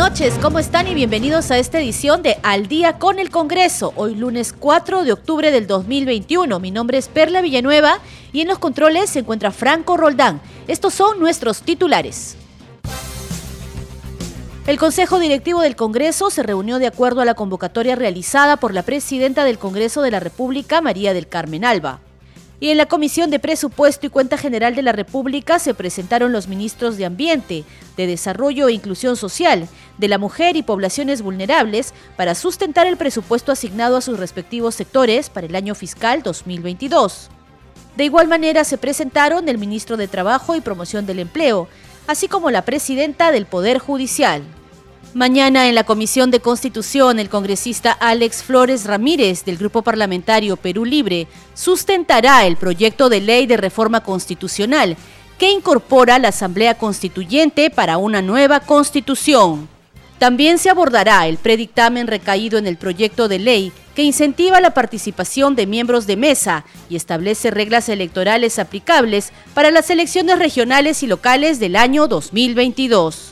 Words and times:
Noches, 0.00 0.38
¿cómo 0.40 0.58
están? 0.58 0.88
Y 0.88 0.94
bienvenidos 0.94 1.50
a 1.50 1.58
esta 1.58 1.78
edición 1.78 2.22
de 2.22 2.38
Al 2.42 2.68
día 2.68 2.98
con 2.98 3.18
el 3.18 3.28
Congreso, 3.28 3.92
hoy 3.96 4.14
lunes 4.14 4.54
4 4.58 5.04
de 5.04 5.12
octubre 5.12 5.50
del 5.50 5.66
2021. 5.66 6.58
Mi 6.58 6.70
nombre 6.70 6.96
es 6.96 7.08
Perla 7.08 7.42
Villanueva 7.42 7.98
y 8.32 8.40
en 8.40 8.48
los 8.48 8.58
controles 8.58 9.10
se 9.10 9.18
encuentra 9.18 9.50
Franco 9.50 9.98
Roldán. 9.98 10.40
Estos 10.68 10.94
son 10.94 11.20
nuestros 11.20 11.60
titulares. 11.60 12.38
El 14.66 14.78
Consejo 14.78 15.18
Directivo 15.18 15.60
del 15.60 15.76
Congreso 15.76 16.30
se 16.30 16.44
reunió 16.44 16.78
de 16.78 16.86
acuerdo 16.86 17.20
a 17.20 17.26
la 17.26 17.34
convocatoria 17.34 17.94
realizada 17.94 18.56
por 18.56 18.72
la 18.72 18.82
presidenta 18.82 19.44
del 19.44 19.58
Congreso 19.58 20.00
de 20.00 20.12
la 20.12 20.20
República, 20.20 20.80
María 20.80 21.12
del 21.12 21.28
Carmen 21.28 21.62
Alba. 21.62 22.00
Y 22.62 22.68
en 22.68 22.76
la 22.76 22.84
Comisión 22.84 23.30
de 23.30 23.38
Presupuesto 23.38 24.06
y 24.06 24.10
Cuenta 24.10 24.36
General 24.36 24.74
de 24.74 24.82
la 24.82 24.92
República 24.92 25.58
se 25.58 25.72
presentaron 25.72 26.30
los 26.30 26.46
ministros 26.46 26.98
de 26.98 27.06
Ambiente, 27.06 27.64
de 27.96 28.06
Desarrollo 28.06 28.68
e 28.68 28.74
Inclusión 28.74 29.16
Social, 29.16 29.66
de 29.96 30.08
la 30.08 30.18
Mujer 30.18 30.56
y 30.56 30.62
Poblaciones 30.62 31.22
Vulnerables 31.22 31.94
para 32.18 32.34
sustentar 32.34 32.86
el 32.86 32.98
presupuesto 32.98 33.50
asignado 33.50 33.96
a 33.96 34.02
sus 34.02 34.18
respectivos 34.18 34.74
sectores 34.74 35.30
para 35.30 35.46
el 35.46 35.56
año 35.56 35.74
fiscal 35.74 36.22
2022. 36.22 37.30
De 37.96 38.04
igual 38.04 38.28
manera 38.28 38.64
se 38.64 38.76
presentaron 38.76 39.48
el 39.48 39.56
ministro 39.56 39.96
de 39.96 40.06
Trabajo 40.06 40.54
y 40.54 40.60
Promoción 40.60 41.06
del 41.06 41.20
Empleo, 41.20 41.66
así 42.06 42.28
como 42.28 42.50
la 42.50 42.66
presidenta 42.66 43.32
del 43.32 43.46
Poder 43.46 43.78
Judicial. 43.78 44.42
Mañana 45.12 45.68
en 45.68 45.74
la 45.74 45.82
Comisión 45.82 46.30
de 46.30 46.38
Constitución, 46.38 47.18
el 47.18 47.28
congresista 47.28 47.90
Alex 47.90 48.44
Flores 48.44 48.84
Ramírez 48.84 49.44
del 49.44 49.56
Grupo 49.56 49.82
Parlamentario 49.82 50.56
Perú 50.56 50.84
Libre 50.84 51.26
sustentará 51.52 52.46
el 52.46 52.56
proyecto 52.56 53.08
de 53.08 53.20
ley 53.20 53.46
de 53.46 53.56
reforma 53.56 54.04
constitucional 54.04 54.96
que 55.36 55.50
incorpora 55.50 56.20
la 56.20 56.28
Asamblea 56.28 56.78
Constituyente 56.78 57.70
para 57.70 57.96
una 57.96 58.22
nueva 58.22 58.60
constitución. 58.60 59.68
También 60.20 60.58
se 60.58 60.70
abordará 60.70 61.26
el 61.26 61.38
predictamen 61.38 62.06
recaído 62.06 62.56
en 62.56 62.68
el 62.68 62.76
proyecto 62.76 63.26
de 63.26 63.40
ley 63.40 63.72
que 63.96 64.04
incentiva 64.04 64.60
la 64.60 64.74
participación 64.74 65.56
de 65.56 65.66
miembros 65.66 66.06
de 66.06 66.16
mesa 66.16 66.64
y 66.88 66.94
establece 66.94 67.50
reglas 67.50 67.88
electorales 67.88 68.60
aplicables 68.60 69.32
para 69.54 69.72
las 69.72 69.90
elecciones 69.90 70.38
regionales 70.38 71.02
y 71.02 71.08
locales 71.08 71.58
del 71.58 71.74
año 71.74 72.06
2022. 72.06 73.29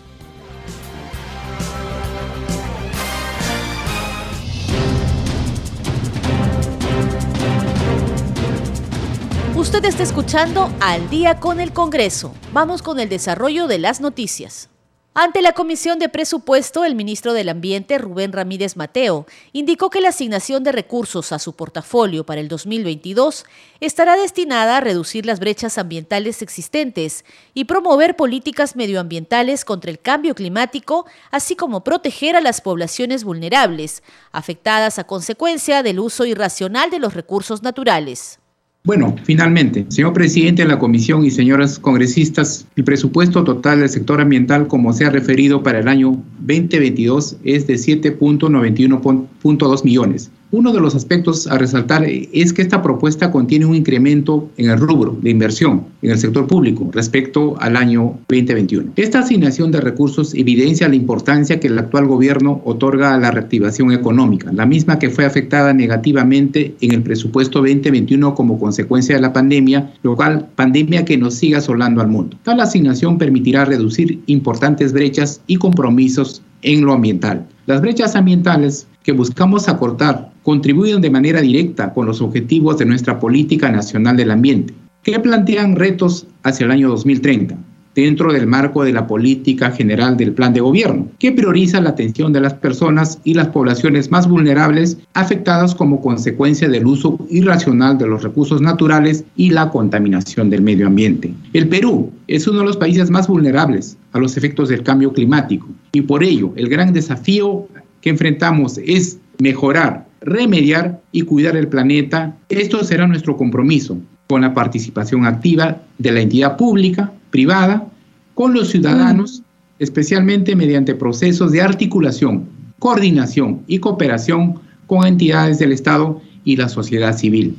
Usted 9.59 9.85
está 9.87 10.05
escuchando 10.05 10.71
Al 10.79 11.11
día 11.11 11.41
con 11.41 11.59
el 11.59 11.73
Congreso. 11.73 12.33
Vamos 12.53 12.81
con 12.81 13.01
el 13.01 13.09
desarrollo 13.09 13.67
de 13.67 13.81
las 13.81 14.01
noticias. 14.01 14.69
Ante 15.15 15.43
la 15.43 15.53
Comisión 15.53 15.99
de 15.99 16.09
Presupuesto, 16.09 16.85
el 16.85 16.95
ministro 16.95 17.33
del 17.33 17.49
Ambiente, 17.49 17.99
Rubén 17.99 18.33
Ramírez 18.33 18.77
Mateo, 18.77 19.27
indicó 19.53 19.91
que 19.91 20.01
la 20.01 20.11
asignación 20.11 20.63
de 20.63 20.71
recursos 20.71 21.33
a 21.33 21.41
su 21.41 21.57
portafolio 21.57 22.25
para 22.25 22.41
el 22.41 22.47
2022 22.47 23.47
estará 23.81 24.17
destinada 24.17 24.77
a 24.77 24.81
reducir 24.81 25.27
las 25.27 25.41
brechas 25.41 25.77
ambientales 25.77 26.41
existentes 26.41 27.25
y 27.53 27.65
promover 27.65 28.15
políticas 28.15 28.77
medioambientales 28.77 29.65
contra 29.65 29.91
el 29.91 29.99
cambio 29.99 30.37
climático, 30.37 31.05
así 31.33 31.57
como 31.57 31.83
proteger 31.83 32.37
a 32.37 32.41
las 32.41 32.61
poblaciones 32.61 33.25
vulnerables, 33.25 34.05
afectadas 34.31 35.01
a 35.01 35.05
consecuencia 35.05 35.83
del 35.83 35.99
uso 35.99 36.27
irracional 36.27 36.91
de 36.93 37.01
los 37.01 37.15
recursos 37.15 37.65
naturales. 37.65 38.39
Bueno, 38.89 39.15
finalmente, 39.25 39.85
señor 39.91 40.15
presidente 40.15 40.63
de 40.63 40.69
la 40.69 40.79
comisión 40.79 41.23
y 41.23 41.31
señoras 41.31 41.79
congresistas, 41.79 42.67
el 42.75 42.85
presupuesto 42.85 43.45
total 43.45 43.81
del 43.81 43.91
sector 43.91 44.19
ambiental, 44.19 44.67
como 44.67 44.95
se 44.95 45.05
ha 45.05 45.11
referido 45.11 45.63
para 45.63 45.81
el 45.81 45.89
año 45.89 46.23
2022, 46.39 47.37
es 47.45 47.67
de 47.67 47.75
7.91.2 47.75 49.85
millones 49.85 50.31
uno 50.51 50.73
de 50.73 50.81
los 50.81 50.95
aspectos 50.95 51.47
a 51.47 51.59
resaltar 51.59 52.05
es 52.07 52.53
que 52.53 52.63
esta 52.63 52.81
propuesta 52.81 53.31
contiene 53.31 53.67
un 53.67 53.75
incremento 53.75 54.49
en 54.57 54.71
el 54.71 54.79
rubro 54.79 55.19
de 55.21 55.31
inversión 55.31 55.85
en 56.01 56.11
el 56.11 56.19
sector 56.19 56.47
público 56.47 56.89
respecto 56.93 57.57
al 57.61 57.77
año 57.77 58.19
2021. 58.29 58.93
Esta 58.97 59.21
asignación 59.21 59.71
de 59.71 59.81
recursos 59.81 60.35
evidencia 60.35 60.89
la 60.89 60.95
importancia 60.95 61.61
que 61.61 61.69
el 61.69 61.79
actual 61.79 62.07
gobierno 62.07 62.63
otorga 62.65 63.15
a 63.15 63.19
la 63.19 63.31
reactivación 63.31 63.93
económica, 63.93 64.51
la 64.53 64.65
misma 64.65 64.99
que 64.99 65.11
fue 65.11 65.27
afectada 65.27 65.75
negativamente 65.75 66.75
en 66.81 66.93
el 66.93 67.03
presupuesto 67.03 67.59
2021 67.59 68.35
como 68.35 68.59
consecuencia 68.59 69.17
de 69.17 69.21
la 69.21 69.33
pandemia, 69.33 69.93
lo 70.03 70.17
cual 70.17 70.49
pandemia 70.55 71.05
que 71.05 71.19
nos 71.19 71.35
sigue 71.35 71.57
asolando 71.57 72.01
al 72.01 72.09
mundo. 72.09 72.39
Tal 72.43 72.61
asignación 72.61 73.19
permitirá 73.19 73.67
reducir 73.67 74.23
importantes 74.27 74.93
brechas 74.93 75.43
y 75.47 75.57
compromisos 75.57 76.43
en 76.63 76.85
lo 76.85 76.93
ambiental. 76.93 77.47
Las 77.67 77.81
brechas 77.83 78.17
ambientales 78.17 78.87
que 79.03 79.13
buscamos 79.13 79.69
acortar 79.69 80.33
contribuyen 80.49 81.03
de 81.03 81.11
manera 81.11 81.43
directa 81.43 81.93
con 81.93 82.07
los 82.07 82.23
objetivos 82.23 82.79
de 82.79 82.87
nuestra 82.87 83.21
política 83.21 83.71
nacional 83.71 84.17
del 84.17 84.31
ambiente, 84.31 84.73
que 85.03 85.21
plantean 85.21 85.77
retos 85.77 86.27
hacia 86.43 86.65
el 86.65 86.71
año 86.71 86.89
2030 86.89 87.55
dentro 87.95 88.33
del 88.33 88.47
marco 88.47 88.83
de 88.83 88.95
la 88.95 89.07
política 89.07 89.73
general 89.73 90.17
del 90.17 90.33
plan 90.33 90.55
de 90.55 90.61
gobierno, 90.61 91.09
que 91.19 91.33
prioriza 91.33 91.83
la 91.83 91.91
atención 91.91 92.33
de 92.33 92.41
las 92.41 92.55
personas 92.55 93.19
y 93.25 93.35
las 93.35 93.49
poblaciones 93.49 94.11
más 94.11 94.27
vulnerables 94.27 94.97
afectadas 95.13 95.75
como 95.75 96.01
consecuencia 96.01 96.67
del 96.67 96.87
uso 96.87 97.19
irracional 97.29 97.99
de 97.99 98.07
los 98.07 98.23
recursos 98.23 98.63
naturales 98.63 99.25
y 99.37 99.51
la 99.51 99.69
contaminación 99.69 100.49
del 100.49 100.63
medio 100.63 100.87
ambiente. 100.87 101.35
El 101.53 101.69
Perú 101.69 102.11
es 102.27 102.49
uno 102.49 102.61
de 102.61 102.65
los 102.65 102.79
países 102.79 103.11
más 103.11 103.29
vulnerables 103.29 103.99
a 104.13 104.19
los 104.19 104.39
efectos 104.39 104.71
del 104.71 104.83
cambio 104.83 105.13
climático 105.13 105.69
y 105.93 106.01
por 106.01 106.25
ello 106.25 106.55
el 106.57 106.71
gran 106.71 106.95
desafío 106.95 107.69
que 108.01 108.09
enfrentamos 108.09 108.79
es 108.79 109.19
mejorar, 109.41 110.08
remediar 110.21 111.01
y 111.13 111.23
cuidar 111.23 111.57
el 111.57 111.69
planeta. 111.69 112.37
Esto 112.49 112.85
será 112.85 113.07
nuestro 113.07 113.37
compromiso 113.37 113.99
con 114.27 114.43
la 114.43 114.55
participación 114.55 115.25
activa 115.25 115.83
de 115.99 116.13
la 116.13 116.21
entidad 116.21 116.57
pública, 116.57 117.13
privada, 117.31 117.87
con 118.35 118.55
los 118.55 118.69
ciudadanos, 118.69 119.43
especialmente 119.79 120.55
mediante 120.55 120.95
procesos 120.95 121.51
de 121.53 121.63
articulación, 121.63 122.49
coordinación 122.79 123.63
y 123.67 123.79
cooperación 123.79 124.61
con 124.87 125.07
entidades 125.07 125.59
del 125.59 125.73
Estado 125.73 126.21
y 126.45 126.57
la 126.57 126.69
sociedad 126.69 127.17
civil. 127.17 127.57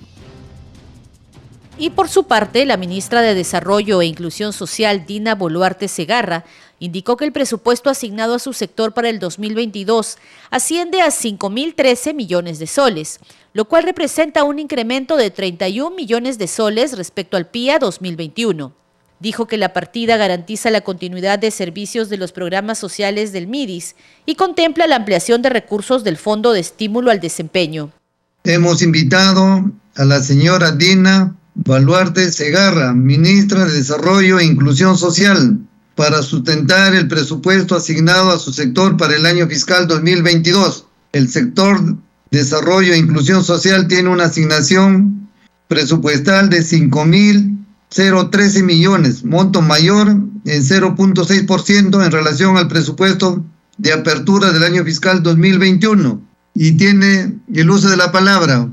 Y 1.82 1.92
por 1.92 2.10
su 2.10 2.26
parte, 2.26 2.66
la 2.66 2.76
ministra 2.76 3.22
de 3.22 3.34
Desarrollo 3.34 4.02
e 4.02 4.06
Inclusión 4.06 4.52
Social, 4.52 5.06
Dina 5.08 5.34
Boluarte 5.34 5.88
Segarra, 5.88 6.44
indicó 6.78 7.16
que 7.16 7.24
el 7.24 7.32
presupuesto 7.32 7.90
asignado 7.90 8.36
a 8.36 8.40
su 8.40 8.52
sector 8.52 8.94
para 8.94 9.08
el 9.08 9.20
2022 9.20 10.18
asciende 10.52 11.02
a 11.02 11.08
5.013 11.08 12.14
millones 12.14 12.60
de 12.60 12.68
soles, 12.68 13.22
lo 13.54 13.64
cual 13.64 13.84
representa 13.84 14.44
un 14.44 14.60
incremento 14.60 15.16
de 15.16 15.32
31 15.32 15.96
millones 15.96 16.38
de 16.38 16.48
soles 16.48 16.98
respecto 16.98 17.38
al 17.38 17.48
PIA 17.48 17.80
2021. 17.80 18.74
Dijo 19.22 19.48
que 19.48 19.58
la 19.58 19.72
partida 19.72 20.18
garantiza 20.18 20.72
la 20.72 20.82
continuidad 20.82 21.40
de 21.40 21.50
servicios 21.50 22.10
de 22.10 22.18
los 22.18 22.34
programas 22.34 22.78
sociales 22.78 23.32
del 23.32 23.48
MIDIS 23.48 23.96
y 24.26 24.36
contempla 24.36 24.86
la 24.86 24.98
ampliación 24.98 25.42
de 25.42 25.50
recursos 25.50 26.04
del 26.04 26.18
Fondo 26.18 26.52
de 26.52 26.60
Estímulo 26.60 27.10
al 27.10 27.22
Desempeño. 27.22 27.92
Hemos 28.44 28.82
invitado 28.82 29.72
a 29.96 30.04
la 30.04 30.20
señora 30.22 30.74
Dina 30.74 31.36
Baluarte 31.66 32.32
Segarra, 32.32 32.94
ministra 32.94 33.66
de 33.66 33.74
Desarrollo 33.74 34.40
e 34.40 34.46
Inclusión 34.46 34.98
Social, 34.98 35.60
para 35.96 36.22
sustentar 36.22 36.96
el 36.96 37.10
presupuesto 37.10 37.76
asignado 37.76 38.32
a 38.32 38.40
su 38.40 38.54
sector 38.54 38.96
para 38.96 39.18
el 39.18 39.26
año 39.26 39.46
fiscal 39.48 39.86
2022. 39.86 40.86
El 41.12 41.28
sector 41.28 41.98
Desarrollo 42.32 42.94
e 42.94 42.98
Inclusión 42.98 43.44
Social 43.44 43.90
tiene 43.90 44.08
una 44.08 44.24
asignación 44.26 45.28
presupuestal 45.68 46.50
de 46.50 46.62
5.013 46.62 48.64
millones, 48.64 49.26
monto 49.26 49.62
mayor 49.62 50.08
en 50.08 50.46
0.6% 50.46 52.06
en 52.06 52.12
relación 52.12 52.56
al 52.56 52.70
presupuesto 52.70 53.44
de 53.78 53.92
apertura 53.92 54.54
del 54.54 54.64
año 54.64 54.86
fiscal 54.86 55.22
2021. 55.22 56.22
Y 56.56 56.78
tiene 56.78 57.34
el 57.54 57.70
uso 57.70 57.90
de 57.90 57.98
la 57.98 58.14
palabra. 58.14 58.70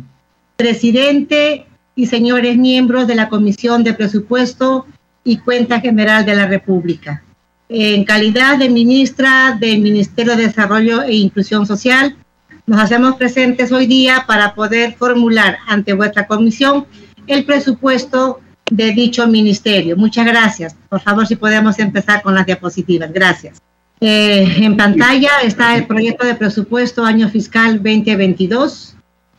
Presidente 0.56 1.65
y 1.96 2.06
señores 2.06 2.56
miembros 2.56 3.06
de 3.06 3.16
la 3.16 3.28
Comisión 3.28 3.82
de 3.82 3.94
Presupuesto 3.94 4.86
y 5.24 5.38
Cuenta 5.38 5.80
General 5.80 6.24
de 6.24 6.36
la 6.36 6.46
República. 6.46 7.22
en 7.68 8.04
calidad 8.04 8.58
de 8.58 8.68
ministra 8.68 9.56
del 9.58 9.80
Ministerio 9.80 10.36
de 10.36 10.46
Desarrollo 10.46 11.02
e 11.02 11.14
Inclusión 11.14 11.66
Social, 11.66 12.16
nos 12.64 12.78
hacemos 12.80 13.16
presentes 13.16 13.72
hoy 13.72 13.86
día 13.86 14.24
para 14.24 14.54
poder 14.54 14.94
formular 14.94 15.58
ante 15.66 15.92
vuestra 15.92 16.28
comisión 16.28 16.86
el 17.26 17.44
presupuesto 17.44 18.40
de 18.70 18.92
dicho 18.92 19.26
ministerio. 19.26 19.96
Muchas 19.96 20.26
gracias. 20.26 20.76
Por 20.88 21.00
favor, 21.00 21.26
si 21.26 21.36
podemos 21.36 21.78
empezar 21.78 22.22
con 22.22 22.34
las 22.34 22.46
diapositivas. 22.46 23.12
Gracias. 23.12 23.62
Eh, 24.00 24.56
en 24.58 24.76
pantalla 24.76 25.30
está 25.42 25.76
el 25.76 25.86
proyecto 25.86 26.26
de 26.26 26.34
presupuesto 26.34 27.04
año 27.04 27.28
fiscal 27.28 27.76
2022, 27.76 28.95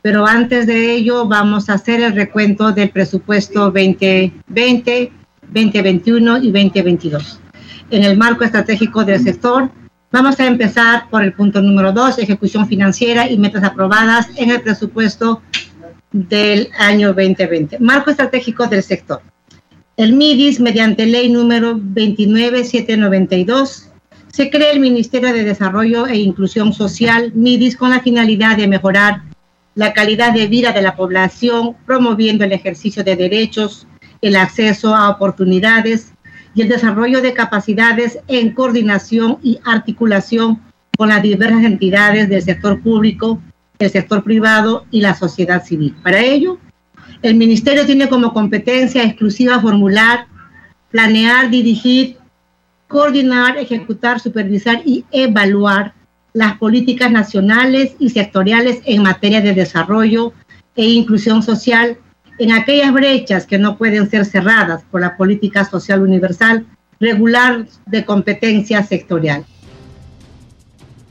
pero 0.07 0.25
antes 0.25 0.65
de 0.67 0.93
ello 0.93 1.27
vamos 1.27 1.69
a 1.69 1.73
hacer 1.73 2.01
el 2.01 2.15
recuento 2.15 2.71
del 2.71 2.91
presupuesto 2.91 3.65
2020, 3.65 5.11
2021 5.51 6.37
y 6.37 6.49
2022. 6.49 7.41
En 7.89 8.05
el 8.05 8.15
marco 8.15 8.45
estratégico 8.45 9.03
del 9.03 9.21
sector, 9.21 9.69
vamos 10.09 10.39
a 10.39 10.47
empezar 10.47 11.09
por 11.09 11.23
el 11.23 11.33
punto 11.33 11.61
número 11.61 11.91
2, 11.91 12.19
ejecución 12.19 12.69
financiera 12.69 13.29
y 13.29 13.37
metas 13.37 13.65
aprobadas 13.65 14.29
en 14.37 14.51
el 14.51 14.61
presupuesto 14.61 15.41
del 16.13 16.69
año 16.79 17.09
2020. 17.09 17.79
Marco 17.79 18.09
estratégico 18.09 18.65
del 18.65 18.83
sector. 18.83 19.21
El 19.97 20.13
MIDIS, 20.13 20.61
mediante 20.61 21.05
ley 21.05 21.29
número 21.29 21.73
29792, 21.73 23.89
se 24.31 24.49
crea 24.49 24.71
el 24.71 24.79
Ministerio 24.79 25.33
de 25.33 25.43
Desarrollo 25.43 26.07
e 26.07 26.15
Inclusión 26.15 26.71
Social, 26.71 27.33
MIDIS, 27.35 27.75
con 27.75 27.89
la 27.89 27.99
finalidad 27.99 28.55
de 28.55 28.69
mejorar 28.69 29.23
la 29.77 29.93
calidad 29.93 30.33
de 30.33 30.47
vida 30.47 30.71
de 30.71 30.81
la 30.81 30.95
población, 30.95 31.77
promoviendo 31.85 32.43
el 32.43 32.51
ejercicio 32.51 33.03
de 33.03 33.15
derechos, 33.15 33.87
el 34.21 34.35
acceso 34.35 34.95
a 34.95 35.09
oportunidades 35.09 36.13
y 36.55 36.63
el 36.63 36.67
desarrollo 36.67 37.21
de 37.21 37.35
capacidades 37.35 38.17
en 38.27 38.55
coordinación 38.55 39.37
y 39.43 39.59
articulación 39.63 40.59
con 40.97 41.09
las 41.09 41.21
diversas 41.21 41.63
entidades 41.63 42.27
del 42.27 42.41
sector 42.41 42.81
público, 42.81 43.39
el 43.77 43.91
sector 43.91 44.23
privado 44.23 44.85
y 44.89 45.01
la 45.01 45.13
sociedad 45.13 45.63
civil. 45.63 45.95
Para 46.01 46.21
ello, 46.21 46.57
el 47.21 47.35
Ministerio 47.35 47.85
tiene 47.85 48.09
como 48.09 48.33
competencia 48.33 49.03
exclusiva 49.03 49.61
formular, 49.61 50.25
planear, 50.89 51.51
dirigir 51.51 52.17
coordinar, 52.87 53.57
ejecutar, 53.57 54.19
supervisar 54.19 54.81
y 54.85 55.05
evaluar 55.11 55.93
las 56.37 56.59
políticas 56.59 57.11
nacionales 57.11 57.95
y 57.97 58.11
sectoriales 58.11 58.81
en 58.85 59.01
materia 59.01 59.41
de 59.41 59.55
desarrollo 59.55 60.33
e 60.75 60.85
inclusión 60.85 61.41
social 61.41 61.97
en 62.37 62.51
aquellas 62.51 62.93
brechas 62.93 63.47
que 63.47 63.57
no 63.57 63.75
pueden 63.75 64.07
ser 64.07 64.23
cerradas 64.23 64.83
por 64.91 65.01
la 65.01 65.17
política 65.17 65.65
social 65.65 66.03
universal 66.03 66.67
regular 66.99 67.65
de 67.87 68.05
competencia 68.05 68.83
sectorial. 68.83 69.47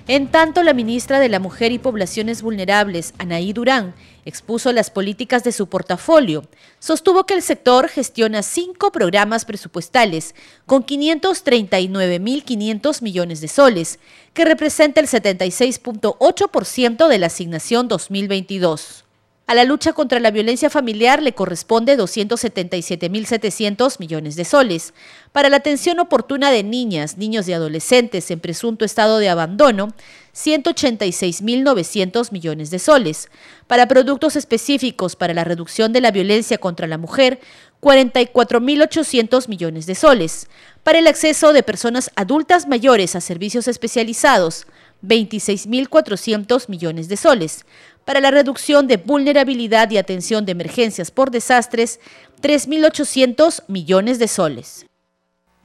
En 0.08 0.30
tanto, 0.30 0.62
la 0.62 0.72
ministra 0.72 1.18
de 1.18 1.28
la 1.28 1.40
Mujer 1.40 1.72
y 1.72 1.80
Poblaciones 1.80 2.40
Vulnerables, 2.40 3.12
Anaí 3.18 3.52
Durán, 3.52 3.92
expuso 4.24 4.70
las 4.70 4.88
políticas 4.88 5.42
de 5.42 5.50
su 5.50 5.68
portafolio. 5.68 6.44
Sostuvo 6.78 7.26
que 7.26 7.34
el 7.34 7.42
sector 7.42 7.88
gestiona 7.88 8.44
cinco 8.44 8.92
programas 8.92 9.44
presupuestales 9.44 10.36
con 10.64 10.86
539.500 10.86 13.02
millones 13.02 13.40
de 13.40 13.48
soles, 13.48 13.98
que 14.32 14.44
representa 14.44 15.00
el 15.00 15.08
76.8% 15.08 17.08
de 17.08 17.18
la 17.18 17.26
asignación 17.26 17.88
2022. 17.88 19.05
A 19.48 19.54
la 19.54 19.62
lucha 19.62 19.92
contra 19.92 20.18
la 20.18 20.32
violencia 20.32 20.70
familiar 20.70 21.22
le 21.22 21.32
corresponde 21.32 21.96
277.700 21.96 24.00
millones 24.00 24.34
de 24.34 24.44
soles. 24.44 24.92
Para 25.30 25.48
la 25.48 25.58
atención 25.58 26.00
oportuna 26.00 26.50
de 26.50 26.64
niñas, 26.64 27.16
niños 27.16 27.46
y 27.46 27.52
adolescentes 27.52 28.28
en 28.32 28.40
presunto 28.40 28.84
estado 28.84 29.18
de 29.18 29.28
abandono, 29.28 29.94
186.900 30.34 32.32
millones 32.32 32.70
de 32.70 32.80
soles. 32.80 33.28
Para 33.68 33.86
productos 33.86 34.34
específicos 34.34 35.14
para 35.14 35.32
la 35.32 35.44
reducción 35.44 35.92
de 35.92 36.00
la 36.00 36.10
violencia 36.10 36.58
contra 36.58 36.88
la 36.88 36.98
mujer, 36.98 37.38
44.800 37.82 39.46
millones 39.46 39.86
de 39.86 39.94
soles. 39.94 40.48
Para 40.82 40.98
el 40.98 41.06
acceso 41.06 41.52
de 41.52 41.62
personas 41.62 42.10
adultas 42.16 42.66
mayores 42.66 43.14
a 43.14 43.20
servicios 43.20 43.68
especializados, 43.68 44.66
26.400 45.04 46.68
millones 46.68 47.08
de 47.08 47.16
soles 47.16 47.64
para 48.06 48.20
la 48.20 48.30
reducción 48.30 48.86
de 48.86 48.96
vulnerabilidad 48.96 49.90
y 49.90 49.98
atención 49.98 50.46
de 50.46 50.52
emergencias 50.52 51.10
por 51.10 51.30
desastres, 51.30 51.98
3.800 52.40 53.64
millones 53.68 54.18
de 54.18 54.28
soles. 54.28 54.86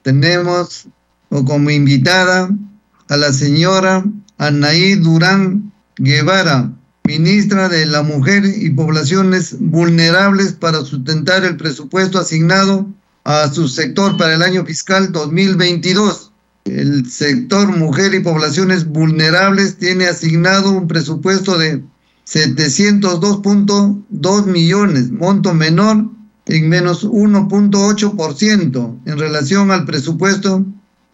Tenemos 0.01 0.87
como 1.29 1.69
invitada 1.69 2.49
a 3.07 3.17
la 3.17 3.31
señora 3.31 4.03
Anaí 4.39 4.95
Durán 4.95 5.71
Guevara, 5.97 6.71
ministra 7.03 7.69
de 7.69 7.85
la 7.85 8.01
Mujer 8.01 8.43
y 8.45 8.71
Poblaciones 8.71 9.55
Vulnerables 9.59 10.53
para 10.53 10.81
sustentar 10.81 11.45
el 11.45 11.57
presupuesto 11.57 12.17
asignado 12.17 12.87
a 13.23 13.51
su 13.53 13.67
sector 13.67 14.17
para 14.17 14.33
el 14.33 14.41
año 14.41 14.65
fiscal 14.65 15.11
2022. 15.11 16.31
El 16.65 17.07
sector 17.09 17.67
Mujer 17.77 18.15
y 18.15 18.19
Poblaciones 18.21 18.85
Vulnerables 18.85 19.77
tiene 19.77 20.07
asignado 20.07 20.71
un 20.71 20.87
presupuesto 20.87 21.57
de 21.57 21.83
702.2 22.33 24.45
millones, 24.45 25.11
monto 25.11 25.53
menor 25.53 26.05
en 26.45 26.69
menos 26.69 27.05
1.8% 27.05 28.99
en 29.05 29.19
relación 29.19 29.71
al 29.71 29.83
presupuesto 29.83 30.65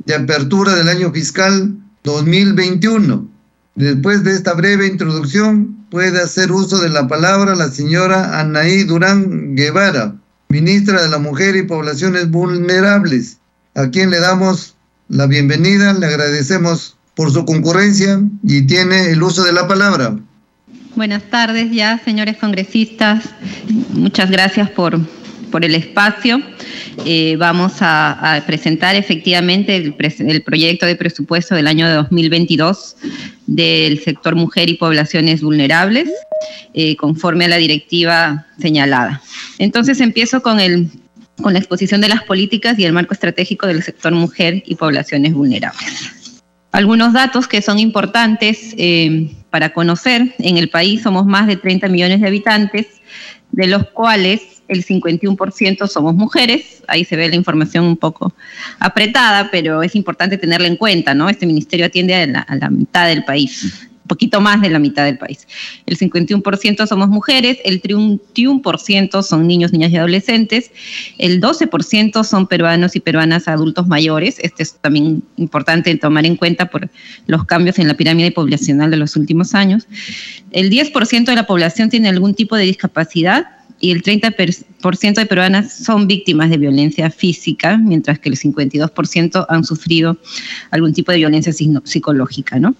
de 0.05 0.13
apertura 0.13 0.75
del 0.75 0.89
año 0.89 1.11
fiscal 1.11 1.75
2021. 2.03 3.27
Después 3.73 4.23
de 4.23 4.33
esta 4.33 4.53
breve 4.53 4.85
introducción, 4.85 5.87
puede 5.89 6.21
hacer 6.21 6.51
uso 6.51 6.79
de 6.79 6.89
la 6.89 7.07
palabra 7.07 7.55
la 7.55 7.71
señora 7.71 8.39
Anaí 8.39 8.83
Durán 8.83 9.55
Guevara, 9.55 10.15
ministra 10.49 11.01
de 11.01 11.09
la 11.09 11.17
Mujer 11.17 11.55
y 11.55 11.63
Poblaciones 11.63 12.29
Vulnerables, 12.29 13.39
a 13.73 13.89
quien 13.89 14.11
le 14.11 14.19
damos 14.19 14.75
la 15.09 15.25
bienvenida, 15.25 15.93
le 15.93 16.05
agradecemos 16.05 16.95
por 17.15 17.31
su 17.31 17.43
concurrencia 17.45 18.21
y 18.43 18.67
tiene 18.67 19.09
el 19.09 19.23
uso 19.23 19.43
de 19.43 19.53
la 19.53 19.67
palabra. 19.67 20.15
Buenas 20.97 21.29
tardes 21.29 21.69
ya, 21.71 22.01
señores 22.03 22.37
congresistas. 22.37 23.23
Muchas 23.93 24.31
gracias 24.31 24.71
por, 24.71 24.99
por 25.51 25.63
el 25.63 25.75
espacio. 25.75 26.41
Eh, 27.05 27.35
vamos 27.37 27.73
a, 27.81 28.43
presentar 28.47 28.95
efectivamente 28.95 29.75
el, 29.75 29.93
proyecto 30.41 30.87
de 30.87 30.95
presupuesto 30.95 31.53
del 31.53 31.67
año 31.67 31.87
2022 31.87 32.95
del 33.45 33.99
sector 34.03 34.35
mujer 34.35 34.71
y 34.71 34.73
poblaciones 34.73 35.43
vulnerables, 35.43 36.09
eh, 36.73 36.95
conforme 36.95 37.45
a 37.45 37.49
la 37.49 37.57
directiva 37.57 38.47
señalada. 38.59 39.21
Entonces 39.59 40.01
empiezo 40.01 40.41
con, 40.41 40.59
el, 40.59 40.89
con 41.43 41.53
la 41.53 41.59
exposición 41.59 42.01
de 42.01 42.07
las 42.07 42.23
políticas 42.23 42.79
y 42.79 42.85
el 42.85 42.93
marco 42.93 43.13
estratégico 43.13 43.67
del 43.67 43.83
sector 43.83 44.13
mujer 44.13 44.63
y 44.65 44.73
poblaciones 44.73 45.35
vulnerables. 45.35 46.17
Algunos 46.71 47.13
datos 47.13 47.47
que 47.47 47.61
son 47.61 47.77
importantes. 47.77 48.73
Eh, 48.77 49.31
para 49.57 49.73
conocer, 49.73 50.35
en 50.37 50.57
el 50.57 50.69
país 50.69 51.01
somos 51.01 51.25
más 51.25 51.47
de 51.47 51.55
30 51.55 51.87
millones 51.87 52.21
de 52.21 52.27
habitantes, 52.27 52.85
de 53.51 53.65
los 53.65 53.87
cuales 53.87 54.61
el 54.67 54.85
51% 54.85 55.87
somos 55.87 56.13
mujeres. 56.13 56.83
Ahí 56.87 57.03
se 57.03 57.15
ve 57.15 57.27
la 57.27 57.35
información 57.35 57.85
un 57.85 57.97
poco 57.97 58.35
apretada, 58.77 59.49
pero 59.49 59.81
es 59.81 59.95
importante 59.95 60.37
tenerla 60.37 60.67
en 60.67 60.75
cuenta, 60.75 61.15
¿no? 61.15 61.27
Este 61.27 61.47
ministerio 61.47 61.87
atiende 61.87 62.13
a 62.13 62.27
la, 62.27 62.69
mitad 62.69 63.07
del 63.07 63.25
país 63.25 63.89
poquito 64.07 64.41
más 64.41 64.61
de 64.61 64.69
la 64.69 64.79
mitad 64.79 65.05
del 65.05 65.17
país. 65.17 65.47
El 65.85 65.97
51% 65.97 66.87
somos 66.87 67.09
mujeres, 67.09 67.59
el 67.63 67.81
31% 67.81 69.21
son 69.21 69.47
niños, 69.47 69.71
niñas 69.71 69.91
y 69.91 69.97
adolescentes, 69.97 70.71
el 71.17 71.41
12% 71.41 72.23
son 72.23 72.47
peruanos 72.47 72.95
y 72.95 72.99
peruanas 72.99 73.47
adultos 73.47 73.87
mayores. 73.87 74.37
Este 74.39 74.63
es 74.63 74.73
también 74.75 75.23
importante 75.37 75.95
tomar 75.97 76.25
en 76.25 76.35
cuenta 76.35 76.69
por 76.69 76.89
los 77.27 77.45
cambios 77.45 77.79
en 77.79 77.87
la 77.87 77.95
pirámide 77.95 78.31
poblacional 78.31 78.89
de 78.91 78.97
los 78.97 79.15
últimos 79.15 79.53
años. 79.53 79.87
El 80.51 80.69
10% 80.71 81.25
de 81.25 81.35
la 81.35 81.45
población 81.45 81.89
tiene 81.89 82.09
algún 82.09 82.33
tipo 82.33 82.55
de 82.55 82.63
discapacidad 82.63 83.56
y 83.79 83.91
el 83.91 84.01
30% 84.01 85.13
de 85.13 85.25
peruanas 85.25 85.73
son 85.73 86.07
víctimas 86.07 86.49
de 86.49 86.57
violencia 86.57 87.09
física, 87.11 87.77
mientras 87.77 88.19
que 88.19 88.29
el 88.29 88.35
52% 88.35 89.45
han 89.49 89.63
sufrido 89.63 90.17
algún 90.71 90.93
tipo 90.93 91.11
de 91.11 91.19
violencia 91.19 91.53
psicológica. 91.53 92.59
¿no? 92.59 92.75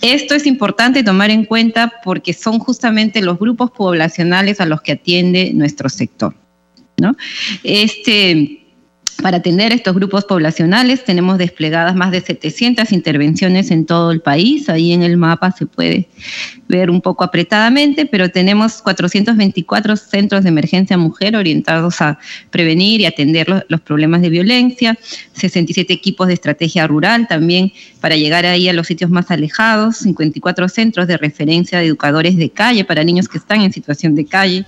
Esto 0.00 0.34
es 0.34 0.46
importante 0.46 1.02
tomar 1.02 1.30
en 1.30 1.44
cuenta 1.44 1.92
porque 2.04 2.32
son 2.32 2.58
justamente 2.58 3.22
los 3.22 3.38
grupos 3.38 3.70
poblacionales 3.70 4.60
a 4.60 4.66
los 4.66 4.82
que 4.82 4.92
atiende 4.92 5.52
nuestro 5.54 5.88
sector. 5.88 6.34
¿no? 6.98 7.16
Este, 7.64 8.61
Para 9.20 9.36
atender 9.36 9.72
estos 9.72 9.94
grupos 9.94 10.24
poblacionales 10.24 11.04
tenemos 11.04 11.38
desplegadas 11.38 11.94
más 11.94 12.10
de 12.10 12.20
700 12.20 12.90
intervenciones 12.92 13.70
en 13.70 13.86
todo 13.86 14.10
el 14.10 14.20
país. 14.20 14.68
Ahí 14.68 14.92
en 14.92 15.02
el 15.02 15.16
mapa 15.16 15.52
se 15.52 15.66
puede 15.66 16.08
ver 16.68 16.90
un 16.90 17.00
poco 17.00 17.22
apretadamente, 17.22 18.06
pero 18.06 18.30
tenemos 18.30 18.82
424 18.82 19.96
centros 19.96 20.42
de 20.42 20.48
emergencia 20.48 20.96
mujer 20.96 21.36
orientados 21.36 22.00
a 22.00 22.18
prevenir 22.50 23.00
y 23.00 23.06
atender 23.06 23.64
los, 23.68 23.80
problemas 23.82 24.22
de 24.22 24.30
violencia, 24.30 24.98
67 25.34 25.92
equipos 25.92 26.28
de 26.28 26.34
estrategia 26.34 26.86
rural 26.86 27.28
también 27.28 27.72
para 28.00 28.16
llegar 28.16 28.46
ahí 28.46 28.68
a 28.68 28.72
los 28.72 28.86
sitios 28.86 29.10
más 29.10 29.30
alejados, 29.30 29.98
54 29.98 30.68
centros 30.68 31.06
de 31.06 31.16
referencia 31.16 31.78
de 31.78 31.86
educadores 31.86 32.36
de 32.36 32.50
calle 32.50 32.84
para 32.84 33.04
niños 33.04 33.28
que 33.28 33.38
están 33.38 33.60
en 33.60 33.72
situación 33.72 34.14
de 34.14 34.24
calle. 34.24 34.64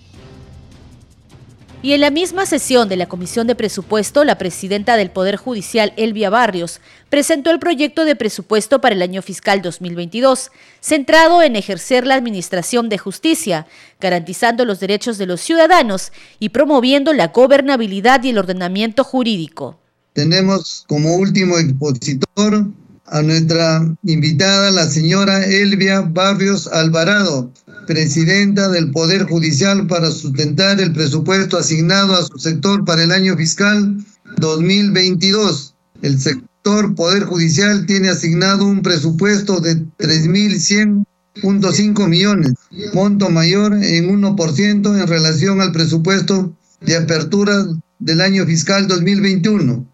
Y 1.85 1.93
en 1.93 2.01
la 2.01 2.11
misma 2.11 2.47
sesión 2.47 2.89
de 2.89 2.97
la 2.97 3.11
Comisión 3.11 3.47
de 3.47 3.55
Presupuesto, 3.55 4.25
la 4.25 4.39
presidenta 4.39 4.97
del 4.97 5.11
Poder 5.11 5.37
Judicial, 5.37 5.93
Elvia 5.99 6.31
Barrios, 6.31 6.81
presentó 7.11 7.51
el 7.51 7.59
proyecto 7.59 8.07
de 8.07 8.17
presupuesto 8.17 8.81
para 8.81 8.95
el 8.95 9.03
año 9.03 9.21
fiscal 9.21 9.61
2022, 9.61 10.51
centrado 10.81 11.43
en 11.43 11.57
ejercer 11.57 12.07
la 12.07 12.15
administración 12.15 12.89
de 12.89 12.97
justicia, 12.97 13.67
garantizando 14.01 14.65
los 14.65 14.81
derechos 14.81 15.19
de 15.19 15.27
los 15.27 15.43
ciudadanos 15.43 16.11
y 16.39 16.49
promoviendo 16.49 17.13
la 17.13 17.29
gobernabilidad 17.29 18.25
y 18.25 18.31
el 18.31 18.39
ordenamiento 18.39 19.05
jurídico. 19.05 19.79
Tenemos 20.15 20.87
como 20.89 21.17
último 21.17 21.59
expositor 21.59 22.67
a 23.05 23.21
nuestra 23.21 23.87
invitada, 24.05 24.71
la 24.71 24.89
señora 24.89 25.45
Elvia 25.45 26.01
Barrios 26.01 26.67
Alvarado, 26.67 27.51
presidenta 27.87 28.69
del 28.69 28.91
Poder 28.91 29.25
Judicial 29.25 29.87
para 29.87 30.11
sustentar 30.11 30.81
el 30.81 30.93
presupuesto 30.93 31.59
asignado 31.59 32.15
a 32.15 32.25
su 32.25 32.39
sector 32.39 32.85
para 32.85 33.03
el 33.03 33.13
año 33.13 33.37
fiscal 33.37 34.05
2022. 34.39 35.75
El 36.03 36.21
sector 36.21 36.95
Poder 36.95 37.25
Judicial 37.25 37.87
tiene 37.87 38.09
asignado 38.09 38.65
un 38.65 38.83
presupuesto 38.83 39.61
de 39.61 39.77
3.100.5 39.99 42.09
millones, 42.09 42.55
monto 42.93 43.31
mayor 43.31 43.75
en 43.75 44.09
1% 44.09 45.01
en 45.01 45.07
relación 45.07 45.61
al 45.61 45.73
presupuesto 45.73 46.57
de 46.81 46.97
apertura 46.97 47.65
del 47.99 48.21
año 48.21 48.45
fiscal 48.47 48.89
2021. 48.89 49.87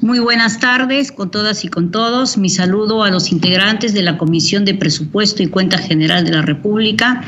Muy 0.00 0.18
buenas 0.18 0.58
tardes 0.60 1.12
con 1.12 1.30
todas 1.30 1.64
y 1.64 1.68
con 1.68 1.90
todos. 1.90 2.38
Mi 2.38 2.48
saludo 2.48 3.04
a 3.04 3.10
los 3.10 3.32
integrantes 3.32 3.92
de 3.92 4.02
la 4.02 4.16
Comisión 4.16 4.64
de 4.64 4.74
Presupuesto 4.74 5.42
y 5.42 5.48
Cuenta 5.48 5.76
General 5.76 6.24
de 6.24 6.30
la 6.30 6.42
República. 6.42 7.22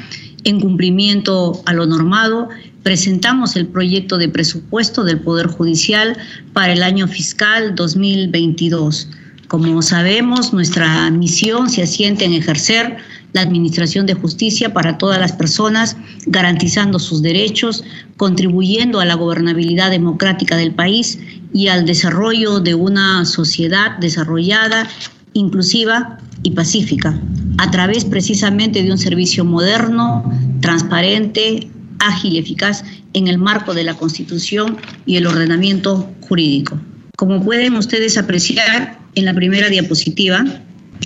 En 0.44 0.58
cumplimiento 0.58 1.62
a 1.66 1.74
lo 1.74 1.86
normado, 1.86 2.48
presentamos 2.82 3.54
el 3.56 3.66
proyecto 3.66 4.16
de 4.16 4.28
presupuesto 4.28 5.04
del 5.04 5.20
Poder 5.20 5.48
Judicial 5.48 6.16
para 6.52 6.72
el 6.72 6.82
año 6.82 7.06
fiscal 7.06 7.74
2022. 7.74 9.08
Como 9.48 9.82
sabemos, 9.82 10.54
nuestra 10.54 11.10
misión 11.10 11.68
se 11.68 11.82
asienta 11.82 12.24
en 12.24 12.32
ejercer 12.32 12.96
la 13.34 13.42
administración 13.42 14.06
de 14.06 14.14
justicia 14.14 14.72
para 14.72 14.98
todas 14.98 15.20
las 15.20 15.32
personas, 15.32 15.96
garantizando 16.26 16.98
sus 16.98 17.22
derechos, 17.22 17.84
contribuyendo 18.16 19.00
a 19.00 19.04
la 19.04 19.14
gobernabilidad 19.14 19.90
democrática 19.90 20.56
del 20.56 20.72
país 20.72 21.18
y 21.52 21.68
al 21.68 21.84
desarrollo 21.84 22.60
de 22.60 22.74
una 22.74 23.24
sociedad 23.24 23.98
desarrollada, 23.98 24.88
inclusiva 25.34 26.18
y 26.42 26.52
pacífica, 26.52 27.18
a 27.58 27.70
través 27.70 28.04
precisamente 28.04 28.82
de 28.82 28.90
un 28.90 28.98
servicio 28.98 29.44
moderno, 29.44 30.24
transparente, 30.60 31.68
ágil 31.98 32.34
y 32.34 32.38
eficaz 32.38 32.84
en 33.12 33.28
el 33.28 33.38
marco 33.38 33.74
de 33.74 33.84
la 33.84 33.94
Constitución 33.94 34.76
y 35.06 35.16
el 35.16 35.26
ordenamiento 35.26 36.10
jurídico. 36.20 36.80
Como 37.16 37.44
pueden 37.44 37.76
ustedes 37.76 38.16
apreciar 38.16 38.98
en 39.14 39.24
la 39.26 39.34
primera 39.34 39.68
diapositiva, 39.68 40.44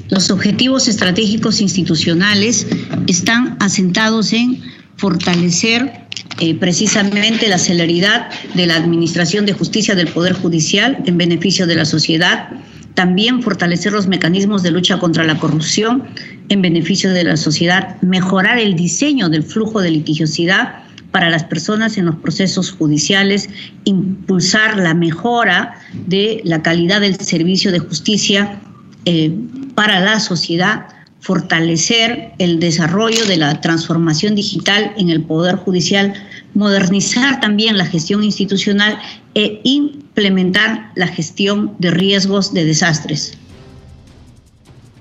los 0.09 0.31
objetivos 0.31 0.89
estratégicos 0.89 1.61
institucionales 1.61 2.67
están 3.07 3.57
asentados 3.61 4.33
en 4.33 4.63
fortalecer 4.97 6.06
eh, 6.41 6.55
precisamente 6.55 7.49
la 7.49 7.59
celeridad 7.59 8.29
de 8.55 8.67
la 8.67 8.77
Administración 8.77 9.47
de 9.47 9.55
Justicia 9.55 9.95
del 9.95 10.09
Poder 10.09 10.35
Judicial 10.35 10.99
en 11.07 11.17
beneficio 11.17 11.67
de 11.67 11.77
la 11.77 11.85
sociedad, 11.85 12.49
también 12.95 13.43
fortalecer 13.43 13.93
los 13.93 14.07
mecanismos 14.07 14.63
de 14.63 14.71
lucha 14.71 14.99
contra 14.99 15.25
la 15.25 15.39
corrupción 15.39 16.05
en 16.49 16.63
beneficio 16.63 17.13
de 17.13 17.25
la 17.25 17.37
sociedad, 17.37 18.01
mejorar 18.03 18.59
el 18.59 18.75
diseño 18.75 19.29
del 19.29 19.43
flujo 19.43 19.81
de 19.81 19.91
litigiosidad 19.91 20.87
para 21.11 21.31
las 21.31 21.45
personas 21.45 21.97
en 21.97 22.07
los 22.07 22.17
procesos 22.17 22.73
judiciales, 22.73 23.49
impulsar 23.85 24.77
la 24.77 24.93
mejora 24.93 25.75
de 26.07 26.43
la 26.45 26.63
calidad 26.63 27.01
del 27.01 27.17
servicio 27.19 27.73
de 27.73 27.79
justicia 27.79 28.61
eh, 29.07 29.35
para 29.75 30.01
la 30.01 30.21
sociedad, 30.21 30.89
fortalecer 31.21 32.33
el 32.39 32.61
desarrollo 32.61 33.25
de 33.27 33.37
la 33.37 33.61
transformación 33.61 34.35
digital 34.35 34.93
en 34.97 35.11
el 35.11 35.23
Poder 35.23 35.57
Judicial, 35.57 36.15
modernizar 36.55 37.41
también 37.41 37.77
la 37.77 37.87
gestión 37.87 38.25
institucional 38.25 38.99
e 39.35 39.61
implementar 39.65 40.93
la 40.95 41.09
gestión 41.09 41.75
de 41.79 41.91
riesgos 41.91 42.53
de 42.55 42.65
desastres. 42.65 43.37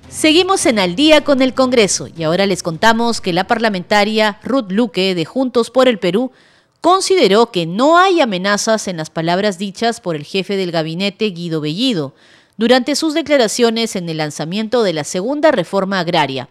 Seguimos 0.10 0.66
en 0.66 0.80
Al 0.80 0.96
día 0.96 1.26
con 1.26 1.42
el 1.42 1.54
Congreso 1.54 2.08
y 2.16 2.24
ahora 2.24 2.46
les 2.46 2.64
contamos 2.64 3.20
que 3.20 3.34
la 3.34 3.48
parlamentaria 3.48 4.40
Ruth 4.44 4.72
Luque 4.72 5.14
de 5.14 5.26
Juntos 5.26 5.70
por 5.70 5.90
el 5.90 6.00
Perú 6.00 6.32
consideró 6.80 7.52
que 7.52 7.66
no 7.66 7.98
hay 7.98 8.22
amenazas 8.22 8.88
en 8.88 8.98
las 8.98 9.10
palabras 9.10 9.58
dichas 9.58 10.00
por 10.00 10.16
el 10.16 10.24
jefe 10.24 10.56
del 10.56 10.72
gabinete 10.72 11.26
Guido 11.32 11.60
Bellido, 11.60 12.14
durante 12.58 12.96
sus 12.96 13.14
declaraciones 13.14 13.96
en 13.96 14.08
el 14.08 14.18
lanzamiento 14.18 14.84
de 14.84 14.94
la 14.94 15.04
segunda 15.04 15.52
reforma 15.52 16.00
agraria. 16.00 16.48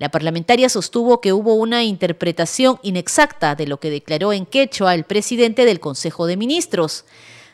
La 0.00 0.08
parlamentaria 0.08 0.70
sostuvo 0.70 1.20
que 1.20 1.34
hubo 1.34 1.52
una 1.52 1.84
interpretación 1.84 2.78
inexacta 2.82 3.54
de 3.54 3.66
lo 3.66 3.78
que 3.78 3.90
declaró 3.90 4.32
en 4.32 4.46
quechua 4.46 4.94
el 4.94 5.04
presidente 5.04 5.66
del 5.66 5.78
Consejo 5.78 6.26
de 6.26 6.38
Ministros. 6.38 7.04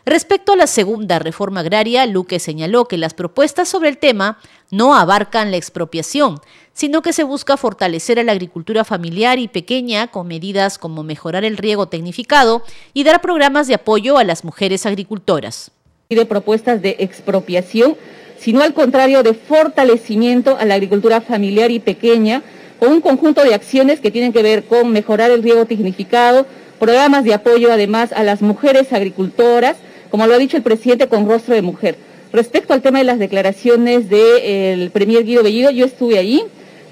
Respecto 0.04 0.52
a 0.52 0.56
la 0.56 0.68
segunda 0.68 1.18
reforma 1.18 1.60
agraria, 1.60 2.06
Luque 2.06 2.38
señaló 2.38 2.84
que 2.84 2.98
las 2.98 3.14
propuestas 3.14 3.68
sobre 3.68 3.88
el 3.88 3.98
tema 3.98 4.38
no 4.70 4.94
abarcan 4.94 5.50
la 5.50 5.56
expropiación, 5.56 6.40
sino 6.72 7.02
que 7.02 7.12
se 7.12 7.24
busca 7.24 7.56
fortalecer 7.56 8.20
a 8.20 8.22
la 8.22 8.30
agricultura 8.30 8.84
familiar 8.84 9.40
y 9.40 9.48
pequeña 9.48 10.06
con 10.06 10.28
medidas 10.28 10.78
como 10.78 11.02
mejorar 11.02 11.44
el 11.44 11.56
riego 11.56 11.88
tecnificado 11.88 12.62
y 12.94 13.02
dar 13.02 13.20
programas 13.20 13.66
de 13.66 13.74
apoyo 13.74 14.18
a 14.18 14.24
las 14.24 14.44
mujeres 14.44 14.86
agricultoras 14.86 15.72
de 16.08 16.24
propuestas 16.24 16.80
de 16.82 16.96
expropiación, 17.00 17.96
sino 18.38 18.62
al 18.62 18.74
contrario 18.74 19.22
de 19.22 19.34
fortalecimiento 19.34 20.56
a 20.58 20.64
la 20.64 20.74
agricultura 20.74 21.20
familiar 21.20 21.70
y 21.70 21.80
pequeña, 21.80 22.42
con 22.78 22.92
un 22.92 23.00
conjunto 23.00 23.42
de 23.42 23.54
acciones 23.54 24.00
que 24.00 24.10
tienen 24.10 24.32
que 24.32 24.42
ver 24.42 24.64
con 24.64 24.90
mejorar 24.90 25.30
el 25.30 25.42
riego 25.42 25.64
tecnificado, 25.66 26.46
programas 26.78 27.24
de 27.24 27.34
apoyo 27.34 27.72
además 27.72 28.12
a 28.12 28.22
las 28.22 28.42
mujeres 28.42 28.92
agricultoras, 28.92 29.76
como 30.10 30.26
lo 30.26 30.34
ha 30.34 30.38
dicho 30.38 30.56
el 30.56 30.62
presidente 30.62 31.08
con 31.08 31.28
rostro 31.28 31.54
de 31.54 31.62
mujer. 31.62 31.96
Respecto 32.32 32.74
al 32.74 32.82
tema 32.82 32.98
de 32.98 33.04
las 33.04 33.18
declaraciones 33.18 34.10
del 34.10 34.90
premier 34.90 35.24
Guido 35.24 35.42
Bellido, 35.42 35.70
yo 35.70 35.86
estuve 35.86 36.18
allí, 36.18 36.42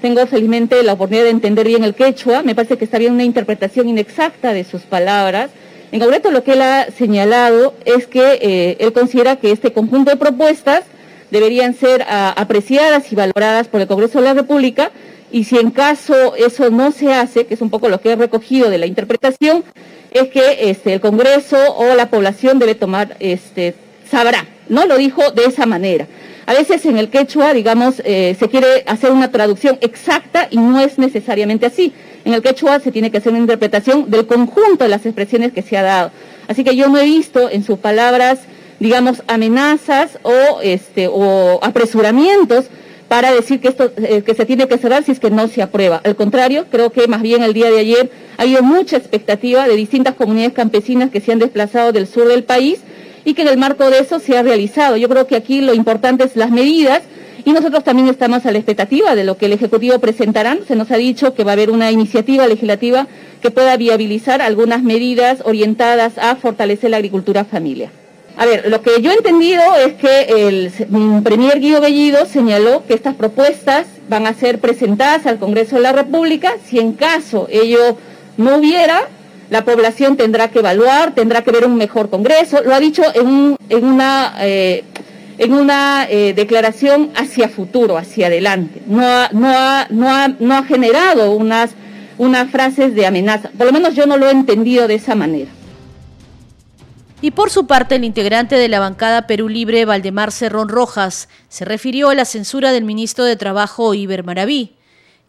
tengo 0.01 0.25
felizmente 0.25 0.81
la 0.83 0.93
oportunidad 0.93 1.25
de 1.25 1.31
entender 1.31 1.67
bien 1.67 1.83
el 1.83 1.93
quechua, 1.93 2.41
me 2.41 2.55
parece 2.55 2.77
que 2.77 2.85
está 2.85 2.97
bien 2.97 3.13
una 3.13 3.23
interpretación 3.23 3.87
inexacta 3.87 4.53
de 4.53 4.63
sus 4.63 4.81
palabras, 4.81 5.51
en 5.91 5.99
concreto, 6.01 6.29
lo 6.29 6.43
que 6.43 6.53
él 6.53 6.61
ha 6.61 6.87
señalado 6.91 7.73
es 7.85 8.05
que 8.05 8.39
eh, 8.41 8.77
él 8.79 8.91
considera 8.91 9.37
que 9.37 9.51
este 9.51 9.71
conjunto 9.71 10.11
de 10.11 10.17
propuestas 10.17 10.81
deberían 11.35 11.73
ser 11.73 12.05
ah, 12.07 12.33
apreciadas 12.37 13.11
y 13.11 13.15
valoradas 13.15 13.67
por 13.67 13.81
el 13.81 13.87
Congreso 13.87 14.19
de 14.19 14.25
la 14.25 14.33
República 14.33 14.91
y 15.33 15.43
si 15.43 15.57
en 15.57 15.71
caso 15.71 16.33
eso 16.37 16.69
no 16.69 16.93
se 16.93 17.13
hace, 17.13 17.45
que 17.45 17.55
es 17.55 17.61
un 17.61 17.69
poco 17.69 17.89
lo 17.89 17.99
que 17.99 18.13
he 18.13 18.15
recogido 18.15 18.69
de 18.69 18.77
la 18.77 18.85
interpretación, 18.85 19.65
es 20.11 20.29
que 20.29 20.69
este, 20.69 20.93
el 20.93 21.01
Congreso 21.01 21.57
o 21.75 21.93
la 21.93 22.09
población 22.09 22.57
debe 22.57 22.73
tomar, 22.73 23.17
este, 23.19 23.75
sabrá, 24.09 24.45
¿no? 24.69 24.85
Lo 24.85 24.97
dijo 24.97 25.31
de 25.31 25.43
esa 25.43 25.65
manera. 25.65 26.07
A 26.45 26.53
veces 26.53 26.85
en 26.85 26.97
el 26.97 27.09
quechua, 27.09 27.53
digamos, 27.53 28.01
eh, 28.05 28.37
se 28.39 28.47
quiere 28.47 28.85
hacer 28.87 29.11
una 29.11 29.29
traducción 29.29 29.77
exacta 29.81 30.47
y 30.49 30.57
no 30.57 30.79
es 30.79 30.97
necesariamente 30.97 31.65
así. 31.65 31.91
En 32.23 32.33
el 32.33 32.41
quechua 32.41 32.79
se 32.79 32.93
tiene 32.93 33.11
que 33.11 33.17
hacer 33.17 33.33
una 33.33 33.41
interpretación 33.41 34.09
del 34.09 34.27
conjunto 34.27 34.85
de 34.85 34.89
las 34.89 35.05
expresiones 35.05 35.51
que 35.51 35.63
se 35.63 35.75
ha 35.75 35.83
dado. 35.83 36.11
Así 36.47 36.63
que 36.63 36.77
yo 36.77 36.87
no 36.87 36.97
he 36.97 37.03
visto 37.03 37.49
en 37.49 37.63
sus 37.63 37.79
palabras, 37.79 38.39
digamos, 38.79 39.23
amenazas 39.27 40.19
o, 40.23 40.61
este, 40.61 41.07
o 41.07 41.59
apresuramientos 41.63 42.65
para 43.07 43.31
decir 43.31 43.59
que 43.59 43.67
esto 43.67 43.91
eh, 43.97 44.23
que 44.25 44.33
se 44.33 44.45
tiene 44.45 44.67
que 44.67 44.77
cerrar 44.77 45.03
si 45.03 45.11
es 45.11 45.19
que 45.19 45.29
no 45.29 45.47
se 45.47 45.61
aprueba. 45.61 46.01
Al 46.03 46.15
contrario, 46.15 46.65
creo 46.71 46.91
que 46.91 47.07
más 47.07 47.21
bien 47.21 47.43
el 47.43 47.53
día 47.53 47.69
de 47.69 47.79
ayer 47.79 48.11
ha 48.37 48.43
habido 48.43 48.63
mucha 48.63 48.97
expectativa 48.97 49.67
de 49.67 49.75
distintas 49.75 50.15
comunidades 50.15 50.53
campesinas 50.53 51.11
que 51.11 51.21
se 51.21 51.31
han 51.31 51.39
desplazado 51.39 51.91
del 51.91 52.07
sur 52.07 52.27
del 52.27 52.43
país 52.43 52.79
y 53.23 53.33
que 53.33 53.43
en 53.43 53.47
el 53.49 53.57
marco 53.57 53.89
de 53.89 53.99
eso 53.99 54.19
se 54.19 54.37
ha 54.37 54.43
realizado. 54.43 54.97
Yo 54.97 55.07
creo 55.09 55.27
que 55.27 55.35
aquí 55.35 55.61
lo 55.61 55.73
importante 55.73 56.23
es 56.23 56.35
las 56.35 56.51
medidas 56.51 57.03
y 57.43 57.53
nosotros 57.53 57.83
también 57.83 58.07
estamos 58.09 58.45
a 58.45 58.51
la 58.51 58.57
expectativa 58.57 59.13
de 59.13 59.23
lo 59.23 59.37
que 59.37 59.45
el 59.45 59.53
Ejecutivo 59.53 59.99
presentará. 59.99 60.57
Se 60.67 60.75
nos 60.75 60.89
ha 60.89 60.97
dicho 60.97 61.35
que 61.35 61.43
va 61.43 61.51
a 61.51 61.53
haber 61.53 61.69
una 61.69 61.91
iniciativa 61.91 62.47
legislativa 62.47 63.07
que 63.41 63.51
pueda 63.51 63.77
viabilizar 63.77 64.41
algunas 64.41 64.81
medidas 64.81 65.39
orientadas 65.45 66.17
a 66.17 66.35
fortalecer 66.37 66.89
la 66.89 66.97
agricultura 66.97 67.45
familiar. 67.45 68.04
A 68.37 68.45
ver, 68.45 68.69
lo 68.69 68.81
que 68.81 69.01
yo 69.01 69.11
he 69.11 69.13
entendido 69.13 69.61
es 69.85 69.93
que 69.93 70.47
el 70.47 71.21
premier 71.23 71.59
Guido 71.59 71.79
Bellido 71.79 72.25
señaló 72.25 72.85
que 72.85 72.93
estas 72.93 73.15
propuestas 73.15 73.87
van 74.09 74.27
a 74.27 74.33
ser 74.33 74.59
presentadas 74.59 75.25
al 75.25 75.39
Congreso 75.39 75.77
de 75.77 75.83
la 75.83 75.93
República. 75.93 76.55
Si 76.65 76.77
en 76.79 76.93
caso 76.93 77.47
ello 77.49 77.97
no 78.35 78.57
hubiera, 78.57 79.03
la 79.49 79.63
población 79.63 80.17
tendrá 80.17 80.49
que 80.49 80.59
evaluar, 80.59 81.15
tendrá 81.15 81.43
que 81.43 81.51
ver 81.51 81.65
un 81.65 81.77
mejor 81.77 82.09
Congreso. 82.09 82.61
Lo 82.61 82.75
ha 82.75 82.79
dicho 82.81 83.03
en, 83.13 83.55
una, 83.85 84.35
eh, 84.41 84.83
en 85.37 85.53
una 85.53 86.05
eh, 86.09 86.33
declaración 86.35 87.11
hacia 87.15 87.47
futuro, 87.47 87.97
hacia 87.97 88.27
adelante. 88.27 88.81
No 88.85 89.01
ha, 89.01 89.29
no 89.31 89.47
ha, 89.47 89.87
no 89.89 90.13
ha, 90.13 90.27
no 90.27 90.55
ha 90.55 90.63
generado 90.63 91.31
unas, 91.31 91.71
unas 92.17 92.51
frases 92.51 92.95
de 92.95 93.05
amenaza. 93.05 93.49
Por 93.57 93.67
lo 93.67 93.71
menos 93.71 93.95
yo 93.95 94.05
no 94.07 94.17
lo 94.17 94.27
he 94.27 94.31
entendido 94.31 94.89
de 94.89 94.95
esa 94.95 95.15
manera. 95.15 95.51
Y 97.21 97.31
por 97.31 97.49
su 97.49 97.65
parte, 97.65 97.95
el 97.95 98.03
integrante 98.03 98.55
de 98.55 98.67
la 98.67 98.79
bancada 98.79 99.25
Perú 99.25 99.47
Libre, 99.47 99.85
Valdemar 99.85 100.31
Cerrón 100.31 100.69
Rojas, 100.69 101.29
se 101.47 101.65
refirió 101.65 102.09
a 102.09 102.15
la 102.15 102.25
censura 102.25 102.71
del 102.71 102.83
ministro 102.83 103.23
de 103.23 103.35
Trabajo, 103.35 103.93
Iber 103.93 104.23
Maraví. 104.23 104.75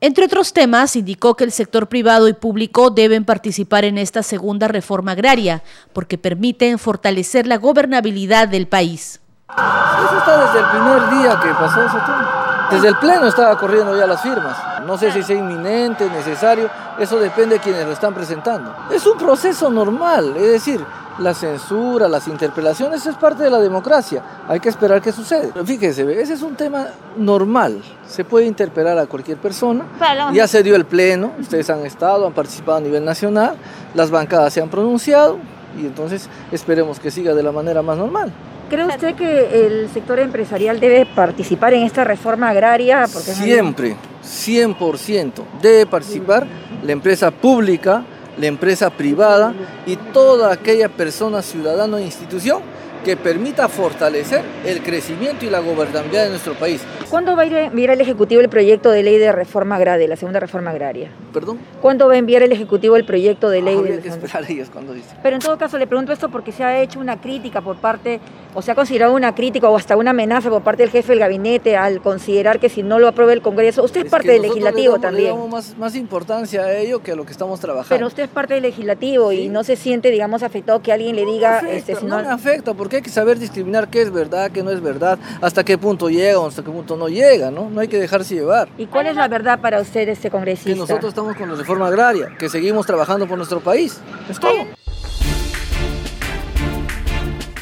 Entre 0.01 0.27
otros 0.27 0.53
temas, 0.53 0.95
indicó 0.95 1.37
que 1.37 1.45
el 1.45 1.53
sector 1.53 1.89
privado 1.89 2.29
y 2.29 2.35
público 2.35 2.91
deben 2.91 3.25
participar 3.25 3.85
en 3.85 3.97
esta 3.97 4.23
segunda 4.23 4.69
reforma 4.69 5.13
agraria, 5.13 5.63
porque 5.95 6.19
permiten 6.19 6.79
fortalecer 6.79 7.47
la 7.47 7.57
gobernabilidad 7.57 8.49
del 8.49 8.67
país. 8.67 9.21
Eso 9.49 10.19
está 10.19 10.47
desde 10.47 10.59
el 10.59 10.67
primer 10.67 11.23
día 11.23 11.41
que 11.41 11.49
pasó 11.55 11.83
ese 11.83 11.97
tema. 12.05 12.69
Desde 12.71 12.89
el 12.89 12.97
Pleno 12.97 13.29
estaba 13.29 13.57
corriendo 13.57 13.97
ya 13.97 14.07
las 14.07 14.21
firmas. 14.21 14.57
No 14.85 14.99
sé 14.99 15.13
si 15.13 15.21
es 15.21 15.31
inminente, 15.31 16.11
necesario, 16.11 16.69
eso 16.99 17.19
depende 17.19 17.55
de 17.55 17.61
quienes 17.61 17.87
lo 17.87 17.93
están 17.93 18.13
presentando. 18.13 18.75
Es 18.91 19.07
un 19.07 19.17
proceso 19.17 19.71
normal, 19.71 20.37
es 20.37 20.53
decir, 20.53 20.85
la 21.19 21.35
censura, 21.35 22.09
las 22.09 22.29
interpelaciones 22.29 23.07
es 23.07 23.15
parte 23.17 23.45
de 23.45 23.51
la 23.51 23.59
democracia. 23.59 24.23
Hay 24.49 24.61
que 24.61 24.69
esperar 24.69 25.01
que 25.01 25.13
sucede. 25.13 25.53
Fíjese, 25.65 26.21
ese 26.21 26.35
es 26.35 26.43
un 26.43 26.55
tema 26.57 26.89
normal. 27.17 27.83
Se 28.07 28.25
puede 28.25 28.47
interpelar 28.47 28.99
a 28.99 29.07
cualquier 29.07 29.39
persona. 29.39 29.85
Ya 30.33 30.47
se 30.47 30.63
dio 30.63 30.77
el 30.77 30.85
pleno, 30.85 31.33
ustedes 31.39 31.71
han 31.71 31.85
estado, 31.87 32.27
han 32.27 32.33
participado 32.33 32.79
a 32.79 32.81
nivel 32.81 33.05
nacional, 33.05 33.57
las 33.95 34.11
bancadas 34.11 34.53
se 34.53 34.61
han 34.61 34.69
pronunciado 34.69 35.39
y 35.81 35.87
entonces 35.87 36.29
esperemos 36.53 37.01
que 37.01 37.11
siga 37.11 37.35
de 37.35 37.43
la 37.43 37.53
manera 37.53 37.83
más 37.83 37.99
normal. 37.99 38.33
¿Cree 38.69 38.85
usted 38.85 39.15
que 39.15 39.67
el 39.67 39.89
sector 39.91 40.19
empresarial 40.19 40.81
debe 40.81 41.07
participar 41.07 41.73
en 41.75 41.83
esta 41.85 42.03
reforma 42.03 42.49
agraria? 42.49 43.07
Porque 43.13 43.33
Siempre, 43.33 43.97
100%. 44.25 45.33
Debe 45.63 45.87
participar 45.87 46.47
la 46.85 46.93
empresa 46.93 47.31
pública, 47.31 48.05
la 48.39 48.47
empresa 48.47 48.91
privada 48.91 49.55
y 49.87 49.97
toda 49.97 50.53
aquella 50.53 50.89
persona, 50.89 51.43
ciudadano 51.43 51.99
e 51.99 52.05
institución 52.05 52.63
que 53.07 53.17
permita 53.17 53.69
fortalecer 53.69 54.43
el 54.65 54.83
crecimiento 54.83 55.47
y 55.47 55.49
la 55.49 55.61
gobernabilidad 55.61 56.25
de 56.25 56.31
nuestro 56.31 56.55
país. 56.55 56.83
¿Cuándo 57.09 57.37
va 57.37 57.43
a 57.43 57.47
enviar 57.47 57.91
el 57.91 58.01
Ejecutivo 58.01 58.41
el 58.41 58.49
proyecto 58.49 58.91
de 58.91 59.05
ley 59.05 59.17
de 59.17 59.31
reforma 59.31 59.77
agraria, 59.77 60.09
la 60.09 60.17
segunda 60.17 60.41
reforma 60.41 60.73
agraria? 60.73 61.09
¿Perdón? 61.33 61.61
¿Cuándo 61.81 62.09
va 62.09 62.15
a 62.15 62.17
enviar 62.17 62.43
el 62.43 62.51
Ejecutivo 62.51 62.97
el 62.97 63.05
proyecto 63.07 63.49
de 63.49 63.63
ley? 63.63 63.77
Habría 63.77 64.01
que 64.01 64.09
esperar 64.09 64.45
ellos 64.51 64.71
cuando 64.71 64.93
dicen. 64.93 65.17
Pero 65.23 65.37
en 65.37 65.41
todo 65.41 65.57
caso 65.57 65.79
le 65.79 65.87
pregunto 65.87 66.13
esto 66.13 66.31
porque 66.31 66.51
se 66.51 66.65
ha 66.65 66.81
hecho 66.81 66.99
una 66.99 67.21
crítica 67.21 67.61
por 67.61 67.77
parte, 67.77 68.19
o 68.55 68.61
se 68.63 68.73
ha 68.73 68.75
considerado 68.75 69.15
una 69.15 69.37
crítica 69.37 69.69
o 69.69 69.77
hasta 69.77 69.97
una 69.97 70.11
amenaza 70.11 70.51
por 70.51 70.63
parte 70.63 70.83
del 70.83 70.91
jefe 70.91 71.13
del 71.13 71.21
gabinete 71.21 71.77
al 71.77 72.01
considerar 72.01 72.59
que 72.59 72.69
si 72.69 72.83
no 72.83 72.99
lo 72.99 73.07
aprueba 73.07 73.33
el 73.33 73.41
Congreso, 73.41 73.85
usted 73.85 74.07
es, 74.07 74.11
parte 74.11 74.33
del 74.33 74.43
legislativo 74.43 74.99
también. 74.99 75.27
Le 75.27 75.31
damos 75.31 75.49
más, 75.49 75.79
más, 75.79 75.95
importancia 75.95 76.63
a 76.63 76.73
ello 76.73 77.05
que 77.05 77.13
a 77.13 77.15
lo 77.15 77.25
que 77.25 77.31
estamos 77.31 77.61
trabajando. 77.61 77.95
Pero 77.95 78.09
usted 78.09 78.25
es 78.25 78.31
parte 78.31 78.55
del 78.55 78.65
legislativo 78.65 79.31
y 79.31 79.49
no 79.49 79.63
se 79.63 79.77
siente, 79.77 80.11
digamos, 80.11 80.43
afectado 80.43 80.83
que 80.83 80.91
alguien 80.91 81.15
le 81.15 81.25
diga... 81.25 81.61
este, 81.71 81.95
si 81.95 82.05
no, 82.05 82.17
no 82.17 82.25
me 82.25 82.35
afecta 82.35 82.75
porque 82.75 82.96
hay 82.97 83.03
que 83.03 83.11
saber 83.11 83.39
discriminar 83.39 83.89
qué 83.89 84.03
es 84.03 84.11
verdad, 84.11 84.51
qué 84.51 84.63
no 84.63 84.71
es 84.71 84.81
verdad, 84.81 85.19
hasta 85.41 85.65
qué 85.65 85.79
punto 85.79 86.09
llega 86.09 86.39
o 86.39 86.47
hasta 86.47 86.63
qué 86.63 86.71
punto 86.71 86.97
no 86.97 87.09
llega, 87.09 87.51
¿no? 87.51 87.71
No 87.71 87.81
hay 87.81 87.89
que 87.89 87.99
dejarse 87.99 88.35
llevar. 88.35 88.69
¿Y 88.77 88.87
cuál 88.87 89.07
es 89.07 89.17
la 89.17 89.29
verdad 89.29 89.61
para 89.61 89.81
usted, 89.81 90.09
este 90.09 90.31
congresista? 90.31 90.71
Que 90.71 90.77
nosotros 90.77 91.11
estamos 91.11 91.37
con 91.37 91.49
la 91.49 91.55
reforma 91.55 91.87
agraria, 91.87 92.35
que 92.39 92.49
seguimos 92.49 92.87
trabajando 92.87 93.27
por 93.27 93.37
nuestro 93.37 93.61
país. 93.61 94.01
Es 94.29 94.41
todo. 94.41 94.67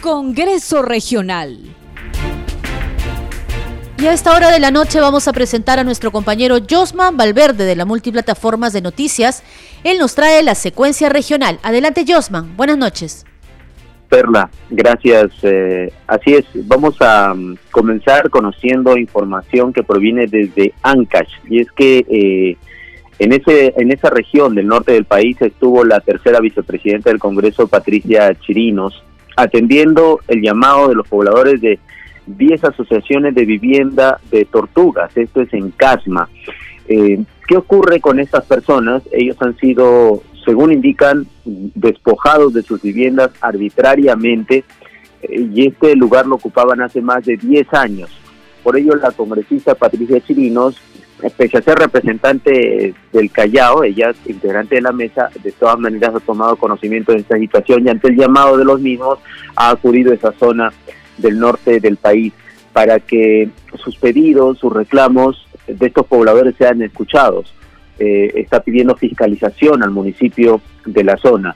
Congreso 0.00 0.82
Regional. 0.82 1.58
Y 3.96 4.06
a 4.06 4.12
esta 4.12 4.34
hora 4.34 4.50
de 4.50 4.60
la 4.60 4.70
noche 4.70 5.00
vamos 5.00 5.28
a 5.28 5.32
presentar 5.32 5.78
a 5.78 5.84
nuestro 5.84 6.12
compañero 6.12 6.58
Josman 6.68 7.16
Valverde 7.16 7.64
de 7.64 7.74
la 7.74 7.86
Multiplataformas 7.86 8.74
de 8.74 8.82
Noticias. 8.82 9.42
Él 9.82 9.98
nos 9.98 10.14
trae 10.14 10.42
la 10.42 10.54
secuencia 10.54 11.08
regional. 11.08 11.58
Adelante 11.62 12.04
Josman, 12.06 12.54
buenas 12.56 12.76
noches. 12.76 13.24
Perla, 14.08 14.50
gracias. 14.70 15.32
Eh, 15.42 15.92
así 16.06 16.34
es, 16.34 16.44
vamos 16.66 16.96
a 17.00 17.34
mm, 17.34 17.56
comenzar 17.70 18.30
conociendo 18.30 18.96
información 18.96 19.72
que 19.72 19.82
proviene 19.82 20.26
desde 20.26 20.72
Ancash. 20.82 21.32
Y 21.48 21.60
es 21.60 21.70
que 21.72 22.04
eh, 22.08 22.56
en, 23.18 23.32
ese, 23.32 23.74
en 23.76 23.92
esa 23.92 24.10
región 24.10 24.54
del 24.54 24.66
norte 24.66 24.92
del 24.92 25.04
país 25.04 25.40
estuvo 25.40 25.84
la 25.84 26.00
tercera 26.00 26.40
vicepresidenta 26.40 27.10
del 27.10 27.18
Congreso, 27.18 27.68
Patricia 27.68 28.34
Chirinos, 28.34 29.02
atendiendo 29.36 30.20
el 30.28 30.42
llamado 30.42 30.88
de 30.88 30.94
los 30.94 31.08
pobladores 31.08 31.60
de 31.60 31.78
10 32.26 32.64
asociaciones 32.64 33.34
de 33.34 33.44
vivienda 33.44 34.20
de 34.30 34.44
tortugas. 34.44 35.16
Esto 35.16 35.42
es 35.42 35.52
en 35.52 35.70
Casma. 35.72 36.28
Eh, 36.88 37.22
¿Qué 37.46 37.56
ocurre 37.56 38.00
con 38.00 38.18
estas 38.20 38.44
personas? 38.46 39.02
Ellos 39.12 39.36
han 39.40 39.56
sido 39.58 40.22
según 40.44 40.72
indican, 40.72 41.26
despojados 41.44 42.52
de 42.54 42.62
sus 42.62 42.82
viviendas 42.82 43.30
arbitrariamente 43.40 44.64
eh, 45.22 45.48
y 45.52 45.66
este 45.66 45.96
lugar 45.96 46.26
lo 46.26 46.36
ocupaban 46.36 46.80
hace 46.82 47.00
más 47.00 47.24
de 47.24 47.36
10 47.36 47.72
años. 47.74 48.10
Por 48.62 48.76
ello, 48.76 48.94
la 48.96 49.10
congresista 49.10 49.74
Patricia 49.74 50.20
Chirinos, 50.20 50.80
pese 51.36 51.58
a 51.58 51.62
ser 51.62 51.78
representante 51.78 52.94
del 53.12 53.30
Callao, 53.30 53.84
ella 53.84 54.10
es 54.10 54.16
integrante 54.30 54.76
de 54.76 54.82
la 54.82 54.92
mesa, 54.92 55.30
de 55.42 55.52
todas 55.52 55.78
maneras 55.78 56.14
ha 56.14 56.20
tomado 56.20 56.56
conocimiento 56.56 57.12
de 57.12 57.18
esta 57.18 57.38
situación 57.38 57.86
y 57.86 57.90
ante 57.90 58.08
el 58.08 58.16
llamado 58.16 58.56
de 58.56 58.64
los 58.64 58.80
mismos 58.80 59.18
ha 59.56 59.70
acudido 59.70 60.12
a 60.12 60.14
esa 60.14 60.32
zona 60.32 60.72
del 61.18 61.38
norte 61.38 61.80
del 61.80 61.96
país 61.96 62.32
para 62.72 62.98
que 63.00 63.48
sus 63.76 63.96
pedidos, 63.96 64.58
sus 64.58 64.72
reclamos 64.72 65.46
de 65.66 65.86
estos 65.86 66.06
pobladores 66.06 66.54
sean 66.56 66.82
escuchados. 66.82 67.52
Eh, 67.98 68.32
está 68.34 68.60
pidiendo 68.60 68.96
fiscalización 68.96 69.82
al 69.82 69.90
municipio 69.90 70.60
de 70.84 71.04
la 71.04 71.16
zona. 71.16 71.54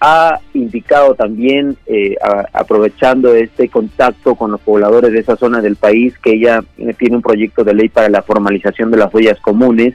Ha 0.00 0.38
indicado 0.54 1.14
también, 1.14 1.76
eh, 1.86 2.16
aprovechando 2.52 3.34
este 3.34 3.68
contacto 3.68 4.34
con 4.34 4.50
los 4.52 4.60
pobladores 4.60 5.12
de 5.12 5.20
esa 5.20 5.36
zona 5.36 5.60
del 5.60 5.76
país, 5.76 6.18
que 6.18 6.34
ella 6.34 6.62
eh, 6.78 6.94
tiene 6.98 7.16
un 7.16 7.22
proyecto 7.22 7.64
de 7.64 7.74
ley 7.74 7.88
para 7.88 8.08
la 8.08 8.22
formalización 8.22 8.90
de 8.90 8.98
las 8.98 9.12
huellas 9.12 9.40
comunes, 9.40 9.94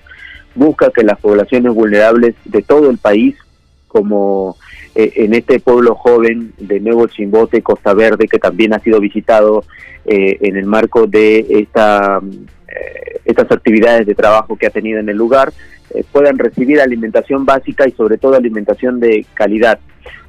busca 0.55 0.89
que 0.89 1.03
las 1.03 1.19
poblaciones 1.19 1.73
vulnerables 1.73 2.35
de 2.45 2.61
todo 2.61 2.89
el 2.89 2.97
país, 2.97 3.35
como 3.87 4.57
en 4.95 5.33
este 5.33 5.59
pueblo 5.59 5.95
joven 5.95 6.53
de 6.57 6.79
Nuevo 6.79 7.07
Chimbote, 7.07 7.61
Costa 7.61 7.93
Verde, 7.93 8.27
que 8.27 8.39
también 8.39 8.73
ha 8.73 8.79
sido 8.79 8.99
visitado 8.99 9.63
en 10.05 10.55
el 10.57 10.65
marco 10.65 11.07
de 11.07 11.45
esta 11.49 12.21
estas 13.25 13.51
actividades 13.51 14.05
de 14.05 14.15
trabajo 14.15 14.55
que 14.55 14.67
ha 14.67 14.69
tenido 14.69 14.99
en 14.99 15.09
el 15.09 15.17
lugar, 15.17 15.53
eh, 15.93 16.03
puedan 16.11 16.37
recibir 16.37 16.81
alimentación 16.81 17.45
básica 17.45 17.87
y 17.87 17.91
sobre 17.91 18.17
todo 18.17 18.35
alimentación 18.35 18.99
de 18.99 19.25
calidad. 19.33 19.79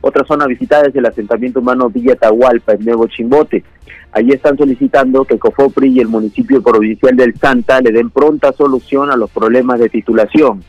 Otra 0.00 0.24
zona 0.24 0.46
visitada 0.46 0.86
es 0.86 0.94
el 0.94 1.06
asentamiento 1.06 1.60
humano 1.60 1.90
Villa 1.90 2.14
Tahualpa, 2.14 2.74
en 2.74 2.84
Nuevo 2.84 3.06
Chimbote. 3.08 3.64
Allí 4.12 4.30
están 4.30 4.56
solicitando 4.56 5.24
que 5.24 5.38
COFOPRI 5.38 5.88
y 5.88 6.00
el 6.00 6.08
municipio 6.08 6.62
provincial 6.62 7.16
del 7.16 7.36
Santa 7.36 7.80
le 7.80 7.90
den 7.90 8.10
pronta 8.10 8.52
solución 8.52 9.10
a 9.10 9.16
los 9.16 9.30
problemas 9.30 9.80
de 9.80 9.88
titulación. 9.88 10.62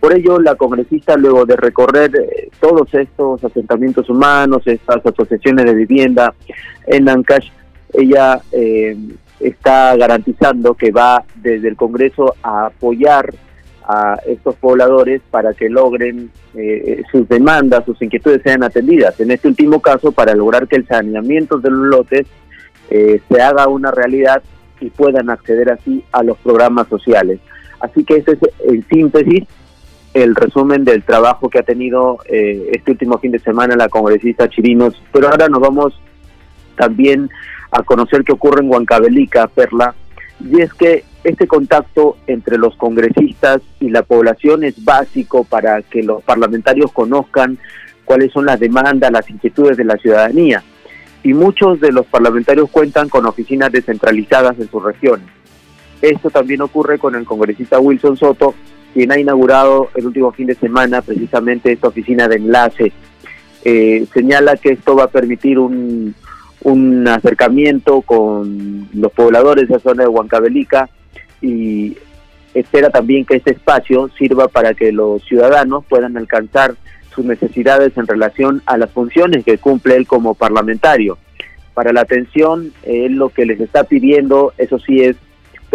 Por 0.00 0.14
ello, 0.14 0.38
la 0.38 0.54
congresista, 0.54 1.16
luego 1.16 1.46
de 1.46 1.56
recorrer 1.56 2.10
eh, 2.16 2.48
todos 2.60 2.92
estos 2.94 3.42
asentamientos 3.42 4.08
humanos, 4.08 4.62
estas 4.66 5.04
asociaciones 5.04 5.64
de 5.64 5.74
vivienda 5.74 6.34
en 6.86 7.08
Ancash, 7.08 7.48
ella 7.92 8.40
eh, 8.52 8.96
está 9.40 9.96
garantizando 9.96 10.74
que 10.74 10.90
va 10.90 11.24
desde 11.36 11.68
el 11.68 11.76
Congreso 11.76 12.34
a 12.42 12.66
apoyar 12.66 13.34
a 13.88 14.18
estos 14.26 14.56
pobladores 14.56 15.22
para 15.30 15.54
que 15.54 15.68
logren 15.68 16.30
eh, 16.54 17.02
sus 17.10 17.28
demandas, 17.28 17.84
sus 17.84 18.00
inquietudes 18.02 18.42
sean 18.42 18.64
atendidas. 18.64 19.18
En 19.20 19.30
este 19.30 19.48
último 19.48 19.80
caso, 19.80 20.10
para 20.12 20.34
lograr 20.34 20.66
que 20.66 20.76
el 20.76 20.86
saneamiento 20.86 21.58
de 21.58 21.70
los 21.70 21.86
lotes 21.86 22.26
eh, 22.90 23.20
se 23.28 23.40
haga 23.40 23.68
una 23.68 23.90
realidad 23.92 24.42
y 24.80 24.90
puedan 24.90 25.30
acceder 25.30 25.70
así 25.70 26.04
a 26.12 26.22
los 26.22 26.36
programas 26.38 26.88
sociales. 26.88 27.38
Así 27.80 28.04
que 28.04 28.16
ese 28.16 28.32
es 28.32 28.38
en 28.64 28.86
síntesis 28.88 29.44
el 30.16 30.34
resumen 30.34 30.82
del 30.82 31.02
trabajo 31.02 31.50
que 31.50 31.58
ha 31.58 31.62
tenido 31.62 32.20
eh, 32.24 32.70
este 32.72 32.92
último 32.92 33.18
fin 33.18 33.32
de 33.32 33.38
semana 33.38 33.76
la 33.76 33.90
congresista 33.90 34.48
Chirinos. 34.48 34.94
Pero 35.12 35.28
ahora 35.28 35.46
nos 35.48 35.60
vamos 35.60 36.00
también 36.74 37.28
a 37.70 37.82
conocer 37.82 38.24
qué 38.24 38.32
ocurre 38.32 38.62
en 38.62 38.70
Huancavelica, 38.70 39.46
Perla, 39.48 39.94
y 40.40 40.62
es 40.62 40.72
que 40.72 41.04
este 41.22 41.46
contacto 41.46 42.16
entre 42.26 42.56
los 42.56 42.76
congresistas 42.76 43.60
y 43.78 43.90
la 43.90 44.04
población 44.04 44.64
es 44.64 44.82
básico 44.82 45.44
para 45.44 45.82
que 45.82 46.02
los 46.02 46.22
parlamentarios 46.22 46.92
conozcan 46.92 47.58
cuáles 48.06 48.32
son 48.32 48.46
las 48.46 48.58
demandas, 48.58 49.12
las 49.12 49.28
inquietudes 49.28 49.76
de 49.76 49.84
la 49.84 49.98
ciudadanía. 49.98 50.62
y 51.22 51.34
muchos 51.34 51.80
de 51.80 51.90
los 51.90 52.06
parlamentarios 52.06 52.70
cuentan 52.70 53.08
con 53.08 53.26
oficinas 53.26 53.72
descentralizadas 53.72 54.58
en 54.60 54.70
sus 54.70 54.80
regiones. 54.82 55.26
Esto 56.00 56.30
también 56.30 56.62
ocurre 56.62 56.98
con 57.00 57.16
el 57.16 57.24
congresista 57.24 57.80
Wilson 57.80 58.16
Soto, 58.16 58.54
quien 58.96 59.12
ha 59.12 59.18
inaugurado 59.18 59.90
el 59.94 60.06
último 60.06 60.32
fin 60.32 60.46
de 60.46 60.54
semana 60.54 61.02
precisamente 61.02 61.70
esta 61.70 61.88
oficina 61.88 62.28
de 62.28 62.36
enlace. 62.36 62.92
Eh, 63.62 64.06
señala 64.14 64.56
que 64.56 64.70
esto 64.70 64.96
va 64.96 65.04
a 65.04 65.10
permitir 65.10 65.58
un, 65.58 66.14
un 66.62 67.06
acercamiento 67.06 68.00
con 68.00 68.88
los 68.94 69.12
pobladores 69.12 69.68
de 69.68 69.74
la 69.74 69.80
zona 69.80 70.04
de 70.04 70.08
Huancavelica 70.08 70.88
y 71.42 71.94
espera 72.54 72.88
también 72.88 73.26
que 73.26 73.36
este 73.36 73.50
espacio 73.50 74.08
sirva 74.16 74.48
para 74.48 74.72
que 74.72 74.92
los 74.92 75.22
ciudadanos 75.24 75.84
puedan 75.84 76.16
alcanzar 76.16 76.74
sus 77.14 77.26
necesidades 77.26 77.94
en 77.98 78.06
relación 78.06 78.62
a 78.64 78.78
las 78.78 78.90
funciones 78.92 79.44
que 79.44 79.58
cumple 79.58 79.96
él 79.96 80.06
como 80.06 80.34
parlamentario. 80.34 81.18
Para 81.74 81.92
la 81.92 82.00
atención, 82.00 82.72
él 82.82 83.16
lo 83.16 83.28
que 83.28 83.44
les 83.44 83.60
está 83.60 83.84
pidiendo, 83.84 84.54
eso 84.56 84.78
sí, 84.78 85.02
es 85.02 85.16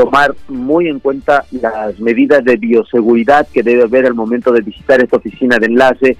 tomar 0.01 0.33
muy 0.47 0.87
en 0.87 0.99
cuenta 0.99 1.45
las 1.51 1.99
medidas 1.99 2.43
de 2.43 2.55
bioseguridad 2.55 3.47
que 3.53 3.61
debe 3.61 3.83
haber 3.83 4.07
al 4.07 4.15
momento 4.15 4.51
de 4.51 4.61
visitar 4.61 4.99
esta 4.99 5.17
oficina 5.17 5.59
de 5.59 5.67
enlace, 5.67 6.17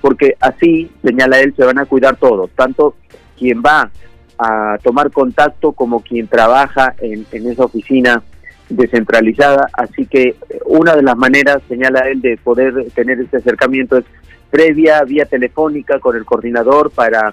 porque 0.00 0.34
así, 0.40 0.90
señala 1.04 1.38
él, 1.38 1.54
se 1.56 1.64
van 1.64 1.78
a 1.78 1.86
cuidar 1.86 2.16
todos, 2.16 2.50
tanto 2.56 2.96
quien 3.38 3.62
va 3.62 3.88
a 4.36 4.78
tomar 4.82 5.12
contacto 5.12 5.70
como 5.72 6.00
quien 6.00 6.26
trabaja 6.26 6.96
en, 7.00 7.24
esa 7.30 7.64
oficina 7.64 8.20
descentralizada. 8.68 9.68
Así 9.74 10.06
que 10.06 10.22
eh, 10.22 10.36
una 10.66 10.96
de 10.96 11.02
las 11.02 11.16
maneras, 11.16 11.62
señala 11.68 12.08
él, 12.08 12.20
de 12.20 12.36
poder 12.36 12.90
tener 12.94 13.20
este 13.20 13.36
acercamiento 13.36 13.98
es 13.98 14.04
previa 14.50 15.04
vía 15.04 15.26
telefónica 15.26 16.00
con 16.00 16.16
el 16.16 16.24
coordinador 16.24 16.90
para 16.90 17.32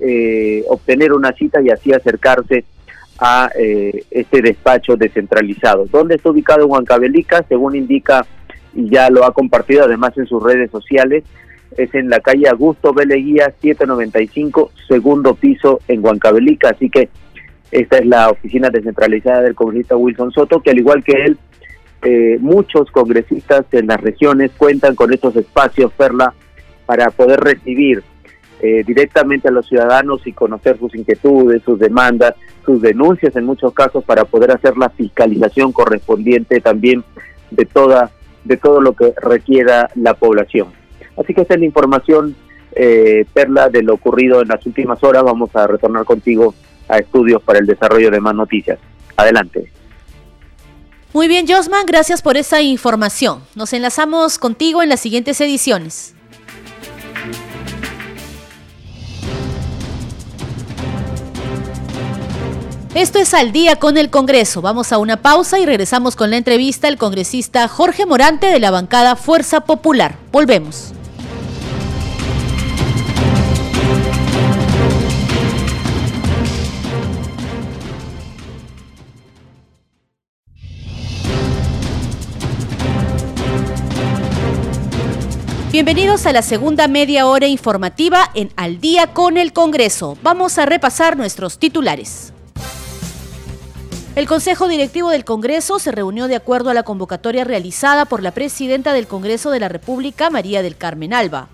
eh, 0.00 0.64
obtener 0.68 1.12
una 1.12 1.32
cita 1.32 1.60
y 1.60 1.68
así 1.68 1.92
acercarse 1.92 2.64
a 3.18 3.50
eh, 3.58 4.04
este 4.10 4.42
despacho 4.42 4.96
descentralizado. 4.96 5.86
¿Dónde 5.90 6.16
está 6.16 6.30
ubicado 6.30 6.64
en 6.64 6.70
Huancavelica? 6.70 7.44
Según 7.48 7.76
indica 7.76 8.26
y 8.74 8.90
ya 8.90 9.08
lo 9.10 9.24
ha 9.24 9.32
compartido 9.32 9.84
además 9.84 10.16
en 10.18 10.26
sus 10.26 10.42
redes 10.42 10.70
sociales, 10.70 11.24
es 11.76 11.94
en 11.94 12.08
la 12.08 12.20
calle 12.20 12.48
Augusto 12.48 12.92
Beleguía 12.92 13.52
795, 13.60 14.72
segundo 14.88 15.34
piso 15.34 15.80
en 15.88 16.04
Huancavelica. 16.04 16.70
Así 16.70 16.90
que 16.90 17.08
esta 17.70 17.98
es 17.98 18.06
la 18.06 18.30
oficina 18.30 18.70
descentralizada 18.70 19.42
del 19.42 19.54
congresista 19.54 19.96
Wilson 19.96 20.30
Soto, 20.32 20.60
que 20.60 20.70
al 20.70 20.78
igual 20.78 21.02
que 21.02 21.12
él, 21.24 21.38
eh, 22.02 22.38
muchos 22.40 22.90
congresistas 22.90 23.64
en 23.72 23.86
las 23.86 24.00
regiones 24.00 24.50
cuentan 24.56 24.94
con 24.94 25.12
estos 25.12 25.34
espacios, 25.36 25.92
Perla, 25.92 26.34
para 26.86 27.10
poder 27.10 27.40
recibir 27.40 28.02
eh, 28.60 28.82
directamente 28.86 29.48
a 29.48 29.50
los 29.50 29.66
ciudadanos 29.66 30.26
y 30.26 30.32
conocer 30.32 30.78
sus 30.78 30.94
inquietudes, 30.94 31.62
sus 31.62 31.78
demandas, 31.78 32.34
sus 32.64 32.80
denuncias 32.80 33.34
en 33.36 33.44
muchos 33.44 33.72
casos 33.74 34.04
para 34.04 34.24
poder 34.24 34.52
hacer 34.52 34.76
la 34.76 34.88
fiscalización 34.90 35.72
correspondiente 35.72 36.60
también 36.60 37.04
de 37.50 37.64
toda 37.66 38.10
de 38.44 38.56
todo 38.56 38.80
lo 38.80 38.92
que 38.92 39.12
requiera 39.20 39.90
la 39.94 40.14
población. 40.14 40.68
Así 41.18 41.34
que 41.34 41.42
esta 41.42 41.54
es 41.54 41.60
la 41.60 41.66
información, 41.66 42.36
eh, 42.72 43.24
Perla, 43.32 43.68
de 43.68 43.82
lo 43.82 43.94
ocurrido 43.94 44.42
en 44.42 44.48
las 44.48 44.64
últimas 44.66 45.02
horas. 45.02 45.22
Vamos 45.24 45.54
a 45.56 45.66
retornar 45.66 46.04
contigo 46.04 46.54
a 46.88 46.98
estudios 46.98 47.42
para 47.42 47.58
el 47.58 47.66
desarrollo 47.66 48.10
de 48.10 48.20
más 48.20 48.34
noticias. 48.34 48.78
Adelante. 49.16 49.70
Muy 51.12 51.28
bien, 51.28 51.46
Josman, 51.48 51.86
gracias 51.86 52.22
por 52.22 52.36
esa 52.36 52.60
información. 52.60 53.40
Nos 53.54 53.72
enlazamos 53.72 54.38
contigo 54.38 54.82
en 54.82 54.88
las 54.88 55.00
siguientes 55.00 55.40
ediciones. 55.40 56.13
Esto 62.94 63.18
es 63.18 63.34
al 63.34 63.50
día 63.50 63.74
con 63.74 63.96
el 63.96 64.08
Congreso. 64.08 64.62
Vamos 64.62 64.92
a 64.92 64.98
una 64.98 65.20
pausa 65.20 65.58
y 65.58 65.66
regresamos 65.66 66.14
con 66.14 66.30
la 66.30 66.36
entrevista 66.36 66.86
al 66.86 66.96
congresista 66.96 67.66
Jorge 67.66 68.06
Morante 68.06 68.46
de 68.46 68.60
la 68.60 68.70
bancada 68.70 69.16
Fuerza 69.16 69.62
Popular. 69.62 70.16
Volvemos. 70.30 70.92
Bienvenidos 85.72 86.26
a 86.26 86.32
la 86.32 86.42
segunda 86.42 86.86
media 86.86 87.26
hora 87.26 87.48
informativa 87.48 88.30
en 88.34 88.52
Al 88.54 88.80
día 88.80 89.08
con 89.08 89.36
el 89.36 89.52
Congreso. 89.52 90.16
Vamos 90.22 90.58
a 90.58 90.66
repasar 90.66 91.16
nuestros 91.16 91.58
titulares. 91.58 92.32
El 94.16 94.28
Consejo 94.28 94.68
Directivo 94.68 95.10
del 95.10 95.24
Congreso 95.24 95.80
se 95.80 95.90
reunió 95.90 96.28
de 96.28 96.36
acuerdo 96.36 96.70
a 96.70 96.74
la 96.74 96.84
convocatoria 96.84 97.42
realizada 97.42 98.04
por 98.04 98.22
la 98.22 98.30
presidenta 98.30 98.92
del 98.92 99.08
Congreso 99.08 99.50
de 99.50 99.58
la 99.58 99.68
República, 99.68 100.30
María 100.30 100.62
del 100.62 100.76
Carmen 100.76 101.12
Alba. 101.12 101.48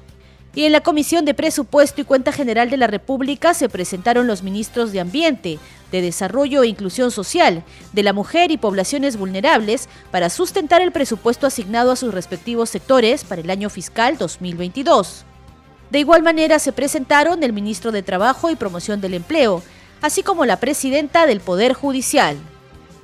Y 0.54 0.64
en 0.64 0.72
la 0.72 0.82
Comisión 0.82 1.24
de 1.24 1.32
Presupuesto 1.32 2.02
y 2.02 2.04
Cuenta 2.04 2.32
General 2.32 2.68
de 2.68 2.76
la 2.76 2.86
República 2.86 3.54
se 3.54 3.70
presentaron 3.70 4.26
los 4.26 4.42
ministros 4.42 4.92
de 4.92 5.00
Ambiente, 5.00 5.58
de 5.90 6.02
Desarrollo 6.02 6.62
e 6.62 6.68
Inclusión 6.68 7.10
Social, 7.10 7.64
de 7.94 8.02
la 8.02 8.12
Mujer 8.12 8.50
y 8.50 8.58
Poblaciones 8.58 9.16
Vulnerables 9.16 9.88
para 10.10 10.28
sustentar 10.28 10.82
el 10.82 10.92
presupuesto 10.92 11.46
asignado 11.46 11.92
a 11.92 11.96
sus 11.96 12.12
respectivos 12.12 12.68
sectores 12.68 13.24
para 13.24 13.40
el 13.40 13.48
año 13.48 13.70
fiscal 13.70 14.18
2022. 14.18 15.24
De 15.90 15.98
igual 15.98 16.22
manera 16.22 16.58
se 16.58 16.72
presentaron 16.72 17.42
el 17.42 17.54
ministro 17.54 17.90
de 17.90 18.02
Trabajo 18.02 18.50
y 18.50 18.56
Promoción 18.56 19.00
del 19.00 19.14
Empleo, 19.14 19.62
así 20.00 20.22
como 20.22 20.44
la 20.44 20.58
presidenta 20.58 21.26
del 21.26 21.40
Poder 21.40 21.72
Judicial. 21.74 22.36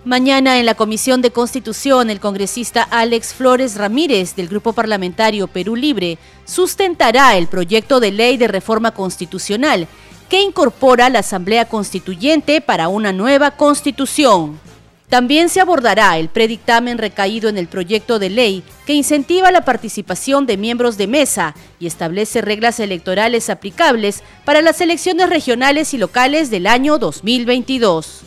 Mañana 0.05 0.61
en 0.61 0.67
la 0.67 0.77
Comisión 0.77 1.21
de 1.21 1.33
Constitución, 1.33 2.11
el 2.11 2.21
congresista 2.21 2.83
Alex 2.83 3.35
Flores 3.35 3.75
Ramírez 3.75 4.37
del 4.37 4.47
Grupo 4.47 4.73
Parlamentario 4.73 5.49
Perú 5.49 5.75
Libre 5.75 6.19
sustentará 6.45 7.37
el 7.37 7.49
proyecto 7.49 7.99
de 7.99 8.13
ley 8.13 8.37
de 8.37 8.47
reforma 8.47 8.93
constitucional 8.93 9.89
que 10.29 10.43
incorpora 10.43 11.09
la 11.09 11.21
Asamblea 11.21 11.65
Constituyente 11.65 12.61
para 12.61 12.87
una 12.87 13.13
nueva 13.13 13.51
constitución. 13.53 14.61
También 15.09 15.49
se 15.49 15.61
abordará 15.61 16.19
el 16.19 16.29
predictamen 16.29 16.99
recaído 16.99 17.49
en 17.49 17.59
el 17.59 17.69
proyecto 17.69 18.19
de 18.19 18.29
ley 18.29 18.65
que 18.87 18.93
incentiva 18.93 19.53
la 19.53 19.65
participación 19.65 20.47
de 20.47 20.57
miembros 20.57 20.97
de 20.97 21.07
mesa 21.07 21.55
y 21.79 21.87
establece 21.87 22.41
reglas 22.41 22.81
electorales 22.81 23.49
aplicables 23.49 24.23
para 24.45 24.63
las 24.63 24.81
elecciones 24.81 25.31
regionales 25.31 25.95
y 25.95 25.99
locales 25.99 26.51
del 26.51 26.67
año 26.67 26.99
2022. 26.99 28.26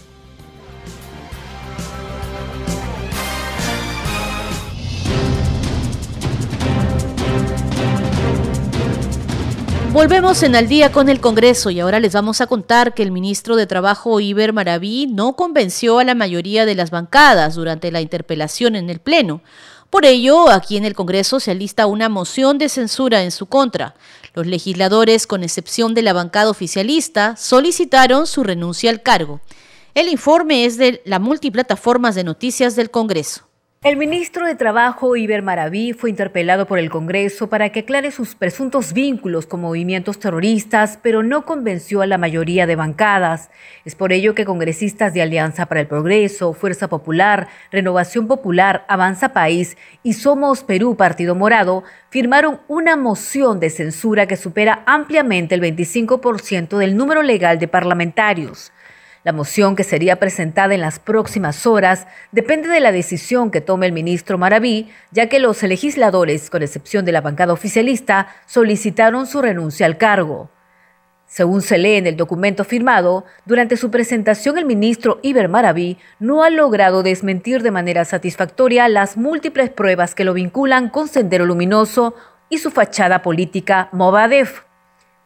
Volvemos 9.99 10.43
en 10.43 10.55
al 10.55 10.69
día 10.69 10.93
con 10.93 11.09
el 11.09 11.19
Congreso 11.19 11.71
y 11.71 11.81
ahora 11.81 11.99
les 11.99 12.13
vamos 12.13 12.39
a 12.39 12.47
contar 12.47 12.93
que 12.93 13.03
el 13.03 13.11
ministro 13.11 13.57
de 13.57 13.67
Trabajo 13.67 14.21
Iber 14.21 14.53
Maraví 14.53 15.07
no 15.07 15.35
convenció 15.35 15.99
a 15.99 16.05
la 16.05 16.15
mayoría 16.15 16.65
de 16.65 16.73
las 16.73 16.89
bancadas 16.89 17.55
durante 17.55 17.91
la 17.91 17.99
interpelación 17.99 18.77
en 18.77 18.89
el 18.89 18.99
Pleno. 19.01 19.41
Por 19.89 20.05
ello, 20.05 20.49
aquí 20.51 20.77
en 20.77 20.85
el 20.85 20.95
Congreso 20.95 21.41
se 21.41 21.51
alista 21.51 21.85
una 21.85 22.07
moción 22.07 22.57
de 22.57 22.69
censura 22.69 23.23
en 23.23 23.31
su 23.31 23.47
contra. 23.47 23.93
Los 24.33 24.47
legisladores, 24.47 25.27
con 25.27 25.43
excepción 25.43 25.93
de 25.93 26.01
la 26.01 26.13
bancada 26.13 26.49
oficialista, 26.49 27.35
solicitaron 27.35 28.25
su 28.25 28.45
renuncia 28.45 28.91
al 28.91 29.01
cargo. 29.01 29.41
El 29.95 30.07
informe 30.07 30.63
es 30.63 30.77
de 30.77 31.01
la 31.03 31.19
multiplataformas 31.19 32.15
de 32.15 32.23
noticias 32.23 32.77
del 32.77 32.89
Congreso. 32.89 33.48
El 33.81 33.95
ministro 33.95 34.45
de 34.45 34.55
Trabajo, 34.55 35.15
Iber 35.15 35.41
Maraví, 35.41 35.93
fue 35.93 36.09
interpelado 36.09 36.67
por 36.67 36.79
el 36.79 36.89
Congreso 36.89 37.47
para 37.47 37.69
que 37.69 37.79
aclare 37.79 38.11
sus 38.11 38.35
presuntos 38.35 38.91
vínculos 38.91 39.45
con 39.45 39.61
movimientos 39.61 40.19
terroristas, 40.19 40.99
pero 41.01 41.23
no 41.23 41.45
convenció 41.45 42.01
a 42.01 42.05
la 42.05 42.17
mayoría 42.17 42.67
de 42.67 42.75
bancadas. 42.75 43.49
Es 43.85 43.95
por 43.95 44.11
ello 44.11 44.35
que 44.35 44.43
congresistas 44.43 45.13
de 45.13 45.21
Alianza 45.21 45.67
para 45.67 45.79
el 45.79 45.87
Progreso, 45.87 46.51
Fuerza 46.51 46.89
Popular, 46.89 47.47
Renovación 47.71 48.27
Popular, 48.27 48.83
Avanza 48.89 49.31
País 49.31 49.77
y 50.03 50.11
Somos 50.11 50.61
Perú 50.63 50.97
Partido 50.97 51.33
Morado 51.33 51.85
firmaron 52.09 52.59
una 52.67 52.97
moción 52.97 53.61
de 53.61 53.69
censura 53.69 54.27
que 54.27 54.35
supera 54.35 54.83
ampliamente 54.87 55.55
el 55.55 55.61
25% 55.61 56.77
del 56.77 56.97
número 56.97 57.23
legal 57.23 57.59
de 57.59 57.69
parlamentarios. 57.69 58.73
La 59.23 59.33
moción 59.33 59.75
que 59.75 59.83
sería 59.83 60.17
presentada 60.17 60.73
en 60.73 60.81
las 60.81 60.99
próximas 60.99 61.67
horas 61.67 62.07
depende 62.31 62.69
de 62.69 62.79
la 62.79 62.93
decisión 62.93 63.51
que 63.51 63.59
tome 63.59 63.85
el 63.85 63.91
ministro 63.91 64.37
Maraví, 64.37 64.89
ya 65.11 65.27
que 65.27 65.39
los 65.39 65.61
legisladores, 65.61 66.49
con 66.49 66.63
excepción 66.63 67.03
de 67.03 67.11
la 67.11 67.19
bancada 67.19 67.51
oficialista, 67.51 68.27
solicitaron 68.45 69.27
su 69.27 69.41
renuncia 69.41 69.85
al 69.85 69.97
cargo. 69.97 70.49
Según 71.25 71.61
se 71.61 71.77
lee 71.77 71.97
en 71.97 72.07
el 72.07 72.15
documento 72.15 72.63
firmado, 72.63 73.25
durante 73.45 73.77
su 73.77 73.91
presentación 73.91 74.57
el 74.57 74.65
ministro 74.65 75.19
Iber 75.21 75.49
Maraví 75.49 75.97
no 76.19 76.43
ha 76.43 76.49
logrado 76.49 77.03
desmentir 77.03 77.61
de 77.61 77.71
manera 77.71 78.05
satisfactoria 78.05 78.87
las 78.87 79.17
múltiples 79.17 79.69
pruebas 79.69 80.15
que 80.15 80.23
lo 80.23 80.33
vinculan 80.33 80.89
con 80.89 81.07
Sendero 81.07 81.45
Luminoso 81.45 82.15
y 82.49 82.57
su 82.57 82.71
fachada 82.71 83.21
política 83.21 83.89
Movadef. 83.91 84.68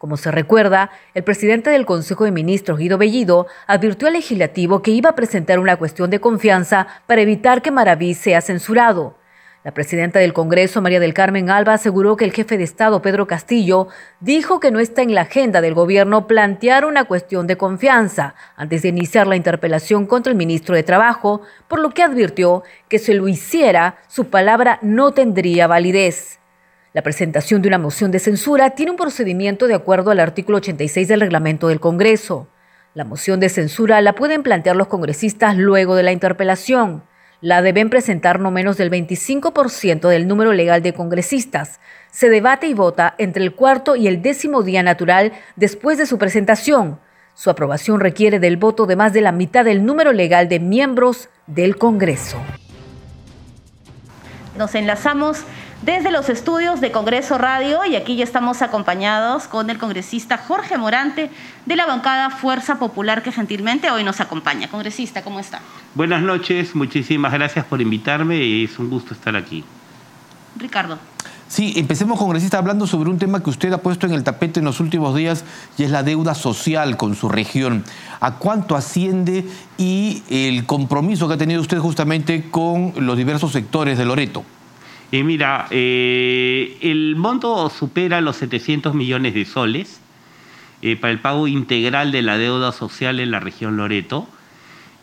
Como 0.04 0.18
se 0.18 0.32
recuerda, 0.32 0.89
el 1.13 1.24
presidente 1.24 1.70
del 1.70 1.86
Consejo 1.86 2.26
de 2.26 2.32
Ministros, 2.32 2.78
Guido 2.78 2.98
Bellido, 2.98 3.48
advirtió 3.68 4.10
al 4.10 4.16
legislativo 4.16 4.82
que 4.82 4.92
iba 4.92 5.12
a 5.12 5.16
presentar 5.16 5.60
una 5.60 5.78
cuestión 5.78 6.10
de 6.10 6.20
confianza 6.20 6.88
para 7.08 7.22
evitar 7.22 7.62
que 7.62 7.72
Maraví 7.72 8.13
sea 8.13 8.42
censurado. 8.42 9.16
La 9.63 9.74
presidenta 9.74 10.20
del 10.20 10.34
Congreso, 10.34 10.82
María 10.82 11.00
del 11.00 11.13
Carmen 11.13 11.50
Alba, 11.50 11.76
aseguró 11.76 12.18
que 12.18 12.26
el 12.26 12.34
jefe 12.34 12.58
de 12.58 12.66
Estado, 12.66 13.02
Pedro 13.02 13.28
Castillo, 13.28 13.88
dijo 14.20 14.60
que 14.60 14.72
no 14.72 14.80
está 14.82 15.04
en 15.04 15.16
la 15.16 15.22
agenda 15.22 15.62
del 15.62 15.74
gobierno 15.74 16.28
plantear 16.28 16.84
una 16.84 17.06
cuestión 17.06 17.48
de 17.48 17.56
confianza 17.56 18.36
antes 18.58 18.82
de 18.82 18.89
iniciar 18.89 19.26
la 19.26 19.38
interpelación 19.38 20.06
contra 20.06 20.32
el 20.32 20.38
ministro 20.38 20.76
de 20.76 20.84
Trabajo, 20.84 21.44
por 21.70 21.80
lo 21.80 21.92
que 21.92 22.04
advirtió 22.04 22.63
que 22.89 23.00
si 23.00 23.13
lo 23.13 23.30
hiciera, 23.30 24.00
su 24.10 24.26
palabra 24.26 24.80
no 24.82 25.13
tendría 25.13 25.68
validez. 25.68 26.42
La 26.93 27.01
presentación 27.01 27.63
de 27.63 27.69
una 27.69 27.79
moción 27.79 28.12
de 28.12 28.19
censura 28.19 28.69
tiene 28.71 28.91
un 28.91 28.97
procedimiento 28.97 29.65
de 29.65 29.73
acuerdo 29.73 30.12
al 30.12 30.19
artículo 30.19 30.60
86 30.60 31.08
del 31.08 31.21
reglamento 31.21 31.67
del 31.67 31.79
Congreso. 31.79 32.47
La 32.93 33.03
moción 33.03 33.39
de 33.39 33.49
censura 33.49 33.99
la 34.01 34.13
pueden 34.13 34.43
plantear 34.43 34.75
los 34.75 34.89
congresistas 34.89 35.58
luego 35.58 35.95
de 35.95 36.03
la 36.03 36.12
interpelación. 36.12 37.03
La 37.41 37.63
deben 37.63 37.89
presentar 37.89 38.39
no 38.39 38.51
menos 38.51 38.77
del 38.77 38.91
25% 38.91 40.08
del 40.08 40.27
número 40.27 40.53
legal 40.53 40.84
de 40.84 40.93
congresistas. 40.93 41.79
Se 42.12 42.29
debate 42.29 42.67
y 42.67 42.75
vota 42.75 43.15
entre 43.17 43.43
el 43.43 43.56
cuarto 43.56 43.95
y 43.95 44.08
el 44.08 44.21
décimo 44.21 44.62
día 44.62 44.84
natural 44.84 45.34
después 45.56 45.97
de 45.97 46.06
su 46.06 46.19
presentación. 46.19 46.99
Su 47.34 47.49
aprobación 47.49 48.01
requiere 48.01 48.39
del 48.39 48.58
voto 48.58 48.86
de 48.86 48.95
más 48.95 49.13
de 49.13 49.21
la 49.21 49.32
mitad 49.32 49.65
del 49.65 49.84
número 49.84 50.13
legal 50.13 50.47
de 50.47 50.60
miembros 50.60 51.29
del 51.47 51.75
Congreso. 51.75 52.38
Nos 54.56 54.75
enlazamos 54.75 55.43
desde 55.86 56.12
los 56.12 56.30
estudios 56.30 56.80
de 56.80 56.91
Congreso 56.91 57.38
Radio 57.38 57.84
y 57.86 57.98
aquí 57.98 58.15
ya 58.15 58.24
estamos 58.24 58.62
acompañados 58.62 59.50
con 59.50 59.69
el 59.69 59.78
congresista 59.78 60.38
Jorge 60.38 60.78
Morante 60.78 61.30
de 61.65 61.76
la 61.76 61.86
bancada 61.86 62.30
Fuerza 62.30 62.80
Popular 62.80 63.22
que 63.22 63.34
gentilmente 63.34 63.91
hoy 63.91 64.06
nos 64.06 64.22
acompaña. 64.22 64.69
Congresista, 64.69 65.24
¿cómo 65.24 65.41
está? 65.41 65.60
Buenas 65.93 66.22
noches, 66.22 66.74
muchísimas 66.74 67.34
gracias 67.34 67.65
por 67.65 67.82
invitarme, 67.82 68.63
es 68.63 68.80
un 68.80 68.89
gusto 68.89 69.13
estar 69.13 69.36
aquí. 69.36 69.65
Ricardo. 70.56 70.98
Sí, 71.50 71.74
empecemos, 71.76 72.17
congresista, 72.17 72.58
hablando 72.58 72.88
sobre 72.88 73.10
un 73.10 73.19
tema 73.19 73.43
que 73.43 73.50
usted 73.50 73.72
ha 73.74 73.78
puesto 73.80 74.08
en 74.08 74.13
el 74.13 74.24
tapete 74.24 74.60
en 74.60 74.65
los 74.65 74.80
últimos 74.80 75.15
días 75.15 75.43
y 75.78 75.84
es 75.84 75.91
la 75.91 76.02
deuda 76.02 76.34
social 76.34 76.96
con 76.96 77.13
su 77.13 77.28
región. 77.28 77.84
¿A 78.22 78.36
cuánto 78.36 78.78
asciende 78.78 79.46
y 79.78 80.24
el 80.30 80.65
compromiso 80.65 81.28
que 81.28 81.34
ha 81.34 81.38
tenido 81.38 81.62
usted 81.62 81.78
justamente 81.80 82.50
con 82.50 82.93
los 82.96 83.17
diversos 83.17 83.52
sectores 83.52 83.98
de 83.98 84.06
Loreto? 84.06 84.46
Eh, 85.13 85.23
mira, 85.23 85.67
eh, 85.69 86.76
el 86.82 87.15
monto 87.15 87.69
supera 87.69 88.19
los 88.19 88.36
700 88.38 88.95
millones 88.95 89.36
de 89.36 89.45
soles 89.45 90.02
eh, 90.82 90.95
para 90.95 91.12
el 91.12 91.19
pago 91.19 91.47
integral 91.47 92.12
de 92.12 92.23
la 92.23 92.39
deuda 92.39 92.71
social 92.71 93.19
en 93.19 93.30
la 93.30 93.39
región 93.39 93.78
Loreto. 93.78 94.28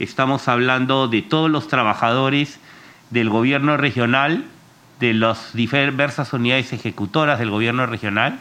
Estamos 0.01 0.49
hablando 0.49 1.07
de 1.07 1.23
todos 1.23 1.49
los 1.49 1.69
trabajadores 1.69 2.59
del 3.11 3.31
gobierno 3.31 3.77
regional, 3.77 4.47
de 4.99 5.15
las 5.15 5.53
diversas 5.53 6.33
unidades 6.33 6.73
ejecutoras 6.73 7.39
del 7.39 7.51
gobierno 7.51 7.87
regional. 7.87 8.41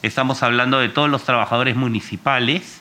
Estamos 0.00 0.42
hablando 0.42 0.78
de 0.78 0.88
todos 0.88 1.10
los 1.10 1.24
trabajadores 1.24 1.76
municipales, 1.76 2.80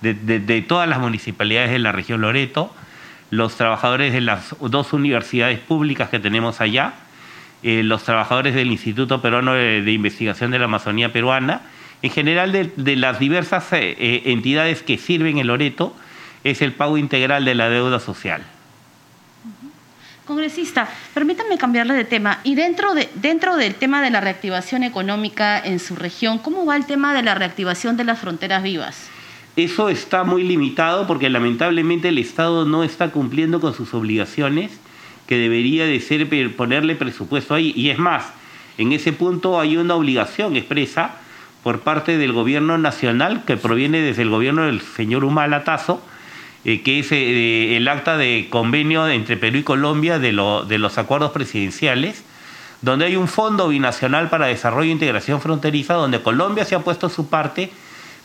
de, 0.00 0.14
de 0.14 0.62
todas 0.62 0.88
las 0.88 0.98
municipalidades 0.98 1.72
de 1.72 1.78
la 1.78 1.92
región 1.92 2.22
Loreto, 2.22 2.74
los 3.28 3.54
trabajadores 3.54 4.14
de 4.14 4.22
las 4.22 4.56
dos 4.60 4.94
universidades 4.94 5.58
públicas 5.58 6.08
que 6.08 6.18
tenemos 6.18 6.62
allá, 6.62 6.94
eh, 7.68 7.82
los 7.82 8.04
trabajadores 8.04 8.54
del 8.54 8.70
Instituto 8.70 9.20
Peruano 9.20 9.54
de, 9.54 9.90
Investigación 9.90 10.52
de 10.52 10.60
la 10.60 10.66
Amazonía 10.66 11.12
Peruana, 11.12 11.62
en 12.00 12.12
general 12.12 12.52
de, 12.52 12.94
las 12.94 13.18
diversas 13.18 13.72
eh, 13.72 13.96
eh, 13.98 14.22
entidades 14.26 14.82
que 14.84 14.98
sirven 14.98 15.38
en 15.38 15.48
Loreto, 15.48 15.92
es 16.44 16.62
el 16.62 16.72
pago 16.72 16.96
integral 16.96 17.44
de 17.44 17.56
la 17.56 17.68
deuda 17.68 17.98
social. 17.98 18.44
Congresista, 20.26 20.88
permítanme 21.12 21.58
cambiarle 21.58 21.94
de 21.94 22.04
tema. 22.04 22.38
Y 22.44 22.54
dentro, 22.54 22.94
de, 22.94 23.08
dentro 23.16 23.56
del 23.56 23.74
tema 23.74 24.00
de 24.00 24.10
la 24.10 24.20
reactivación 24.20 24.84
económica 24.84 25.58
en 25.58 25.80
su 25.80 25.96
región, 25.96 26.38
¿cómo 26.38 26.66
va 26.66 26.76
el 26.76 26.86
tema 26.86 27.14
de 27.14 27.24
la 27.24 27.34
reactivación 27.34 27.96
de 27.96 28.04
las 28.04 28.20
fronteras 28.20 28.62
vivas? 28.62 29.08
Eso 29.56 29.88
está 29.88 30.22
muy 30.22 30.44
limitado 30.44 31.08
porque 31.08 31.28
lamentablemente 31.30 32.10
el 32.10 32.18
Estado 32.18 32.64
no 32.64 32.84
está 32.84 33.10
cumpliendo 33.10 33.60
con 33.60 33.74
sus 33.74 33.92
obligaciones 33.92 34.78
que 35.26 35.38
debería 35.38 35.84
de 35.84 36.00
ser 36.00 36.28
ponerle 36.56 36.94
presupuesto 36.94 37.54
ahí. 37.54 37.72
Y 37.76 37.90
es 37.90 37.98
más, 37.98 38.32
en 38.78 38.92
ese 38.92 39.12
punto 39.12 39.60
hay 39.60 39.76
una 39.76 39.94
obligación 39.94 40.56
expresa 40.56 41.16
por 41.62 41.80
parte 41.80 42.16
del 42.16 42.32
gobierno 42.32 42.78
nacional 42.78 43.44
que 43.44 43.56
proviene 43.56 44.00
desde 44.00 44.22
el 44.22 44.30
gobierno 44.30 44.66
del 44.66 44.80
señor 44.80 45.24
Humala 45.24 45.64
Tazo, 45.64 46.00
eh, 46.64 46.82
que 46.82 47.00
es 47.00 47.10
eh, 47.10 47.76
el 47.76 47.88
acta 47.88 48.16
de 48.16 48.46
convenio 48.50 49.08
entre 49.08 49.36
Perú 49.36 49.58
y 49.58 49.62
Colombia 49.62 50.18
de, 50.18 50.32
de 50.68 50.78
los 50.78 50.98
acuerdos 50.98 51.32
presidenciales, 51.32 52.24
donde 52.82 53.06
hay 53.06 53.16
un 53.16 53.28
fondo 53.28 53.68
binacional 53.68 54.28
para 54.28 54.46
desarrollo 54.46 54.88
e 54.88 54.92
integración 54.92 55.40
fronteriza, 55.40 55.94
donde 55.94 56.22
Colombia 56.22 56.64
se 56.64 56.74
ha 56.74 56.80
puesto 56.80 57.08
su 57.08 57.28
parte, 57.28 57.70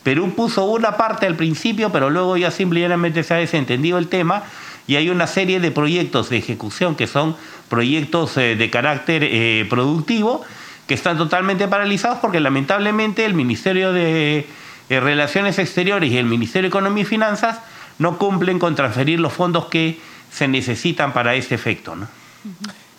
Perú 0.02 0.32
puso 0.34 0.64
una 0.64 0.96
parte 0.96 1.26
al 1.26 1.36
principio, 1.36 1.90
pero 1.90 2.10
luego 2.10 2.36
ya 2.36 2.50
simplemente 2.50 3.22
se 3.22 3.34
ha 3.34 3.36
desentendido 3.38 3.98
el 3.98 4.08
tema 4.08 4.42
y 4.86 4.96
hay 4.96 5.10
una 5.10 5.26
serie 5.26 5.60
de 5.60 5.70
proyectos 5.70 6.28
de 6.28 6.38
ejecución 6.38 6.94
que 6.96 7.06
son 7.06 7.36
proyectos 7.68 8.36
eh, 8.36 8.56
de 8.56 8.70
carácter 8.70 9.22
eh, 9.24 9.66
productivo 9.70 10.42
que 10.86 10.94
están 10.94 11.16
totalmente 11.16 11.68
paralizados 11.68 12.18
porque 12.18 12.40
lamentablemente 12.40 13.24
el 13.24 13.34
Ministerio 13.34 13.92
de 13.92 14.46
eh, 14.88 15.00
Relaciones 15.00 15.58
Exteriores 15.58 16.10
y 16.10 16.18
el 16.18 16.26
Ministerio 16.26 16.62
de 16.62 16.68
Economía 16.68 17.02
y 17.02 17.06
Finanzas 17.06 17.60
no 17.98 18.18
cumplen 18.18 18.58
con 18.58 18.74
transferir 18.74 19.20
los 19.20 19.32
fondos 19.32 19.66
que 19.66 20.00
se 20.30 20.48
necesitan 20.48 21.12
para 21.12 21.34
este 21.34 21.54
efecto. 21.54 21.94
¿no? 21.94 22.08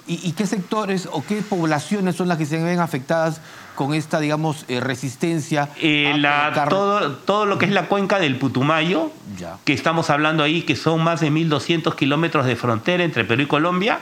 ¿Y, 0.08 0.32
qué 0.34 0.46
sectores 0.46 1.08
o 1.12 1.24
qué 1.26 1.41
poblaciones 1.41 2.15
son 2.15 2.28
las 2.28 2.38
que 2.38 2.46
se 2.46 2.62
ven 2.62 2.80
afectadas 2.80 3.41
con 3.76 3.94
esta, 3.94 4.20
digamos, 4.20 4.66
eh, 4.68 4.80
resistencia? 4.80 5.70
Eh, 5.82 6.14
todo, 6.70 7.14
todo 7.18 7.46
lo 7.46 7.58
que 7.58 7.66
es 7.66 7.72
la 7.72 7.88
cuenca 7.88 8.20
del 8.20 8.38
Putumayo, 8.38 9.12
que 9.66 9.74
estamos 9.74 10.10
hablando 10.10 10.44
ahí, 10.44 10.62
que 10.62 10.76
son 10.76 11.04
más 11.04 11.22
de 11.22 11.32
1.200 11.32 11.96
kilómetros 11.96 12.46
de 12.46 12.56
frontera 12.56 13.04
entre 13.04 13.26
Perú 13.26 13.44
y 13.44 13.48
Colombia, 13.48 14.00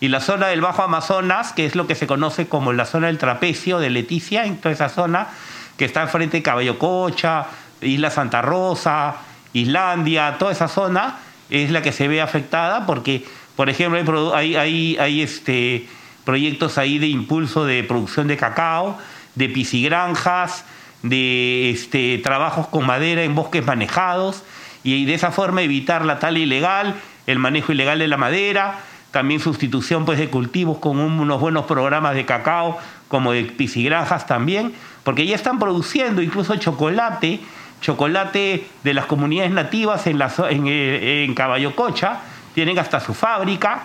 y 0.00 0.08
la 0.08 0.20
zona 0.20 0.48
del 0.48 0.60
Bajo 0.60 0.82
Amazonas, 0.82 1.52
que 1.52 1.66
es 1.66 1.74
lo 1.74 1.86
que 1.86 1.94
se 1.94 2.06
conoce 2.06 2.48
como 2.48 2.72
la 2.72 2.84
zona 2.84 3.06
del 3.06 3.18
trapecio 3.18 3.78
de 3.78 3.90
Leticia, 3.90 4.44
en 4.44 4.58
toda 4.58 4.72
esa 4.72 4.88
zona, 4.88 5.28
que 5.76 5.84
está 5.84 6.02
enfrente 6.02 6.38
de 6.38 6.42
Caballo 6.42 6.78
Cocha, 6.78 7.46
Isla 7.80 8.10
Santa 8.10 8.42
Rosa, 8.42 9.16
Islandia, 9.52 10.36
toda 10.38 10.52
esa 10.52 10.68
zona 10.68 11.18
es 11.50 11.70
la 11.70 11.82
que 11.82 11.92
se 11.92 12.08
ve 12.08 12.20
afectada 12.20 12.86
porque 12.86 13.24
por 13.56 13.70
ejemplo, 13.70 14.34
hay, 14.34 14.56
hay, 14.56 14.96
hay, 14.98 15.22
este, 15.22 15.86
proyectos 16.24 16.78
ahí 16.78 16.98
de 16.98 17.06
impulso 17.06 17.64
de 17.64 17.84
producción 17.84 18.28
de 18.28 18.36
cacao, 18.36 18.98
de 19.34 19.48
piscigranjas, 19.48 20.64
de 21.02 21.70
este, 21.70 22.18
trabajos 22.18 22.66
con 22.68 22.86
madera 22.86 23.22
en 23.22 23.34
bosques 23.34 23.64
manejados 23.64 24.42
y 24.82 25.04
de 25.04 25.14
esa 25.14 25.30
forma 25.30 25.62
evitar 25.62 26.04
la 26.04 26.18
tala 26.18 26.38
ilegal, 26.38 26.94
el 27.26 27.38
manejo 27.38 27.72
ilegal 27.72 27.98
de 27.98 28.08
la 28.08 28.16
madera, 28.16 28.78
también 29.10 29.40
sustitución 29.40 30.04
pues, 30.04 30.18
de 30.18 30.28
cultivos 30.28 30.78
con 30.78 30.98
unos 30.98 31.40
buenos 31.40 31.66
programas 31.66 32.14
de 32.14 32.24
cacao 32.24 32.78
como 33.08 33.32
de 33.32 33.44
piscigranjas 33.44 34.26
también, 34.26 34.74
porque 35.04 35.26
ya 35.26 35.36
están 35.36 35.58
produciendo 35.58 36.22
incluso 36.22 36.56
chocolate, 36.56 37.40
chocolate 37.80 38.66
de 38.82 38.94
las 38.94 39.06
comunidades 39.06 39.52
nativas 39.52 40.06
en, 40.06 40.18
la, 40.18 40.32
en, 40.50 40.66
eh, 40.66 41.24
en 41.24 41.34
Caballo 41.34 41.76
Cocha, 41.76 42.20
tienen 42.54 42.78
hasta 42.78 42.98
su 43.00 43.14
fábrica 43.14 43.82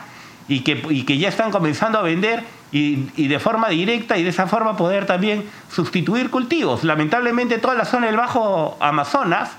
y 0.49 0.61
que, 0.61 0.81
que 1.05 1.17
ya 1.17 1.29
están 1.29 1.51
comenzando 1.51 1.99
a 1.99 2.01
vender 2.01 2.43
y, 2.71 3.27
de 3.27 3.39
forma 3.39 3.69
directa 3.69 4.17
y 4.17 4.23
de 4.23 4.29
esa 4.29 4.47
forma 4.47 4.75
poder 4.75 5.05
también 5.05 5.45
sustituir 5.71 6.29
cultivos. 6.29 6.83
Lamentablemente 6.83 7.59
toda 7.59 7.75
la 7.75 7.85
zona 7.85 8.07
del 8.07 8.17
Bajo 8.17 8.75
Amazonas 8.79 9.51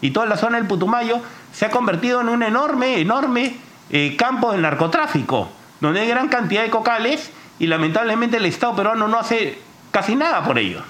y 0.00 0.12
toda 0.12 0.26
la 0.26 0.36
zona 0.36 0.58
del 0.58 0.66
Putumayo 0.66 1.20
se 1.52 1.66
ha 1.66 1.70
convertido 1.70 2.20
en 2.20 2.28
un 2.28 2.42
enorme, 2.42 3.00
enorme 3.00 3.56
eh, 3.90 4.14
campo 4.16 4.52
del 4.52 4.62
narcotráfico, 4.62 5.50
donde 5.80 6.00
hay 6.00 6.08
gran 6.08 6.28
cantidad 6.28 6.62
de 6.62 6.70
cocales 6.70 7.30
y 7.58 7.66
lamentablemente 7.66 8.36
el 8.36 8.46
Estado 8.46 8.76
peruano 8.76 9.08
no 9.08 9.18
hace 9.18 9.58
casi 9.90 10.14
nada 10.14 10.44
por 10.44 10.58
ellos. 10.58 10.82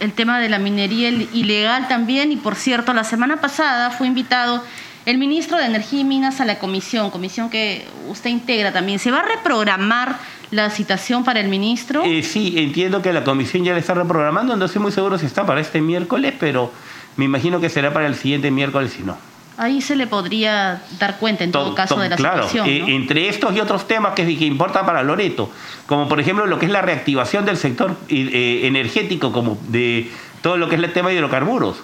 el 0.00 0.12
tema 0.12 0.38
de 0.38 0.50
la 0.50 0.58
minería 0.58 1.08
ilegal 1.08 1.88
también 1.88 2.30
y 2.32 2.36
por 2.36 2.56
cierto 2.56 2.92
la 2.92 3.04
semana 3.04 3.38
pasada 3.38 3.90
fue 3.90 4.06
invitado 4.06 4.62
el 5.06 5.18
ministro 5.18 5.56
de 5.56 5.66
Energía 5.66 6.00
y 6.00 6.04
Minas 6.04 6.40
a 6.40 6.44
la 6.44 6.58
comisión, 6.58 7.10
comisión 7.10 7.48
que 7.48 7.86
usted 8.08 8.28
integra 8.28 8.72
también. 8.72 8.98
¿Se 8.98 9.12
va 9.12 9.20
a 9.20 9.22
reprogramar 9.22 10.18
la 10.50 10.68
citación 10.68 11.24
para 11.24 11.38
el 11.38 11.48
ministro? 11.48 12.02
Eh, 12.04 12.24
sí, 12.24 12.54
entiendo 12.56 13.00
que 13.02 13.12
la 13.12 13.22
comisión 13.22 13.64
ya 13.64 13.72
le 13.72 13.80
está 13.80 13.94
reprogramando, 13.94 14.56
no 14.56 14.64
estoy 14.64 14.82
muy 14.82 14.90
seguro 14.90 15.16
si 15.16 15.24
está 15.24 15.46
para 15.46 15.60
este 15.60 15.80
miércoles, 15.80 16.34
pero 16.38 16.72
me 17.16 17.24
imagino 17.24 17.60
que 17.60 17.68
será 17.68 17.92
para 17.92 18.08
el 18.08 18.16
siguiente 18.16 18.50
miércoles 18.50 18.92
si 18.96 19.04
no. 19.04 19.16
Ahí 19.58 19.80
se 19.80 19.96
le 19.96 20.06
podría 20.06 20.82
dar 20.98 21.18
cuenta 21.18 21.44
en 21.44 21.52
todo, 21.52 21.74
caso 21.74 21.98
de 21.98 22.10
la 22.10 22.16
claro, 22.16 22.42
situación. 22.42 22.68
Eh, 22.68 22.94
entre 22.94 23.28
estos 23.28 23.54
y 23.54 23.60
otros 23.60 23.86
temas 23.86 24.12
que, 24.14 24.24
que, 24.36 24.44
importan 24.44 24.84
para 24.84 25.04
Loreto, 25.04 25.50
como 25.86 26.08
por 26.08 26.20
ejemplo 26.20 26.46
lo 26.46 26.58
que 26.58 26.66
es 26.66 26.72
la 26.72 26.82
reactivación 26.82 27.46
del 27.46 27.56
sector 27.56 27.96
eh, 28.08 28.62
energético 28.64 29.32
como 29.32 29.56
de 29.68 30.10
todo 30.42 30.58
lo 30.58 30.68
que 30.68 30.74
es 30.74 30.82
el 30.82 30.92
tema 30.92 31.08
de 31.08 31.14
hidrocarburos, 31.14 31.76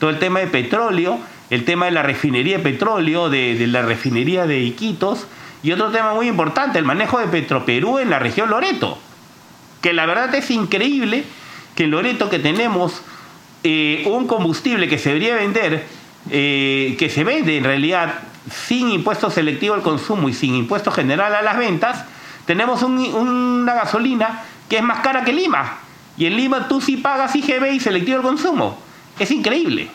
todo 0.00 0.10
el 0.10 0.18
tema 0.18 0.40
de 0.40 0.48
petróleo, 0.48 1.18
el 1.50 1.64
tema 1.64 1.86
de 1.86 1.92
la 1.92 2.02
refinería 2.02 2.58
de 2.58 2.62
petróleo, 2.62 3.30
de, 3.30 3.66
la 3.66 3.82
refinería 3.82 4.46
de 4.46 4.60
Iquitos, 4.60 5.26
y 5.62 5.72
otro 5.72 5.90
tema 5.90 6.14
muy 6.14 6.28
importante, 6.28 6.78
el 6.78 6.84
manejo 6.84 7.18
de 7.18 7.26
Petroperú 7.26 7.98
en 7.98 8.10
la 8.10 8.18
región 8.18 8.50
Loreto, 8.50 8.98
que 9.80 9.92
la 9.92 10.06
verdad 10.06 10.34
es 10.34 10.50
increíble 10.50 11.24
que 11.74 11.84
en 11.84 11.90
Loreto 11.90 12.28
que 12.28 12.38
tenemos 12.38 13.02
eh, 13.62 14.04
un 14.06 14.26
combustible 14.26 14.88
que 14.88 14.98
se 14.98 15.10
debería 15.10 15.36
vender, 15.36 15.86
eh, 16.30 16.96
que 16.98 17.08
se 17.08 17.24
vende 17.24 17.56
en 17.56 17.64
realidad 17.64 18.14
sin 18.50 18.90
impuesto 18.90 19.30
selectivo 19.30 19.74
al 19.74 19.82
consumo 19.82 20.28
y 20.28 20.34
sin 20.34 20.54
impuesto 20.54 20.90
general 20.90 21.34
a 21.34 21.42
las 21.42 21.56
ventas, 21.56 22.04
tenemos 22.46 22.82
una 22.82 23.74
gasolina 23.74 24.42
que 24.68 24.76
es 24.76 24.82
más 24.82 25.00
cara 25.00 25.24
que 25.24 25.32
Lima. 25.32 25.78
Y 26.16 26.26
en 26.26 26.36
Lima 26.36 26.68
tú 26.68 26.80
sí 26.80 26.96
pagas 26.98 27.34
IGB 27.34 27.72
y 27.72 27.80
selectivo 27.80 28.18
al 28.18 28.22
consumo. 28.22 28.78
Es 29.18 29.30
increíble. 29.30 29.88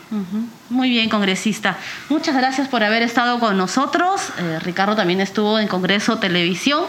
Muy 0.70 0.90
bien, 0.92 1.10
congresista. 1.10 1.78
Muchas 2.10 2.36
gracias 2.36 2.68
por 2.68 2.84
haber 2.84 3.02
estado 3.02 3.40
con 3.40 3.58
nosotros. 3.58 4.32
Eh, 4.38 4.60
Ricardo 4.60 4.96
también 4.96 5.20
estuvo 5.20 5.58
en 5.58 5.68
Congreso 5.68 6.20
Televisión. 6.20 6.84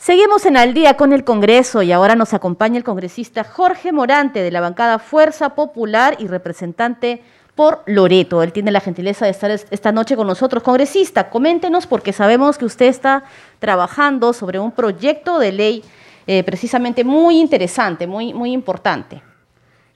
Seguimos 0.00 0.44
en 0.46 0.56
Al 0.56 0.74
día 0.74 0.94
con 0.94 1.12
el 1.12 1.22
Congreso 1.22 1.82
y 1.82 1.92
ahora 1.92 2.16
nos 2.16 2.34
acompaña 2.34 2.76
el 2.76 2.82
congresista 2.82 3.44
Jorge 3.44 3.92
Morante 3.92 4.42
de 4.42 4.50
la 4.50 4.60
bancada 4.60 4.98
Fuerza 4.98 5.50
Popular 5.50 6.16
y 6.18 6.26
representante 6.26 7.22
por 7.54 7.84
Loreto. 7.86 8.42
Él 8.42 8.52
tiene 8.52 8.72
la 8.72 8.80
gentileza 8.80 9.26
de 9.26 9.30
estar 9.30 9.50
esta 9.52 9.92
noche 9.92 10.16
con 10.16 10.26
nosotros. 10.26 10.64
Congresista, 10.64 11.30
coméntenos 11.30 11.86
porque 11.86 12.12
sabemos 12.12 12.58
que 12.58 12.64
usted 12.64 12.86
está 12.86 13.22
trabajando 13.60 14.32
sobre 14.32 14.58
un 14.58 14.72
proyecto 14.72 15.38
de 15.38 15.52
ley 15.52 15.84
eh, 16.26 16.42
precisamente 16.42 17.04
muy 17.04 17.38
interesante, 17.38 18.08
muy, 18.08 18.34
muy 18.34 18.50
importante. 18.52 19.22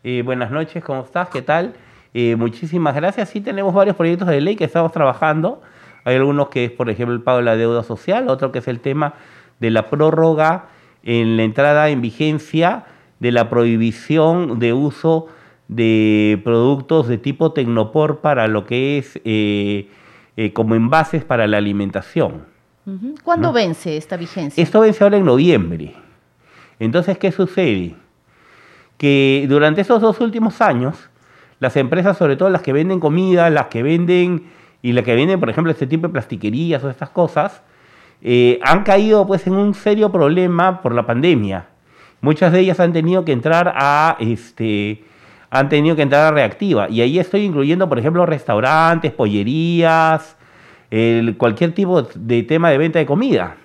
Eh, 0.05 0.23
buenas 0.25 0.53
noches, 0.53 0.85
¿cómo 0.85 1.03
estás? 1.03 1.29
¿Qué 1.31 1.43
tal? 1.43 1.75
Eh, 2.21 2.35
muchísimas 2.35 2.97
gracias. 2.97 3.29
Sí, 3.29 3.41
tenemos 3.41 3.73
varios 3.73 3.95
proyectos 3.95 4.27
de 4.27 4.41
ley 4.41 4.57
que 4.57 4.65
estamos 4.65 4.91
trabajando. 4.91 5.63
Hay 6.03 6.17
algunos 6.17 6.49
que 6.49 6.65
es, 6.65 6.71
por 6.73 6.91
ejemplo, 6.91 7.15
el 7.15 7.23
pago 7.23 7.39
de 7.39 7.45
la 7.45 7.57
deuda 7.57 7.85
social, 7.85 8.29
otro 8.29 8.51
que 8.51 8.59
es 8.59 8.67
el 8.67 8.81
tema 8.81 9.15
de 9.61 9.71
la 9.71 9.89
prórroga 9.89 10.65
en 11.05 11.37
la 11.37 11.45
entrada 11.45 11.91
en 11.91 12.01
vigencia 12.01 12.87
de 13.21 13.31
la 13.31 13.49
prohibición 13.49 14.59
de 14.59 14.73
uso 14.73 15.29
de 15.69 16.41
productos 16.43 17.07
de 17.07 17.19
tipo 17.19 17.53
tecnopor 17.53 18.19
para 18.19 18.49
lo 18.49 18.67
que 18.67 18.99
es 18.99 19.21
eh, 19.25 19.89
eh, 20.37 20.53
como 20.53 20.75
envases 20.75 21.23
para 21.25 21.47
la 21.47 21.59
alimentación. 21.59 22.47
¿Cuándo 23.23 23.53
vence 23.53 23.97
esta 23.97 24.17
vigencia? 24.17 24.61
Esto 24.61 24.81
vence 24.81 25.05
ahora 25.05 25.19
en 25.19 25.25
noviembre. 25.25 25.95
Entonces, 26.81 27.17
¿qué 27.17 27.31
sucede? 27.31 27.95
Que 28.97 29.47
durante 29.49 29.83
esos 29.83 30.01
dos 30.01 30.21
últimos 30.21 30.61
años, 30.61 31.09
las 31.61 31.77
empresas, 31.77 32.17
sobre 32.17 32.37
todo 32.37 32.51
las 32.51 32.63
que 32.63 32.73
venden 32.73 33.01
comida, 33.01 33.51
las 33.51 33.67
que 33.67 33.83
venden 33.83 34.45
y 34.83 34.93
las 34.93 35.05
que 35.05 35.15
venden, 35.15 35.41
por 35.41 35.51
ejemplo, 35.51 35.73
este 35.73 35.87
tipo 35.87 36.07
de 36.07 36.13
plastiquerías 36.13 36.83
o 36.85 36.91
estas 36.91 37.11
cosas, 37.11 37.63
eh, 38.23 38.59
han 38.63 38.83
caído 38.85 39.27
pues 39.27 39.47
en 39.47 39.55
un 39.55 39.75
serio 39.75 40.11
problema 40.11 40.83
por 40.83 40.95
la 40.95 41.07
pandemia. 41.07 41.67
Muchas 42.21 42.53
de 42.53 42.61
ellas 42.61 42.81
han 42.81 42.93
tenido 42.93 43.25
que 43.25 43.33
entrar 43.33 43.73
a 43.77 44.17
este 44.21 45.05
han 45.51 45.71
tenido 45.71 45.97
que 45.97 46.03
entrar 46.03 46.27
a 46.27 46.31
reactiva 46.31 46.91
y 46.91 47.01
ahí 47.01 47.19
estoy 47.19 47.41
incluyendo 47.41 47.89
por 47.89 47.99
ejemplo 47.99 48.27
restaurantes, 48.27 49.13
pollerías, 49.13 50.37
cualquier 51.39 51.73
tipo 51.73 52.03
de 52.03 52.43
tema 52.43 52.71
de 52.71 52.79
venta 52.79 52.99
de 52.99 53.07
comida. 53.07 53.57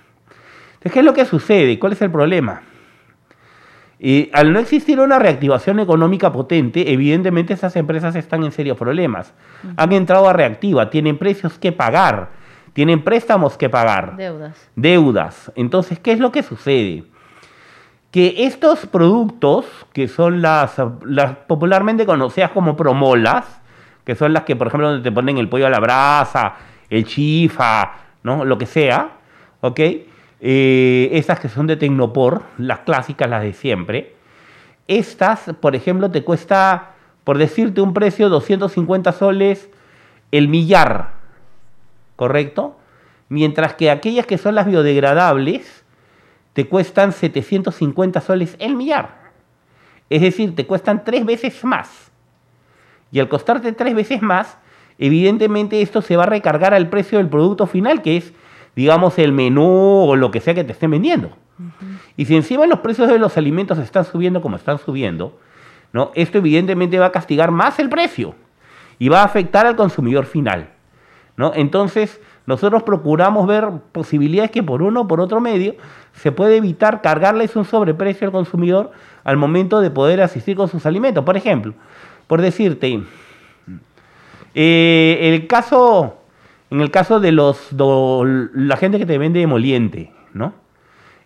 Entonces, 0.74 0.92
¿qué 0.92 0.98
es 1.00 1.04
lo 1.04 1.12
que 1.12 1.24
sucede? 1.26 1.78
¿Cuál 1.78 1.92
es 1.92 2.02
el 2.02 2.10
problema? 2.10 2.62
Eh, 4.00 4.30
al 4.32 4.52
no 4.52 4.58
existir 4.58 5.00
una 5.00 5.18
reactivación 5.18 5.80
económica 5.80 6.32
potente, 6.32 6.92
evidentemente 6.92 7.54
esas 7.54 7.76
empresas 7.76 8.16
están 8.16 8.44
en 8.44 8.52
serios 8.52 8.76
problemas. 8.76 9.32
Han 9.76 9.92
entrado 9.92 10.28
a 10.28 10.32
reactiva, 10.32 10.90
tienen 10.90 11.16
precios 11.16 11.58
que 11.58 11.72
pagar 11.72 12.44
tienen 12.74 13.02
préstamos 13.02 13.56
que 13.56 13.70
pagar. 13.70 14.16
Deudas. 14.16 14.70
Deudas. 14.76 15.52
Entonces, 15.54 15.98
¿qué 16.00 16.12
es 16.12 16.18
lo 16.18 16.32
que 16.32 16.42
sucede? 16.42 17.04
Que 18.10 18.44
estos 18.44 18.86
productos, 18.86 19.64
que 19.92 20.08
son 20.08 20.42
las, 20.42 20.74
las 21.04 21.36
popularmente 21.36 22.04
conocidas 22.04 22.50
como 22.50 22.76
promolas, 22.76 23.60
que 24.04 24.16
son 24.16 24.32
las 24.32 24.42
que, 24.42 24.56
por 24.56 24.66
ejemplo, 24.66 24.88
donde 24.88 25.08
te 25.08 25.14
ponen 25.14 25.38
el 25.38 25.48
pollo 25.48 25.66
a 25.66 25.70
la 25.70 25.80
brasa, 25.80 26.56
el 26.90 27.04
chifa, 27.04 27.92
¿no? 28.24 28.44
Lo 28.44 28.58
que 28.58 28.66
sea, 28.66 29.10
¿ok? 29.60 29.80
Eh, 30.46 31.08
estas 31.12 31.40
que 31.40 31.48
son 31.48 31.66
de 31.66 31.76
Tecnopor, 31.76 32.42
las 32.58 32.80
clásicas, 32.80 33.30
las 33.30 33.42
de 33.42 33.54
siempre. 33.54 34.14
Estas, 34.88 35.54
por 35.60 35.74
ejemplo, 35.74 36.10
te 36.10 36.22
cuesta, 36.22 36.90
por 37.24 37.38
decirte 37.38 37.80
un 37.80 37.94
precio, 37.94 38.28
250 38.28 39.12
soles 39.12 39.70
el 40.30 40.48
millar. 40.48 41.14
¿correcto? 42.16 42.76
Mientras 43.28 43.74
que 43.74 43.90
aquellas 43.90 44.26
que 44.26 44.38
son 44.38 44.54
las 44.54 44.66
biodegradables 44.66 45.84
te 46.52 46.68
cuestan 46.68 47.12
750 47.12 48.20
soles 48.20 48.56
el 48.58 48.76
millar. 48.76 49.24
Es 50.10 50.22
decir, 50.22 50.54
te 50.54 50.66
cuestan 50.66 51.04
tres 51.04 51.24
veces 51.24 51.64
más. 51.64 52.10
Y 53.10 53.20
al 53.20 53.28
costarte 53.28 53.72
tres 53.72 53.94
veces 53.94 54.22
más, 54.22 54.58
evidentemente 54.98 55.82
esto 55.82 56.02
se 56.02 56.16
va 56.16 56.24
a 56.24 56.26
recargar 56.26 56.74
al 56.74 56.88
precio 56.88 57.18
del 57.18 57.28
producto 57.28 57.66
final, 57.66 58.02
que 58.02 58.18
es, 58.18 58.32
digamos, 58.76 59.18
el 59.18 59.32
menú 59.32 60.06
o 60.08 60.16
lo 60.16 60.30
que 60.30 60.40
sea 60.40 60.54
que 60.54 60.64
te 60.64 60.72
estén 60.72 60.90
vendiendo. 60.90 61.30
Y 62.16 62.24
si 62.24 62.36
encima 62.36 62.66
los 62.66 62.80
precios 62.80 63.08
de 63.08 63.18
los 63.18 63.36
alimentos 63.36 63.78
están 63.78 64.04
subiendo 64.04 64.40
como 64.40 64.56
están 64.56 64.78
subiendo, 64.78 65.38
¿no? 65.92 66.10
esto 66.14 66.38
evidentemente 66.38 66.98
va 66.98 67.06
a 67.06 67.12
castigar 67.12 67.50
más 67.50 67.78
el 67.78 67.88
precio 67.88 68.34
y 68.98 69.08
va 69.08 69.22
a 69.22 69.24
afectar 69.24 69.66
al 69.66 69.76
consumidor 69.76 70.26
final. 70.26 70.70
¿no? 71.36 71.52
Entonces, 71.54 72.20
nosotros 72.46 72.82
procuramos 72.82 73.46
ver 73.46 73.68
posibilidades 73.92 74.50
que 74.50 74.62
por 74.62 74.82
uno 74.82 75.02
o 75.02 75.08
por 75.08 75.20
otro 75.20 75.40
medio 75.40 75.76
se 76.12 76.32
puede 76.32 76.56
evitar 76.56 77.00
cargarles 77.00 77.56
un 77.56 77.64
sobreprecio 77.64 78.26
al 78.26 78.32
consumidor 78.32 78.92
al 79.24 79.36
momento 79.36 79.80
de 79.80 79.90
poder 79.90 80.20
asistir 80.20 80.56
con 80.56 80.68
sus 80.68 80.84
alimentos. 80.84 81.24
Por 81.24 81.36
ejemplo, 81.36 81.74
por 82.26 82.42
decirte, 82.42 83.02
eh, 84.54 85.18
el 85.22 85.46
caso, 85.46 86.18
en 86.74 86.80
el 86.80 86.90
caso 86.90 87.20
de 87.20 87.30
los 87.30 87.68
la 87.72 88.76
gente 88.76 88.98
que 88.98 89.06
te 89.06 89.16
vende 89.16 89.40
emoliente, 89.40 90.12
¿no? 90.32 90.54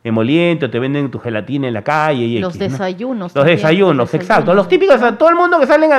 Emoliente, 0.04 0.68
te 0.68 0.78
venden 0.78 1.10
tu 1.10 1.18
gelatina 1.18 1.68
en 1.68 1.74
la 1.74 1.82
calle. 1.82 2.24
Y 2.24 2.38
los 2.38 2.58
desayunos. 2.58 3.34
Los 3.34 3.44
desayunos, 3.44 4.12
exacto. 4.12 4.52
Los 4.52 4.68
típicos, 4.68 5.00
todo 5.18 5.30
el 5.30 5.36
mundo 5.36 5.58
que 5.58 5.66
salen 5.66 5.90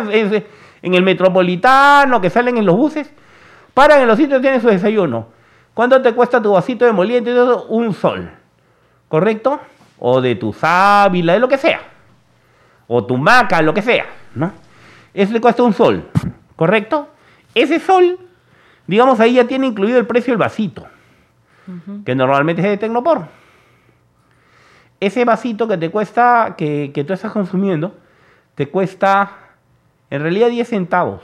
en 0.81 0.93
el 0.93 1.03
metropolitano, 1.03 2.21
que 2.21 2.29
salen 2.29 2.57
en 2.57 2.65
los 2.65 2.75
buses, 2.75 3.11
Paran 3.73 4.01
en 4.01 4.07
los 4.07 4.17
sitios, 4.17 4.41
tienen 4.41 4.61
su 4.61 4.67
desayuno. 4.67 5.27
¿Cuánto 5.73 6.01
te 6.01 6.13
cuesta 6.13 6.41
tu 6.41 6.51
vasito 6.51 6.85
de 6.85 6.91
moliente? 6.91 7.33
Un 7.69 7.93
sol. 7.93 8.29
¿Correcto? 9.07 9.59
O 9.97 10.21
de 10.21 10.35
tu 10.35 10.53
sábila, 10.53 11.33
de 11.33 11.39
lo 11.39 11.47
que 11.47 11.57
sea. 11.57 11.81
O 12.87 13.03
tu 13.05 13.17
maca, 13.17 13.61
lo 13.61 13.73
que 13.73 13.81
sea. 13.81 14.05
¿no? 14.35 14.51
Eso 15.13 15.33
le 15.33 15.41
cuesta 15.41 15.63
un 15.63 15.73
sol. 15.73 16.07
¿Correcto? 16.55 17.07
Ese 17.55 17.79
sol, 17.79 18.19
digamos, 18.89 19.19
ahí 19.19 19.35
ya 19.35 19.45
tiene 19.45 19.67
incluido 19.67 19.99
el 19.99 20.07
precio 20.07 20.33
del 20.33 20.39
vasito. 20.39 20.87
Que 22.03 22.15
normalmente 22.15 22.63
es 22.63 22.67
de 22.67 22.77
Tecnopor. 22.77 23.27
Ese 24.99 25.23
vasito 25.23 25.67
que 25.67 25.77
te 25.77 25.91
cuesta, 25.91 26.55
que, 26.57 26.89
que 26.91 27.03
tú 27.03 27.13
estás 27.13 27.31
consumiendo, 27.31 27.95
te 28.55 28.67
cuesta 28.69 29.31
en 30.09 30.23
realidad 30.23 30.49
10 30.49 30.67
centavos. 30.67 31.21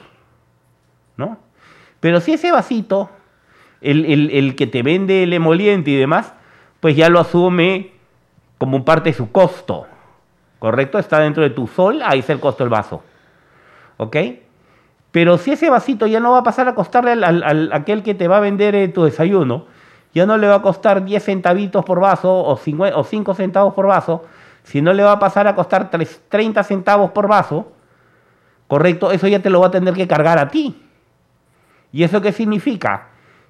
¿No? 1.17 1.39
Pero 1.99 2.21
si 2.21 2.34
ese 2.34 2.51
vasito, 2.51 3.10
el, 3.82 4.56
que 4.56 4.67
te 4.67 4.84
vende 4.84 5.23
el 5.23 5.34
emoliente 5.34 5.89
y 5.89 5.95
demás, 5.95 6.34
pues 6.80 6.95
ya 6.95 7.10
lo 7.10 7.19
asume 7.19 7.93
como 8.60 8.86
parte 8.86 9.10
de 9.10 9.15
su 9.15 9.32
costo. 9.32 9.88
¿Correcto? 10.60 10.99
Está 10.99 11.19
dentro 11.19 11.41
de 11.41 11.49
tu 11.49 11.65
sol, 11.65 12.01
ahí 12.04 12.19
es 12.19 12.30
el 12.30 12.39
costo 12.39 12.63
del 12.63 12.69
vaso. 12.69 13.04
¿Ok? 13.97 14.17
Pero 15.15 15.38
si 15.38 15.54
ese 15.54 15.69
vasito 15.69 16.08
ya 16.08 16.19
no 16.19 16.34
va 16.34 16.39
a 16.39 16.43
pasar 16.43 16.67
a 16.67 16.75
costarle 16.75 17.13
al, 17.13 17.69
aquel 17.71 18.04
que 18.04 18.15
te 18.15 18.28
va 18.28 18.36
a 18.36 18.39
vender 18.41 18.75
eh, 18.75 18.89
tu 18.89 19.06
desayuno, 19.06 19.63
ya 20.13 20.25
no 20.25 20.36
le 20.36 20.45
va 20.45 20.56
a 20.56 20.62
costar 20.62 21.06
10 21.06 21.23
centavitos 21.23 21.86
por 21.86 22.01
vaso 22.01 22.43
o 22.43 22.58
5, 22.58 23.34
centavos 23.34 23.73
por 23.73 23.88
vaso, 23.88 24.25
sino 24.63 24.91
le 24.91 25.04
va 25.04 25.13
a 25.13 25.19
pasar 25.19 25.47
a 25.47 25.56
costar 25.56 25.89
30 25.89 26.62
centavos 26.63 27.12
por 27.12 27.30
vaso, 27.30 27.72
¿correcto? 28.68 29.09
Eso 29.09 29.30
ya 29.30 29.39
te 29.41 29.49
lo 29.49 29.61
va 29.61 29.68
a 29.68 29.72
tener 29.72 29.93
que 29.93 30.05
cargar 30.05 30.38
a 30.38 30.49
ti. 30.49 30.84
¿Y 31.93 32.03
eso 32.03 32.20
qué 32.20 32.34
significa? 32.34 33.07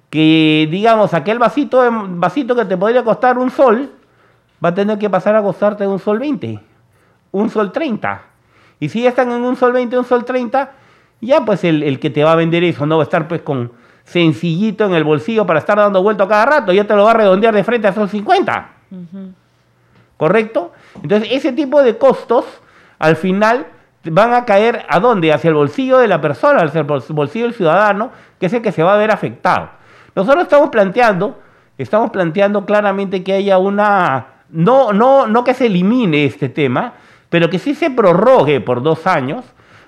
Que, 0.08 0.68
digamos, 0.70 1.14
aquel 1.14 1.40
vasito, 1.40 1.82
vasito 2.10 2.54
que 2.54 2.64
te 2.64 2.76
podría 2.76 3.02
costar 3.02 3.38
un 3.38 3.50
sol, 3.50 3.90
va 4.64 4.68
a 4.68 4.74
tener 4.74 4.98
que 4.98 5.10
pasar 5.10 5.34
a 5.34 5.42
costarte 5.42 5.84
un 5.84 5.98
sol 5.98 6.20
20, 6.20 6.60
un 7.32 7.50
sol 7.50 7.72
30. 7.72 8.22
Y 8.78 8.88
si 8.88 9.02
ya 9.02 9.08
están 9.08 9.32
en 9.32 9.42
un 9.42 9.56
sol 9.56 9.72
20, 9.72 9.98
un 9.98 10.04
sol 10.04 10.24
30, 10.24 10.85
ya 11.20 11.44
pues 11.44 11.64
el, 11.64 11.98
que 11.98 12.10
te 12.10 12.24
va 12.24 12.32
a 12.32 12.36
vender 12.36 12.64
eso 12.64 12.86
no 12.86 12.96
va 12.96 13.02
a 13.02 13.04
estar 13.04 13.28
pues 13.28 13.42
con 13.42 13.72
sencillito 14.04 14.84
en 14.84 14.94
el 14.94 15.04
bolsillo 15.04 15.46
para 15.46 15.58
estar 15.58 15.76
dando 15.76 16.02
vuelta 16.02 16.28
cada 16.28 16.46
rato, 16.46 16.72
ya 16.72 16.84
te 16.84 16.94
lo 16.94 17.04
va 17.04 17.10
a 17.10 17.14
redondear 17.14 17.54
de 17.54 17.64
frente 17.64 17.88
a 17.88 17.92
sol 17.92 18.08
50. 18.08 18.70
¿Correcto? 20.16 20.72
Entonces, 21.02 21.28
ese 21.32 21.52
tipo 21.52 21.82
de 21.82 21.98
costos, 21.98 22.44
al 22.98 23.16
final, 23.16 23.66
van 24.04 24.32
a 24.32 24.44
caer 24.44 24.86
a 24.88 25.00
dónde? 25.00 25.32
Hacia 25.32 25.48
el 25.48 25.54
bolsillo 25.54 25.98
de 25.98 26.08
la 26.08 26.20
persona, 26.20 26.62
hacia 26.62 26.80
el 26.80 26.86
bolsillo 26.86 27.46
del 27.46 27.54
ciudadano, 27.54 28.10
que 28.38 28.46
es 28.46 28.52
el 28.52 28.62
que 28.62 28.72
se 28.72 28.82
va 28.82 28.94
a 28.94 28.96
ver 28.96 29.10
afectado. 29.10 29.70
Nosotros 30.14 30.44
estamos 30.44 30.70
planteando, 30.70 31.38
estamos 31.76 32.10
planteando 32.10 32.64
claramente 32.64 33.22
que 33.22 33.34
haya 33.34 33.58
una, 33.58 34.26
no, 34.48 34.92
no, 34.92 35.26
no 35.26 35.44
que 35.44 35.54
se 35.54 35.66
elimine 35.66 36.24
este 36.24 36.48
tema, 36.48 36.94
pero 37.28 37.50
que 37.50 37.58
sí 37.58 37.74
se 37.74 37.90
prorrogue 37.90 38.60
por 38.60 38.82
dos 38.82 39.06
años, 39.06 39.44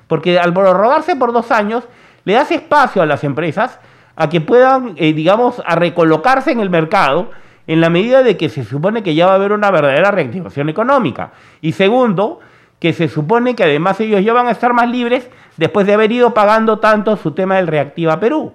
porque 0.09 0.39
al 0.39 0.53
prorrogarse 0.53 1.15
por 1.15 1.33
dos 1.33 1.53
años 1.53 1.85
le 2.25 2.33
das 2.33 2.51
espacio 2.51 3.01
a 3.01 3.07
las 3.07 3.23
empresas 3.23 3.79
a 4.17 4.29
que 4.29 4.41
puedan, 4.41 4.95
eh, 4.97 5.13
digamos, 5.13 5.63
a 5.65 5.77
recolocarse 5.77 6.51
en 6.51 6.61
el 6.61 6.71
mercado 6.71 7.31
en 7.69 7.81
la 7.81 7.91
medida 7.91 8.23
de 8.23 8.37
que 8.37 8.49
se 8.49 8.65
supone 8.65 9.03
que 9.03 9.15
ya 9.15 9.27
va 9.27 9.33
a 9.33 9.35
haber 9.37 9.53
una 9.53 9.71
verdadera 9.71 10.11
reactivación 10.11 10.69
económica. 10.71 11.33
Y 11.61 11.73
segundo, 11.73 12.41
que 12.81 12.93
se 12.93 13.09
supone 13.09 13.55
que 13.55 13.65
además 13.65 14.01
ellos 14.01 14.25
ya 14.25 14.33
van 14.33 14.47
a 14.47 14.53
estar 14.53 14.73
más 14.73 14.89
libres 14.89 15.29
después 15.57 15.87
de 15.87 15.95
haber 15.95 16.11
ido 16.11 16.33
pagando 16.35 16.79
tanto 16.79 17.17
su 17.17 17.33
tema 17.33 17.57
del 17.57 17.67
Reactiva 17.67 18.19
Perú. 18.19 18.55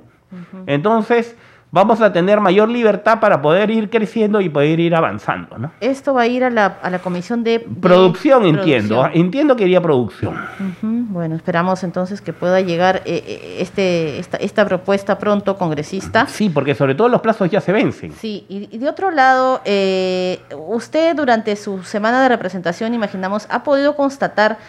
Entonces, 0.66 1.38
vamos 1.74 2.01
a 2.01 2.13
tener 2.13 2.39
mayor 2.39 2.69
libertad 2.69 3.19
para 3.19 3.41
poder 3.41 3.71
ir 3.71 3.89
creciendo 3.89 4.39
y 4.41 4.47
poder 4.47 4.80
ir 4.80 4.93
avanzando. 4.93 5.57
¿no? 5.57 5.71
Esto 5.82 6.13
va 6.13 6.21
a 6.21 6.28
ir 6.28 6.43
a 6.43 6.51
la, 6.51 6.78
a 6.84 6.89
la 6.91 6.99
comisión 6.99 7.43
de... 7.43 7.59
producción, 7.59 8.45
entiendo. 8.45 9.09
Entiendo 9.11 9.55
que 9.55 9.63
iría 9.63 9.82
producción. 9.82 10.36
Bueno, 10.82 11.36
esperamos 11.36 11.84
entonces 11.84 12.21
que 12.21 12.32
pueda 12.32 12.61
llegar 12.61 12.97
eh, 13.05 13.24
eh, 13.26 13.57
este, 13.59 14.19
esta, 14.19 14.38
esta, 14.38 14.67
propuesta 14.67 15.17
pronto, 15.17 15.57
congresista. 15.57 16.28
Sí, 16.28 16.49
porque 16.49 16.76
sobre 16.76 16.93
todo 16.93 17.09
los 17.09 17.21
plazos 17.21 17.49
ya 17.49 17.59
se 17.59 17.71
vencen. 17.71 18.13
Sí, 18.13 18.45
y, 18.47 18.78
de 18.78 18.88
otro 18.88 19.09
lado, 19.09 19.61
eh, 19.65 20.41
usted 20.55 21.15
durante 21.15 21.55
su 21.55 21.84
semana 21.84 22.21
de 22.21 22.30
representación, 22.30 22.93
imaginamos, 22.93 23.47
ha 23.49 23.63
podido 23.63 23.95
constatar 23.95 24.59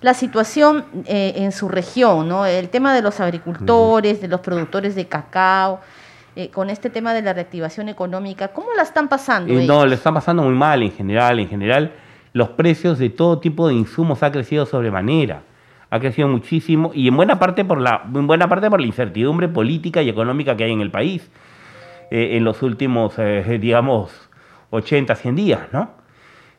la 0.00 0.14
situación 0.14 0.84
en 1.06 1.50
su 1.52 1.68
región, 1.68 2.28
¿no? 2.28 2.44
El 2.44 2.68
tema 2.68 2.94
de 2.94 3.00
los 3.00 3.20
agricultores, 3.20 4.20
de 4.20 4.28
los 4.28 4.40
productores 4.40 4.94
de 4.94 5.06
cacao. 5.06 5.80
Eh, 6.36 6.50
con 6.50 6.68
este 6.68 6.90
tema 6.90 7.14
de 7.14 7.22
la 7.22 7.32
reactivación 7.32 7.88
económica, 7.88 8.48
¿cómo 8.48 8.66
la 8.76 8.82
están 8.82 9.08
pasando? 9.08 9.56
Eh, 9.56 9.64
no, 9.68 9.86
le 9.86 9.94
están 9.94 10.14
pasando 10.14 10.42
muy 10.42 10.54
mal 10.54 10.82
en 10.82 10.90
general. 10.90 11.38
En 11.38 11.48
general, 11.48 11.92
los 12.32 12.48
precios 12.50 12.98
de 12.98 13.08
todo 13.08 13.38
tipo 13.38 13.68
de 13.68 13.74
insumos 13.74 14.20
han 14.24 14.32
crecido 14.32 14.66
sobremanera. 14.66 15.42
Ha 15.90 16.00
crecido 16.00 16.26
muchísimo 16.26 16.90
y 16.92 17.06
en 17.06 17.16
buena 17.16 17.38
parte 17.38 17.64
por 17.64 17.80
la, 17.80 18.02
en 18.12 18.26
buena 18.26 18.48
parte 18.48 18.68
por 18.68 18.80
la 18.80 18.86
incertidumbre 18.86 19.46
política 19.46 20.02
y 20.02 20.08
económica 20.08 20.56
que 20.56 20.64
hay 20.64 20.72
en 20.72 20.80
el 20.80 20.90
país 20.90 21.30
eh, 22.10 22.36
en 22.36 22.42
los 22.42 22.62
últimos, 22.62 23.14
digamos, 23.60 24.10
80, 24.70 25.14
100 25.14 25.36
días, 25.36 25.60
¿no? 25.72 26.02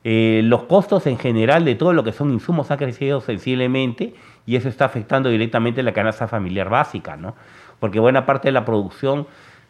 los 0.07 0.65
costos 0.65 1.07
en 1.07 1.17
general 1.17 1.65
de 1.65 1.73
todo 1.73 1.91
lo 1.91 2.03
que 2.03 2.11
son 2.11 2.31
insumos 2.31 2.69
han 2.69 2.77
crecido 2.77 3.21
sensiblemente 3.21 4.13
y 4.45 4.55
eso 4.55 4.69
está 4.69 4.85
afectando 4.85 5.29
directamente 5.29 5.81
la 5.81 5.93
canasta 5.93 6.27
familiar 6.27 6.69
básica, 6.69 7.17
¿no? 7.17 7.33
Porque 7.79 7.99
buena 7.99 8.23
parte 8.23 8.49
de 8.49 8.51
la 8.51 8.65
producción 8.65 9.25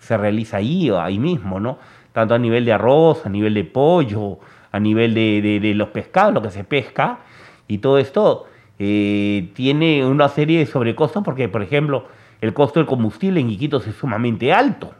se 0.05 0.17
realiza 0.17 0.57
ahí, 0.57 0.89
ahí 0.91 1.17
mismo, 1.17 1.59
¿no? 1.59 1.79
Tanto 2.13 2.35
a 2.35 2.37
nivel 2.37 2.63
de 2.63 2.73
arroz, 2.73 3.25
a 3.25 3.29
nivel 3.29 3.55
de 3.55 3.63
pollo, 3.63 4.39
a 4.71 4.79
nivel 4.79 5.13
de, 5.13 5.73
los 5.75 5.89
pescados, 5.89 6.33
lo 6.33 6.41
que 6.41 6.51
se 6.51 6.63
pesca, 6.63 7.19
y 7.67 7.79
todo 7.79 7.97
esto 7.97 8.45
eh, 8.77 9.49
tiene 9.55 10.05
una 10.05 10.29
serie 10.29 10.59
de 10.59 10.65
sobrecostos 10.67 11.23
porque, 11.23 11.49
por 11.49 11.63
ejemplo, 11.63 12.05
el 12.39 12.53
costo 12.53 12.79
del 12.79 12.87
combustible 12.87 13.39
en 13.39 13.49
Iquitos 13.49 13.87
es 13.87 13.95
sumamente 13.95 14.53
alto, 14.53 14.93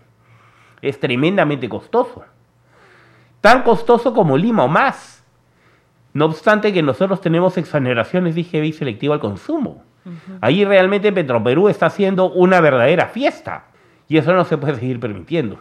es 0.82 1.00
tremendamente 1.00 1.70
costoso, 1.70 2.26
tan 3.42 3.62
costoso 3.62 4.14
como 4.14 4.38
Lima 4.38 4.64
o 4.64 4.68
más. 4.68 5.24
No 6.14 6.26
obstante 6.26 6.74
que 6.74 6.82
nosotros 6.82 7.22
tenemos 7.22 7.58
exoneraciones 7.58 8.34
de 8.34 8.42
IGB 8.42 8.74
selectivo 8.74 9.14
al 9.14 9.20
consumo. 9.20 9.84
Ahí 10.40 10.64
realmente 10.64 11.12
Petroperú 11.12 11.68
está 11.68 11.88
haciendo 11.88 12.32
una 12.32 12.62
verdadera 12.62 13.08
fiesta. 13.08 13.66
Y 14.08 14.18
eso 14.18 14.34
no 14.34 14.46
se 14.46 14.58
puede 14.58 14.76
seguir 14.76 15.00
permitiendo. 15.00 15.58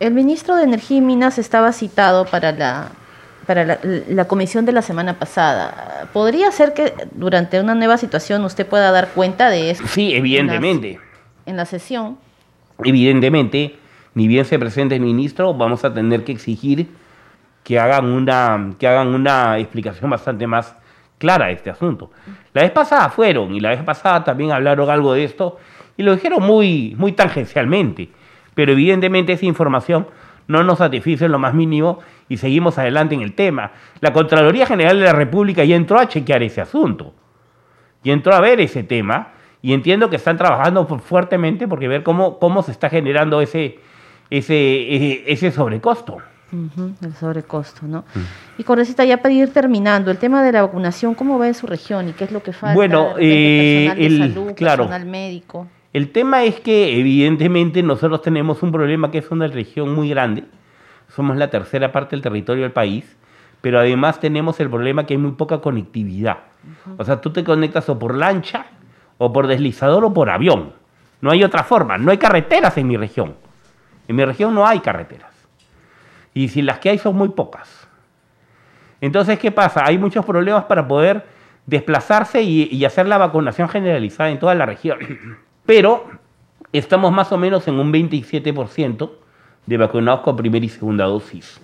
El 0.00 0.12
ministro 0.12 0.56
de 0.56 0.64
Energía 0.64 0.98
y 0.98 1.00
Minas 1.00 1.38
estaba 1.38 1.72
citado 1.72 2.26
para 2.26 2.52
la, 2.52 2.90
para 3.46 3.78
la, 3.84 4.24
comisión 4.26 4.66
de 4.66 4.72
la 4.72 4.82
semana 4.82 5.18
pasada. 5.18 6.08
¿Podría 6.12 6.50
ser 6.50 6.74
que 6.74 6.92
durante 7.12 7.60
una 7.60 7.74
nueva 7.74 7.96
situación 7.96 8.44
usted 8.44 8.66
pueda 8.66 8.90
dar 8.90 9.08
cuenta 9.08 9.48
de 9.48 9.70
eso? 9.70 9.86
Sí, 9.86 10.14
evidentemente. 10.14 11.00
En 11.46 11.56
la, 11.56 11.64
sesión. 11.64 12.18
Evidentemente, 12.84 13.78
ni 14.14 14.28
bien 14.28 14.44
se 14.44 14.58
presente 14.58 14.96
el 14.96 15.00
ministro, 15.00 15.54
vamos 15.54 15.84
a 15.84 15.94
tener 15.94 16.24
que 16.24 16.32
exigir 16.32 16.88
que 17.62 17.78
hagan 17.78 18.06
una, 18.06 18.74
que 18.78 18.86
hagan 18.86 19.08
una 19.08 19.58
explicación 19.58 20.10
bastante 20.10 20.46
más 20.46 20.74
clara 21.18 21.46
de 21.46 21.52
este 21.52 21.70
asunto. 21.70 22.10
La 22.52 22.62
vez 22.62 22.70
pasada 22.70 23.08
fueron, 23.08 23.54
y 23.54 23.60
la 23.60 23.70
vez 23.70 23.82
pasada 23.82 24.22
también 24.24 24.52
hablaron 24.52 24.90
algo 24.90 25.14
de 25.14 25.24
esto, 25.24 25.58
y 25.96 26.02
lo 26.02 26.14
dijeron 26.14 26.42
muy, 26.42 26.94
muy 26.98 27.12
tangencialmente, 27.12 28.10
pero 28.54 28.72
evidentemente 28.72 29.32
esa 29.32 29.46
información 29.46 30.06
no 30.48 30.62
nos 30.62 30.78
satisface 30.78 31.24
en 31.24 31.32
lo 31.32 31.38
más 31.38 31.54
mínimo 31.54 31.98
y 32.28 32.36
seguimos 32.36 32.78
adelante 32.78 33.14
en 33.14 33.22
el 33.22 33.34
tema. 33.34 33.72
La 34.00 34.12
Contraloría 34.12 34.66
General 34.66 34.98
de 34.98 35.04
la 35.04 35.12
República 35.12 35.64
ya 35.64 35.76
entró 35.76 35.98
a 35.98 36.08
chequear 36.08 36.42
ese 36.42 36.60
asunto, 36.60 37.14
y 38.02 38.10
entró 38.10 38.34
a 38.34 38.40
ver 38.40 38.60
ese 38.60 38.84
tema, 38.84 39.32
y 39.62 39.72
entiendo 39.72 40.08
que 40.08 40.16
están 40.16 40.36
trabajando 40.36 40.86
fuertemente 40.86 41.66
porque 41.66 41.88
ver 41.88 42.02
cómo, 42.02 42.38
cómo 42.38 42.62
se 42.62 42.70
está 42.70 42.88
generando 42.88 43.40
ese, 43.40 43.80
ese, 44.30 45.30
ese, 45.32 45.50
sobrecosto. 45.50 46.18
el 47.02 47.14
sobrecosto, 47.14 47.86
¿no? 47.86 48.04
Y 48.58 48.62
Correcita, 48.62 49.04
ya 49.04 49.16
para 49.16 49.34
ir 49.34 49.52
terminando, 49.52 50.12
el 50.12 50.18
tema 50.18 50.44
de 50.44 50.52
la 50.52 50.62
vacunación, 50.62 51.14
¿cómo 51.14 51.38
va 51.38 51.48
en 51.48 51.54
su 51.54 51.66
región 51.66 52.08
y 52.08 52.12
qué 52.12 52.24
es 52.24 52.30
lo 52.30 52.44
que 52.44 52.52
falta? 52.52 52.74
Bueno, 52.74 53.14
eh, 53.18 53.86
personal 53.88 53.98
de 53.98 54.06
el, 54.06 54.18
salud, 54.18 54.52
claro, 54.54 54.84
personal 54.84 55.06
médico. 55.06 55.66
El 55.96 56.12
tema 56.12 56.44
es 56.44 56.60
que 56.60 57.00
evidentemente 57.00 57.82
nosotros 57.82 58.20
tenemos 58.20 58.62
un 58.62 58.70
problema 58.70 59.10
que 59.10 59.16
es 59.16 59.30
una 59.30 59.46
región 59.46 59.94
muy 59.94 60.10
grande, 60.10 60.44
somos 61.08 61.38
la 61.38 61.48
tercera 61.48 61.90
parte 61.90 62.14
del 62.14 62.20
territorio 62.20 62.64
del 62.64 62.72
país, 62.72 63.16
pero 63.62 63.78
además 63.78 64.20
tenemos 64.20 64.60
el 64.60 64.68
problema 64.68 65.06
que 65.06 65.14
hay 65.14 65.18
muy 65.18 65.30
poca 65.30 65.62
conectividad. 65.62 66.36
O 66.98 67.04
sea, 67.06 67.22
tú 67.22 67.32
te 67.32 67.42
conectas 67.44 67.88
o 67.88 67.98
por 67.98 68.14
lancha, 68.14 68.66
o 69.16 69.32
por 69.32 69.46
deslizador, 69.46 70.04
o 70.04 70.12
por 70.12 70.28
avión. 70.28 70.74
No 71.22 71.30
hay 71.30 71.42
otra 71.42 71.64
forma, 71.64 71.96
no 71.96 72.10
hay 72.10 72.18
carreteras 72.18 72.76
en 72.76 72.88
mi 72.88 72.98
región. 72.98 73.34
En 74.06 74.16
mi 74.16 74.24
región 74.26 74.54
no 74.54 74.66
hay 74.66 74.80
carreteras. 74.80 75.32
Y 76.34 76.48
si 76.48 76.60
las 76.60 76.78
que 76.78 76.90
hay 76.90 76.98
son 76.98 77.16
muy 77.16 77.30
pocas. 77.30 77.88
Entonces, 79.00 79.38
¿qué 79.38 79.50
pasa? 79.50 79.86
Hay 79.86 79.96
muchos 79.96 80.26
problemas 80.26 80.64
para 80.64 80.86
poder 80.86 81.24
desplazarse 81.64 82.42
y, 82.42 82.68
y 82.70 82.84
hacer 82.84 83.08
la 83.08 83.16
vacunación 83.16 83.70
generalizada 83.70 84.28
en 84.28 84.38
toda 84.38 84.54
la 84.54 84.66
región. 84.66 84.98
Pero 85.66 86.06
estamos 86.72 87.12
más 87.12 87.32
o 87.32 87.38
menos 87.38 87.68
en 87.68 87.78
un 87.78 87.92
27% 87.92 89.10
de 89.66 89.76
vacunados 89.76 90.20
con 90.20 90.36
primera 90.36 90.64
y 90.64 90.68
segunda 90.68 91.04
dosis. 91.04 91.60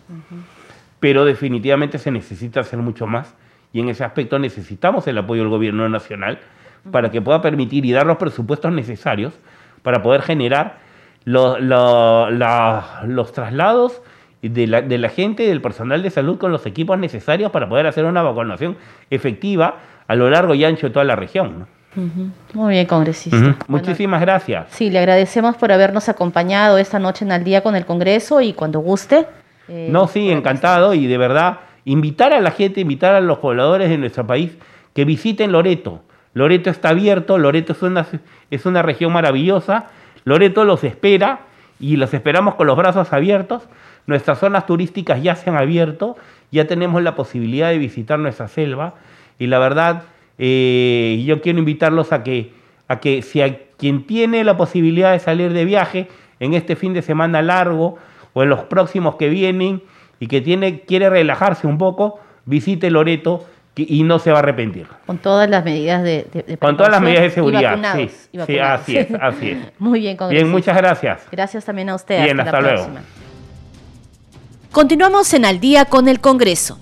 Pero 1.00 1.24
definitivamente 1.24 1.98
se 1.98 2.10
necesita 2.10 2.60
hacer 2.60 2.80
mucho 2.80 3.06
más 3.06 3.34
y 3.72 3.80
en 3.80 3.88
ese 3.88 4.04
aspecto 4.04 4.38
necesitamos 4.38 5.06
el 5.06 5.18
apoyo 5.18 5.42
del 5.42 5.50
gobierno 5.50 5.88
nacional 5.88 6.40
para 6.90 7.10
que 7.10 7.22
pueda 7.22 7.40
permitir 7.40 7.86
y 7.86 7.92
dar 7.92 8.06
los 8.06 8.16
presupuestos 8.16 8.72
necesarios 8.72 9.32
para 9.82 10.02
poder 10.02 10.22
generar 10.22 10.78
los 11.24 11.56
traslados 13.32 14.02
de 14.42 14.66
la, 14.66 14.82
de 14.82 14.98
la 14.98 15.08
gente, 15.08 15.44
del 15.44 15.60
personal 15.60 16.02
de 16.02 16.10
salud 16.10 16.38
con 16.38 16.50
los 16.50 16.66
equipos 16.66 16.98
necesarios 16.98 17.52
para 17.52 17.68
poder 17.68 17.86
hacer 17.86 18.04
una 18.04 18.22
vacunación 18.22 18.76
efectiva 19.10 19.76
a 20.08 20.16
lo 20.16 20.28
largo 20.28 20.54
y 20.54 20.64
ancho 20.64 20.88
de 20.88 20.92
toda 20.92 21.04
la 21.04 21.14
región. 21.14 21.68
Muy 22.54 22.74
bien, 22.74 22.86
congresista. 22.86 23.56
Muchísimas 23.68 24.20
gracias. 24.20 24.66
Sí, 24.70 24.90
le 24.90 24.98
agradecemos 24.98 25.56
por 25.56 25.72
habernos 25.72 26.08
acompañado 26.08 26.78
esta 26.78 26.98
noche 26.98 27.24
en 27.24 27.32
Al 27.32 27.44
Día 27.44 27.62
con 27.62 27.76
el 27.76 27.84
Congreso 27.84 28.40
y 28.40 28.52
cuando 28.52 28.80
guste. 28.80 29.26
Eh, 29.68 29.88
no, 29.90 30.08
sí, 30.08 30.30
encantado 30.30 30.94
y 30.94 31.06
de 31.06 31.18
verdad 31.18 31.60
invitar 31.84 32.32
a 32.32 32.40
la 32.40 32.50
gente, 32.50 32.80
invitar 32.80 33.14
a 33.14 33.20
los 33.20 33.38
pobladores 33.38 33.90
de 33.90 33.98
nuestro 33.98 34.26
país 34.26 34.52
que 34.94 35.04
visiten 35.04 35.52
Loreto. 35.52 36.02
Loreto 36.34 36.70
está 36.70 36.90
abierto, 36.90 37.38
Loreto 37.38 37.72
es 37.72 37.82
una, 37.82 38.06
es 38.50 38.66
una 38.66 38.82
región 38.82 39.12
maravillosa, 39.12 39.86
Loreto 40.24 40.64
los 40.64 40.84
espera 40.84 41.40
y 41.78 41.96
los 41.96 42.14
esperamos 42.14 42.54
con 42.54 42.66
los 42.66 42.76
brazos 42.76 43.12
abiertos. 43.12 43.68
Nuestras 44.06 44.38
zonas 44.38 44.66
turísticas 44.66 45.22
ya 45.22 45.36
se 45.36 45.50
han 45.50 45.56
abierto, 45.56 46.16
ya 46.50 46.66
tenemos 46.66 47.02
la 47.02 47.14
posibilidad 47.14 47.68
de 47.68 47.78
visitar 47.78 48.18
nuestra 48.18 48.48
selva 48.48 48.94
y 49.38 49.46
la 49.46 49.58
verdad 49.58 50.02
eh, 50.38 51.22
yo 51.26 51.40
quiero 51.40 51.58
invitarlos 51.58 52.12
a 52.12 52.22
que, 52.22 52.52
a 52.88 53.00
que 53.00 53.22
si 53.22 53.42
a 53.42 53.58
quien 53.76 54.06
tiene 54.06 54.44
la 54.44 54.56
posibilidad 54.56 55.12
de 55.12 55.18
salir 55.18 55.52
de 55.52 55.64
viaje 55.64 56.08
en 56.40 56.54
este 56.54 56.76
fin 56.76 56.92
de 56.92 57.02
semana 57.02 57.42
largo 57.42 57.98
o 58.32 58.42
en 58.42 58.48
los 58.48 58.64
próximos 58.64 59.16
que 59.16 59.28
vienen 59.28 59.82
y 60.20 60.26
que 60.26 60.40
tiene, 60.40 60.80
quiere 60.80 61.10
relajarse 61.10 61.66
un 61.66 61.78
poco, 61.78 62.20
visite 62.44 62.90
Loreto 62.90 63.46
y 63.74 64.02
no 64.02 64.18
se 64.18 64.30
va 64.30 64.38
a 64.38 64.42
arrepentir. 64.42 64.86
Con 65.06 65.18
todas 65.18 65.48
las 65.48 65.64
medidas 65.64 66.02
de, 66.02 66.26
de, 66.32 66.58
Con 66.58 66.76
todas 66.76 66.92
las 66.92 67.00
medidas 67.00 67.22
de 67.22 67.30
seguridad. 67.30 67.96
sí, 67.96 68.10
sí, 68.46 68.58
así 68.58 68.98
es, 68.98 69.08
así 69.20 69.50
es. 69.50 69.58
Muy 69.78 70.00
bien, 70.00 70.16
Bien, 70.28 70.50
muchas 70.50 70.76
gracias. 70.76 71.22
Gracias 71.30 71.64
también 71.64 71.88
a 71.88 71.94
usted. 71.94 72.22
Bien, 72.22 72.38
hasta, 72.38 72.60
luego. 72.60 72.88
Continuamos 74.70 75.32
en 75.34 75.44
Al 75.44 75.58
día 75.58 75.86
con 75.86 76.08
el 76.08 76.20
Congreso. 76.20 76.78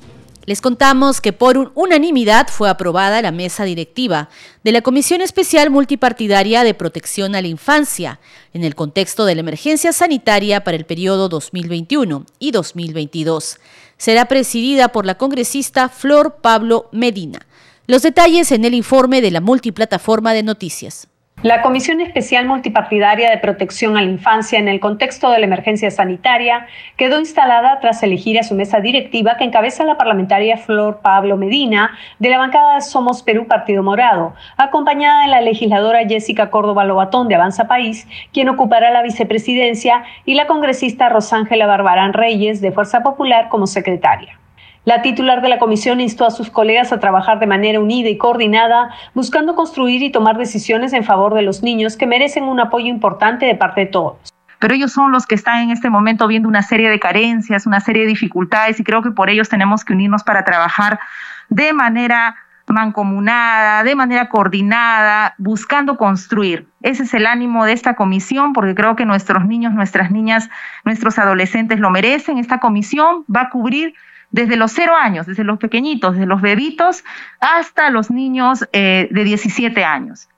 Les 0.50 0.60
contamos 0.60 1.20
que 1.20 1.32
por 1.32 1.70
unanimidad 1.76 2.48
fue 2.48 2.68
aprobada 2.68 3.22
la 3.22 3.30
mesa 3.30 3.62
directiva 3.62 4.28
de 4.64 4.72
la 4.72 4.82
Comisión 4.82 5.20
Especial 5.20 5.70
Multipartidaria 5.70 6.64
de 6.64 6.74
Protección 6.74 7.36
a 7.36 7.40
la 7.40 7.46
Infancia 7.46 8.18
en 8.52 8.64
el 8.64 8.74
contexto 8.74 9.26
de 9.26 9.36
la 9.36 9.42
emergencia 9.42 9.92
sanitaria 9.92 10.64
para 10.64 10.76
el 10.76 10.86
periodo 10.86 11.28
2021 11.28 12.26
y 12.40 12.50
2022. 12.50 13.58
Será 13.96 14.24
presidida 14.24 14.88
por 14.88 15.06
la 15.06 15.16
congresista 15.16 15.88
Flor 15.88 16.38
Pablo 16.42 16.88
Medina. 16.90 17.46
Los 17.86 18.02
detalles 18.02 18.50
en 18.50 18.64
el 18.64 18.74
informe 18.74 19.20
de 19.20 19.30
la 19.30 19.40
multiplataforma 19.40 20.32
de 20.32 20.42
noticias. 20.42 21.06
La 21.42 21.62
Comisión 21.62 22.02
Especial 22.02 22.44
Multipartidaria 22.44 23.30
de 23.30 23.38
Protección 23.38 23.96
a 23.96 24.02
la 24.02 24.10
Infancia 24.10 24.58
en 24.58 24.68
el 24.68 24.78
contexto 24.78 25.30
de 25.30 25.38
la 25.38 25.46
emergencia 25.46 25.90
sanitaria 25.90 26.66
quedó 26.98 27.18
instalada 27.18 27.80
tras 27.80 28.02
elegir 28.02 28.38
a 28.38 28.42
su 28.42 28.54
mesa 28.54 28.80
directiva 28.80 29.38
que 29.38 29.44
encabeza 29.44 29.84
la 29.84 29.96
parlamentaria 29.96 30.58
Flor 30.58 31.00
Pablo 31.00 31.38
Medina 31.38 31.92
de 32.18 32.28
la 32.28 32.36
bancada 32.36 32.82
Somos 32.82 33.22
Perú 33.22 33.46
Partido 33.46 33.82
Morado, 33.82 34.34
acompañada 34.58 35.22
de 35.22 35.28
la 35.28 35.40
legisladora 35.40 36.06
Jessica 36.06 36.50
Córdoba 36.50 36.84
Lobatón 36.84 37.26
de 37.28 37.36
Avanza 37.36 37.66
País, 37.66 38.06
quien 38.34 38.50
ocupará 38.50 38.90
la 38.90 39.00
vicepresidencia, 39.00 40.04
y 40.26 40.34
la 40.34 40.46
congresista 40.46 41.08
Rosángela 41.08 41.66
Barbarán 41.66 42.12
Reyes 42.12 42.60
de 42.60 42.70
Fuerza 42.70 43.02
Popular 43.02 43.48
como 43.48 43.66
secretaria. 43.66 44.39
La 44.84 45.02
titular 45.02 45.42
de 45.42 45.48
la 45.48 45.58
comisión 45.58 46.00
instó 46.00 46.24
a 46.24 46.30
sus 46.30 46.50
colegas 46.50 46.92
a 46.92 47.00
trabajar 47.00 47.38
de 47.38 47.46
manera 47.46 47.80
unida 47.80 48.08
y 48.08 48.16
coordinada, 48.16 48.90
buscando 49.14 49.54
construir 49.54 50.02
y 50.02 50.10
tomar 50.10 50.38
decisiones 50.38 50.92
en 50.94 51.04
favor 51.04 51.34
de 51.34 51.42
los 51.42 51.62
niños 51.62 51.96
que 51.96 52.06
merecen 52.06 52.44
un 52.44 52.60
apoyo 52.60 52.86
importante 52.86 53.46
de 53.46 53.54
parte 53.54 53.82
de 53.82 53.86
todos 53.86 54.16
pero 54.60 54.74
ellos 54.74 54.92
son 54.92 55.10
los 55.10 55.26
que 55.26 55.34
están 55.34 55.62
en 55.62 55.70
este 55.70 55.88
momento 55.88 56.28
viendo 56.28 56.46
una 56.46 56.62
serie 56.62 56.90
de 56.90 57.00
carencias, 57.00 57.66
una 57.66 57.80
serie 57.80 58.02
de 58.02 58.08
dificultades 58.08 58.78
y 58.78 58.84
creo 58.84 59.02
que 59.02 59.10
por 59.10 59.30
ellos 59.30 59.48
tenemos 59.48 59.84
que 59.84 59.94
unirnos 59.94 60.22
para 60.22 60.44
trabajar 60.44 61.00
de 61.48 61.72
manera 61.72 62.36
mancomunada, 62.68 63.82
de 63.82 63.94
manera 63.94 64.28
coordinada, 64.28 65.34
buscando 65.38 65.96
construir. 65.96 66.68
Ese 66.82 67.04
es 67.04 67.14
el 67.14 67.26
ánimo 67.26 67.64
de 67.64 67.72
esta 67.72 67.94
comisión, 67.94 68.52
porque 68.52 68.74
creo 68.74 68.96
que 68.96 69.06
nuestros 69.06 69.46
niños, 69.46 69.72
nuestras 69.72 70.10
niñas, 70.10 70.48
nuestros 70.84 71.18
adolescentes 71.18 71.80
lo 71.80 71.90
merecen. 71.90 72.36
Esta 72.38 72.60
comisión 72.60 73.24
va 73.34 73.42
a 73.42 73.50
cubrir 73.50 73.94
desde 74.30 74.56
los 74.56 74.72
cero 74.72 74.94
años, 74.96 75.26
desde 75.26 75.44
los 75.44 75.58
pequeñitos, 75.58 76.14
desde 76.14 76.26
los 76.26 76.40
bebitos, 76.40 77.04
hasta 77.40 77.90
los 77.90 78.10
niños 78.10 78.66
eh, 78.72 79.08
de 79.10 79.24
17 79.24 79.84
años. 79.84 80.28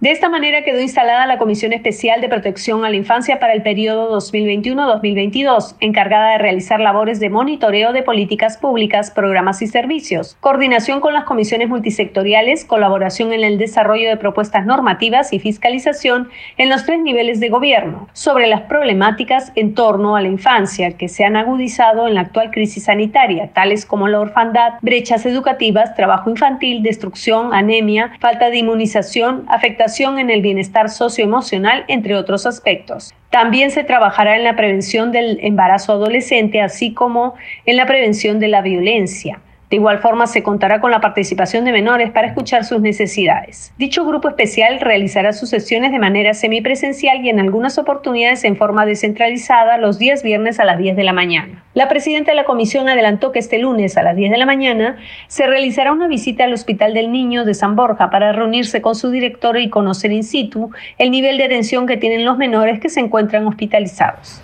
De 0.00 0.12
esta 0.12 0.28
manera 0.28 0.62
quedó 0.62 0.80
instalada 0.80 1.26
la 1.26 1.38
Comisión 1.38 1.72
Especial 1.72 2.20
de 2.20 2.28
Protección 2.28 2.84
a 2.84 2.88
la 2.88 2.94
Infancia 2.94 3.40
para 3.40 3.52
el 3.52 3.62
periodo 3.62 4.16
2021-2022, 4.20 5.74
encargada 5.80 6.30
de 6.30 6.38
realizar 6.38 6.78
labores 6.78 7.18
de 7.18 7.30
monitoreo 7.30 7.92
de 7.92 8.04
políticas 8.04 8.58
públicas, 8.58 9.10
programas 9.10 9.60
y 9.60 9.66
servicios, 9.66 10.36
coordinación 10.38 11.00
con 11.00 11.14
las 11.14 11.24
comisiones 11.24 11.68
multisectoriales, 11.68 12.64
colaboración 12.64 13.32
en 13.32 13.42
el 13.42 13.58
desarrollo 13.58 14.08
de 14.08 14.16
propuestas 14.16 14.64
normativas 14.64 15.32
y 15.32 15.40
fiscalización 15.40 16.28
en 16.58 16.68
los 16.68 16.86
tres 16.86 17.00
niveles 17.00 17.40
de 17.40 17.48
gobierno 17.48 18.08
sobre 18.12 18.46
las 18.46 18.60
problemáticas 18.60 19.50
en 19.56 19.74
torno 19.74 20.14
a 20.14 20.22
la 20.22 20.28
infancia 20.28 20.96
que 20.96 21.08
se 21.08 21.24
han 21.24 21.34
agudizado 21.34 22.06
en 22.06 22.14
la 22.14 22.20
actual 22.20 22.52
crisis 22.52 22.84
sanitaria, 22.84 23.50
tales 23.52 23.84
como 23.84 24.06
la 24.06 24.20
orfandad, 24.20 24.74
brechas 24.80 25.26
educativas, 25.26 25.96
trabajo 25.96 26.30
infantil, 26.30 26.84
destrucción, 26.84 27.52
anemia, 27.52 28.12
falta 28.20 28.48
de 28.48 28.58
inmunización, 28.58 29.44
afectación 29.48 29.87
en 30.18 30.30
el 30.30 30.42
bienestar 30.42 30.90
socioemocional, 30.90 31.84
entre 31.88 32.14
otros 32.14 32.46
aspectos. 32.46 33.14
También 33.30 33.70
se 33.70 33.84
trabajará 33.84 34.36
en 34.36 34.44
la 34.44 34.56
prevención 34.56 35.12
del 35.12 35.38
embarazo 35.42 35.92
adolescente, 35.92 36.60
así 36.60 36.94
como 36.94 37.34
en 37.66 37.76
la 37.76 37.86
prevención 37.86 38.38
de 38.38 38.48
la 38.48 38.62
violencia. 38.62 39.40
De 39.70 39.76
igual 39.76 39.98
forma, 39.98 40.26
se 40.26 40.42
contará 40.42 40.80
con 40.80 40.90
la 40.90 41.02
participación 41.02 41.66
de 41.66 41.72
menores 41.72 42.10
para 42.10 42.26
escuchar 42.26 42.64
sus 42.64 42.80
necesidades. 42.80 43.74
Dicho 43.76 44.06
grupo 44.06 44.28
especial 44.28 44.80
realizará 44.80 45.34
sus 45.34 45.50
sesiones 45.50 45.92
de 45.92 45.98
manera 45.98 46.32
semipresencial 46.32 47.22
y 47.22 47.28
en 47.28 47.38
algunas 47.38 47.76
oportunidades 47.76 48.44
en 48.44 48.56
forma 48.56 48.86
descentralizada 48.86 49.76
los 49.76 49.98
días 49.98 50.22
viernes 50.22 50.58
a 50.58 50.64
las 50.64 50.78
10 50.78 50.96
de 50.96 51.04
la 51.04 51.12
mañana. 51.12 51.64
La 51.74 51.86
presidenta 51.88 52.30
de 52.30 52.36
la 52.36 52.44
comisión 52.44 52.88
adelantó 52.88 53.30
que 53.30 53.40
este 53.40 53.58
lunes 53.58 53.98
a 53.98 54.02
las 54.02 54.16
10 54.16 54.30
de 54.30 54.38
la 54.38 54.46
mañana 54.46 54.96
se 55.26 55.46
realizará 55.46 55.92
una 55.92 56.08
visita 56.08 56.44
al 56.44 56.54
Hospital 56.54 56.94
del 56.94 57.12
Niño 57.12 57.44
de 57.44 57.52
San 57.52 57.76
Borja 57.76 58.08
para 58.08 58.32
reunirse 58.32 58.80
con 58.80 58.94
su 58.94 59.10
director 59.10 59.58
y 59.58 59.68
conocer 59.68 60.12
in 60.12 60.24
situ 60.24 60.70
el 60.96 61.10
nivel 61.10 61.36
de 61.36 61.44
atención 61.44 61.86
que 61.86 61.98
tienen 61.98 62.24
los 62.24 62.38
menores 62.38 62.80
que 62.80 62.88
se 62.88 63.00
encuentran 63.00 63.46
hospitalizados. 63.46 64.40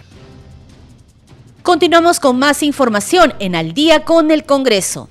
Continuamos 1.63 2.21
con 2.21 2.39
más 2.39 2.63
información 2.63 3.33
en 3.39 3.55
Al 3.55 3.73
día 3.73 4.05
con 4.05 4.31
el 4.31 4.45
Congreso. 4.45 5.09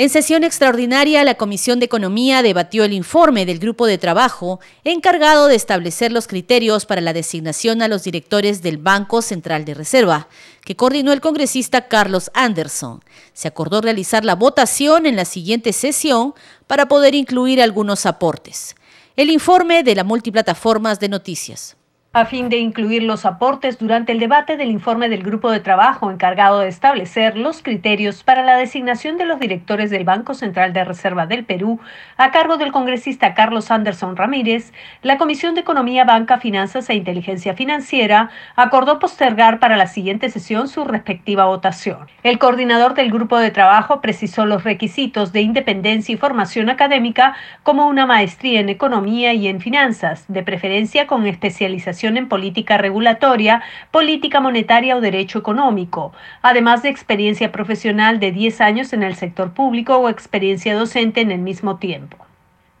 En 0.00 0.08
sesión 0.08 0.44
extraordinaria, 0.44 1.22
la 1.24 1.34
Comisión 1.34 1.78
de 1.78 1.84
Economía 1.84 2.40
debatió 2.40 2.84
el 2.84 2.94
informe 2.94 3.44
del 3.44 3.58
grupo 3.58 3.84
de 3.84 3.98
trabajo 3.98 4.58
encargado 4.82 5.46
de 5.46 5.56
establecer 5.56 6.10
los 6.10 6.26
criterios 6.26 6.86
para 6.86 7.02
la 7.02 7.12
designación 7.12 7.82
a 7.82 7.88
los 7.88 8.02
directores 8.02 8.62
del 8.62 8.78
Banco 8.78 9.20
Central 9.20 9.66
de 9.66 9.74
Reserva, 9.74 10.28
que 10.64 10.74
coordinó 10.74 11.12
el 11.12 11.20
congresista 11.20 11.86
Carlos 11.86 12.30
Anderson. 12.32 13.04
Se 13.34 13.48
acordó 13.48 13.82
realizar 13.82 14.24
la 14.24 14.36
votación 14.36 15.04
en 15.04 15.16
la 15.16 15.26
siguiente 15.26 15.74
sesión 15.74 16.32
para 16.66 16.88
poder 16.88 17.14
incluir 17.14 17.60
algunos 17.60 18.06
aportes. 18.06 18.76
El 19.16 19.28
informe 19.28 19.82
de 19.82 19.96
la 19.96 20.04
multiplataformas 20.04 20.98
de 20.98 21.10
noticias 21.10 21.76
a 22.12 22.24
fin 22.24 22.48
de 22.48 22.56
incluir 22.56 23.04
los 23.04 23.24
aportes 23.24 23.78
durante 23.78 24.10
el 24.10 24.18
debate 24.18 24.56
del 24.56 24.72
informe 24.72 25.08
del 25.08 25.22
grupo 25.22 25.48
de 25.52 25.60
trabajo 25.60 26.10
encargado 26.10 26.58
de 26.58 26.66
establecer 26.66 27.38
los 27.38 27.62
criterios 27.62 28.24
para 28.24 28.42
la 28.42 28.56
designación 28.56 29.16
de 29.16 29.26
los 29.26 29.38
directores 29.38 29.90
del 29.90 30.02
Banco 30.02 30.34
Central 30.34 30.72
de 30.72 30.82
Reserva 30.82 31.26
del 31.26 31.44
Perú, 31.44 31.78
a 32.16 32.32
cargo 32.32 32.56
del 32.56 32.72
congresista 32.72 33.34
Carlos 33.34 33.70
Anderson 33.70 34.16
Ramírez, 34.16 34.72
la 35.02 35.18
Comisión 35.18 35.54
de 35.54 35.60
Economía, 35.60 36.02
Banca, 36.02 36.38
Finanzas 36.38 36.90
e 36.90 36.94
Inteligencia 36.94 37.54
Financiera 37.54 38.30
acordó 38.56 38.98
postergar 38.98 39.60
para 39.60 39.76
la 39.76 39.86
siguiente 39.86 40.30
sesión 40.30 40.66
su 40.66 40.82
respectiva 40.82 41.44
votación. 41.44 42.08
El 42.24 42.40
coordinador 42.40 42.94
del 42.94 43.12
grupo 43.12 43.38
de 43.38 43.52
trabajo 43.52 44.00
precisó 44.00 44.46
los 44.46 44.64
requisitos 44.64 45.32
de 45.32 45.42
independencia 45.42 46.12
y 46.12 46.18
formación 46.18 46.70
académica 46.70 47.36
como 47.62 47.86
una 47.86 48.04
maestría 48.04 48.58
en 48.58 48.68
economía 48.68 49.32
y 49.32 49.46
en 49.46 49.60
finanzas, 49.60 50.24
de 50.26 50.42
preferencia 50.42 51.06
con 51.06 51.24
especialización 51.28 51.99
en 52.08 52.28
política 52.28 52.78
regulatoria, 52.78 53.62
política 53.90 54.40
monetaria 54.40 54.96
o 54.96 55.00
derecho 55.00 55.38
económico, 55.38 56.12
además 56.42 56.82
de 56.82 56.88
experiencia 56.88 57.52
profesional 57.52 58.20
de 58.20 58.32
10 58.32 58.60
años 58.60 58.92
en 58.92 59.02
el 59.02 59.14
sector 59.14 59.52
público 59.52 59.96
o 59.96 60.08
experiencia 60.08 60.74
docente 60.74 61.20
en 61.20 61.30
el 61.30 61.40
mismo 61.40 61.78
tiempo. 61.78 62.16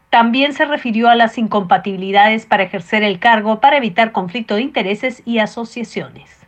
También 0.08 0.52
se 0.52 0.64
refirió 0.64 1.08
a 1.08 1.14
las 1.14 1.38
incompatibilidades 1.38 2.46
para 2.46 2.64
ejercer 2.64 3.02
el 3.02 3.18
cargo 3.18 3.60
para 3.60 3.76
evitar 3.76 4.12
conflicto 4.12 4.56
de 4.56 4.62
intereses 4.62 5.22
y 5.24 5.38
asociaciones. 5.38 6.40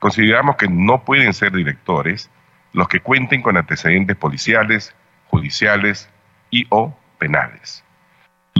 Consideramos 0.00 0.56
que 0.56 0.68
no 0.68 1.04
pueden 1.04 1.32
ser 1.32 1.52
directores 1.52 2.30
los 2.72 2.88
que 2.88 3.00
cuenten 3.00 3.42
con 3.42 3.56
antecedentes 3.56 4.16
policiales, 4.16 4.94
judiciales 5.28 6.08
y 6.50 6.66
o 6.70 6.94
penales 7.18 7.84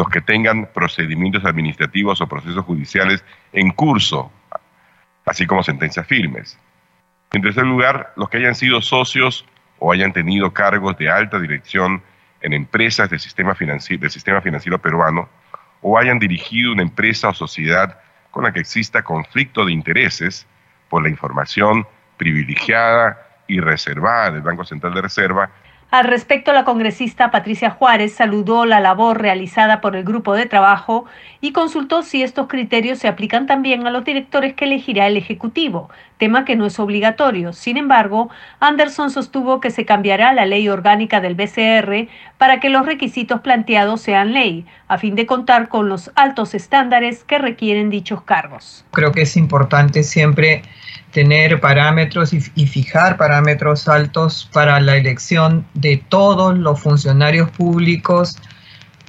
los 0.01 0.09
que 0.09 0.23
tengan 0.23 0.65
procedimientos 0.73 1.45
administrativos 1.45 2.23
o 2.23 2.27
procesos 2.27 2.65
judiciales 2.65 3.23
en 3.53 3.71
curso, 3.71 4.33
así 5.27 5.47
como 5.47 5.63
sentencias 5.63 6.07
firmes. 6.07 6.59
En 7.35 7.43
tercer 7.43 7.67
lugar, 7.67 8.15
los 8.17 8.31
que 8.31 8.39
hayan 8.39 8.55
sido 8.55 8.81
socios 8.81 9.45
o 9.79 9.93
hayan 9.93 10.15
tenido 10.15 10.55
cargos 10.55 10.97
de 10.97 11.11
alta 11.11 11.39
dirección 11.39 12.03
en 12.41 12.55
empresas 12.55 13.11
del 13.11 13.21
sistema, 13.21 13.55
financiero, 13.55 14.01
del 14.01 14.11
sistema 14.11 14.41
financiero 14.41 14.79
peruano 14.79 15.29
o 15.83 15.99
hayan 15.99 16.19
dirigido 16.19 16.73
una 16.73 16.83
empresa 16.83 17.29
o 17.29 17.35
sociedad 17.35 17.99
con 18.31 18.45
la 18.45 18.55
que 18.55 18.61
exista 18.61 19.03
conflicto 19.03 19.67
de 19.67 19.73
intereses 19.73 20.47
por 20.89 21.03
la 21.03 21.11
información 21.11 21.87
privilegiada 22.17 23.19
y 23.49 23.61
reservada 23.61 24.31
del 24.31 24.41
Banco 24.41 24.65
Central 24.65 24.95
de 24.95 25.03
Reserva 25.03 25.51
al 25.91 26.05
respecto, 26.05 26.53
la 26.53 26.65
congresista 26.65 27.33
Patricia 27.33 27.71
Juárez 27.71 28.15
saludó 28.15 28.65
la 28.65 28.79
labor 28.79 29.21
realizada 29.21 29.81
por 29.81 29.97
el 29.97 30.05
grupo 30.05 30.35
de 30.35 30.47
trabajo 30.47 31.07
y 31.41 31.51
consultó 31.51 32.03
si 32.03 32.23
estos 32.23 32.47
criterios 32.47 33.01
se 33.01 33.09
aplican 33.09 33.47
también 33.47 33.85
a 33.85 33.91
los 33.91 34.05
directores 34.05 34.55
que 34.55 34.67
elegirá 34.67 35.09
el 35.09 35.17
Ejecutivo, 35.17 35.91
tema 36.17 36.45
que 36.45 36.55
no 36.55 36.67
es 36.67 36.79
obligatorio. 36.79 37.53
Sin 37.53 37.77
embargo, 37.77 38.31
Anderson 38.61 39.11
sostuvo 39.11 39.61
que 39.61 39.71
se 39.71 39.85
cambiará 39.85 40.33
la 40.33 40.47
ley 40.47 40.69
orgánica 40.69 41.21
del 41.21 41.35
BCR 41.35 42.09
para 42.39 42.61
que 42.61 42.71
los 42.71 42.87
requisitos 42.87 43.41
planteados 43.41 44.01
sean 44.01 44.33
ley, 44.33 44.67
a 44.87 44.97
fin 44.97 45.17
de 45.17 45.27
contar 45.27 45.69
con 45.69 45.89
los 45.89 46.13
altos 46.15 46.55
estándares 46.55 47.25
que 47.25 47.39
requieren 47.39 47.91
dichos 47.91 48.23
cargos. 48.23 48.85
Creo 48.93 49.11
que 49.11 49.23
es 49.23 49.37
importante 49.37 50.05
siempre 50.05 50.63
tener 51.13 51.61
parámetros 51.61 52.33
y, 52.33 52.67
fijar 52.67 53.17
parámetros 53.17 53.89
altos 53.89 54.49
para 54.53 54.81
la 54.81 54.97
elección 54.97 55.67
de 55.75 56.03
todos 56.09 56.57
los 56.57 56.81
funcionarios 56.81 57.51
públicos 57.51 58.37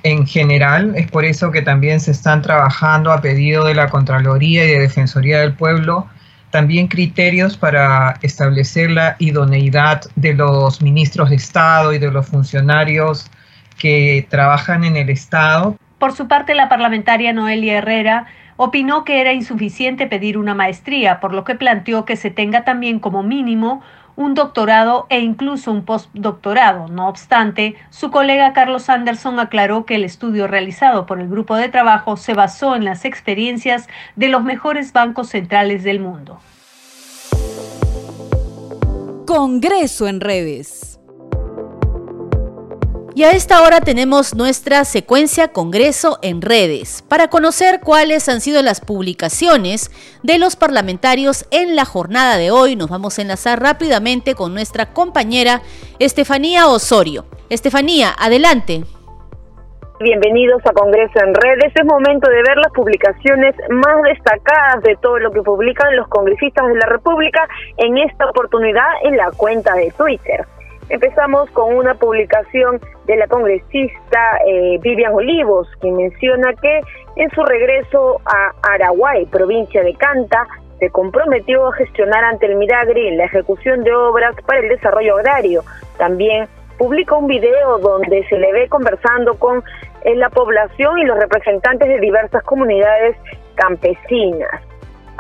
en 0.04 0.26
general. 0.26 0.94
Es 0.96 1.10
por 1.12 1.26
eso 1.26 1.52
que 1.52 1.62
también 1.62 2.00
se 2.00 2.12
están 2.12 2.42
trabajando 2.42 3.12
a 3.12 3.22
pedido 3.22 3.66
de 3.66 3.76
la 3.76 3.90
Contraloría 3.90 4.66
y 4.66 4.72
de 4.72 4.80
Defensoría 4.80 5.40
del 5.40 5.54
Pueblo 5.54 6.08
también 6.52 6.88
criterios 6.88 7.58
para 7.58 8.20
establecer 8.22 8.92
la 8.92 9.16
idoneidad 9.20 10.02
de 10.16 10.34
los 10.34 10.82
ministros 10.82 11.30
de 11.30 11.38
Estado 11.38 11.94
y 11.94 11.98
de 11.98 12.12
los 12.12 12.28
funcionarios 12.28 13.32
que 13.80 14.28
trabajan 14.30 14.84
en 14.84 14.98
el 14.98 15.10
Estado. 15.10 15.78
Por 15.98 16.14
su 16.14 16.28
parte, 16.28 16.54
la 16.54 16.70
parlamentaria 16.70 17.34
Noelia 17.34 17.78
Herrera 17.78 18.28
opinó 18.58 19.04
que 19.04 19.22
era 19.22 19.34
insuficiente 19.34 20.08
pedir 20.08 20.38
una 20.38 20.54
maestría, 20.54 21.20
por 21.20 21.34
lo 21.34 21.44
que 21.44 21.56
planteó 21.56 22.06
que 22.06 22.16
se 22.16 22.32
tenga 22.32 22.64
también 22.64 23.00
como 23.00 23.24
mínimo 23.24 23.82
un 24.16 24.34
doctorado 24.34 25.08
e 25.10 25.20
incluso 25.20 25.72
un 25.72 25.84
postdoctorado. 25.84 26.88
No 26.88 27.08
obstante, 27.08 27.76
su 27.90 28.12
colega 28.12 28.54
Carlos 28.54 28.90
Anderson 28.90 29.40
aclaró 29.40 29.86
que 29.86 29.96
el 29.96 30.04
estudio 30.04 30.48
realizado 30.48 31.06
por 31.06 31.20
el 31.20 31.28
grupo 31.28 31.56
de 31.56 31.70
trabajo 31.70 32.18
se 32.18 32.34
basó 32.34 32.76
en 32.76 32.86
las 32.86 33.06
experiencias 33.06 33.88
de 34.16 34.30
los 34.30 34.44
mejores 34.44 34.94
bancos 34.94 35.30
centrales 35.30 35.84
del 35.84 36.00
mundo. 36.00 36.40
Congreso 39.26 40.08
en 40.08 40.20
redes. 40.20 40.91
Y 43.14 43.24
a 43.24 43.32
esta 43.32 43.62
hora 43.64 43.82
tenemos 43.82 44.36
nuestra 44.36 44.86
secuencia 44.86 45.50
Congreso 45.50 46.18
en 46.22 46.42
redes 46.42 47.04
para 47.10 47.28
conocer 47.28 47.82
cuáles 47.84 48.30
han 48.30 48.40
sido 48.40 48.62
las 48.64 48.80
publicaciones 48.80 49.92
de 50.24 50.40
los 50.40 50.56
parlamentarios 50.56 51.46
en 51.52 51.76
la 51.76 51.84
jornada 51.84 52.38
de 52.38 52.52
hoy. 52.52 52.78
Nos 52.78 52.90
vamos 52.90 53.20
a 53.20 53.22
enlazar 53.22 53.62
rápidamente 53.62 54.34
con 54.34 54.54
nuestra 54.54 54.94
compañera 54.94 55.62
Estefanía 56.00 56.68
Osorio. 56.68 57.26
Estefanía, 57.50 58.16
adelante. 58.18 58.84
Bienvenidos 60.00 60.66
a 60.66 60.72
Congreso 60.72 61.20
en 61.20 61.34
Redes. 61.36 61.74
Es 61.76 61.86
momento 61.86 62.30
de 62.30 62.38
ver 62.38 62.58
las 62.58 62.72
publicaciones 62.72 63.54
más 63.70 64.02
destacadas 64.04 64.84
de 64.84 64.96
todo 65.02 65.20
lo 65.20 65.32
que 65.32 65.42
publican 65.42 65.98
los 65.98 66.08
congresistas 66.08 66.66
de 66.66 66.76
la 66.76 66.86
República 66.86 67.46
en 67.76 67.98
esta 67.98 68.30
oportunidad 68.30 68.88
en 69.04 69.18
la 69.18 69.32
cuenta 69.32 69.76
de 69.76 69.92
Twitter. 69.92 70.46
Empezamos 70.92 71.50
con 71.52 71.74
una 71.74 71.94
publicación 71.94 72.82
de 73.06 73.16
la 73.16 73.26
congresista 73.28 74.20
eh, 74.46 74.78
Vivian 74.82 75.14
Olivos, 75.14 75.70
quien 75.80 75.96
menciona 75.96 76.54
que 76.62 76.82
en 77.16 77.32
su 77.32 77.46
regreso 77.46 78.20
a 78.26 78.52
Araguay, 78.74 79.26
provincia 79.28 79.84
de 79.84 79.94
Canta, 79.94 80.46
se 80.80 80.90
comprometió 80.90 81.68
a 81.68 81.74
gestionar 81.76 82.26
ante 82.26 82.48
el 82.48 82.58
Miragri 82.58 83.16
la 83.16 83.24
ejecución 83.24 83.86
de 83.86 83.96
obras 83.96 84.36
para 84.46 84.60
el 84.60 84.68
desarrollo 84.68 85.16
agrario. 85.16 85.64
También 85.98 86.50
publica 86.78 87.16
un 87.16 87.28
video 87.28 87.80
donde 87.80 88.28
se 88.28 88.38
le 88.38 88.52
ve 88.52 88.68
conversando 88.68 89.36
con 89.36 89.64
eh, 90.04 90.14
la 90.16 90.30
población 90.30 91.00
y 91.00 91.06
los 91.06 91.18
representantes 91.18 91.88
de 91.88 92.02
diversas 92.02 92.44
comunidades 92.44 93.16
campesinas. 93.56 94.62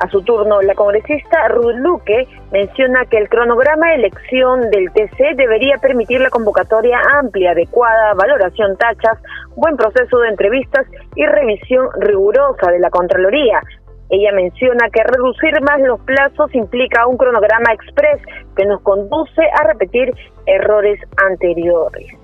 A 0.02 0.10
su 0.10 0.24
turno, 0.24 0.64
la 0.64 0.74
congresista 0.74 1.48
Ruth 1.50 1.76
Luque 1.76 2.28
menciona 2.52 3.06
que 3.06 3.20
el 3.20 3.30
cronograma 3.30 3.90
de 3.90 3.96
elección 3.96 4.62
del 4.72 4.92
TC 4.92 5.36
debería 5.36 5.78
permitir 5.78 6.22
la 6.22 6.32
convocatoria 6.32 7.00
amplia, 7.20 7.52
adecuada, 7.52 8.16
valoración 8.16 8.76
tachas, 8.78 9.20
buen 9.56 9.78
proceso 9.78 10.18
de 10.18 10.30
entrevistas 10.30 10.88
y 11.16 11.24
revisión 11.28 11.88
rigurosa 12.00 12.72
de 12.72 12.80
la 12.80 12.90
Contraloría. 12.90 13.62
Ella 14.10 14.32
menciona 14.32 14.90
que 14.92 15.04
reducir 15.04 15.62
más 15.62 15.80
los 15.82 16.00
plazos 16.02 16.50
implica 16.56 17.06
un 17.06 17.18
cronograma 17.18 17.72
express 17.72 18.20
que 18.56 18.66
nos 18.66 18.82
conduce 18.82 19.44
a 19.54 19.68
repetir 19.68 20.12
errores 20.48 21.00
anteriores. 21.30 22.21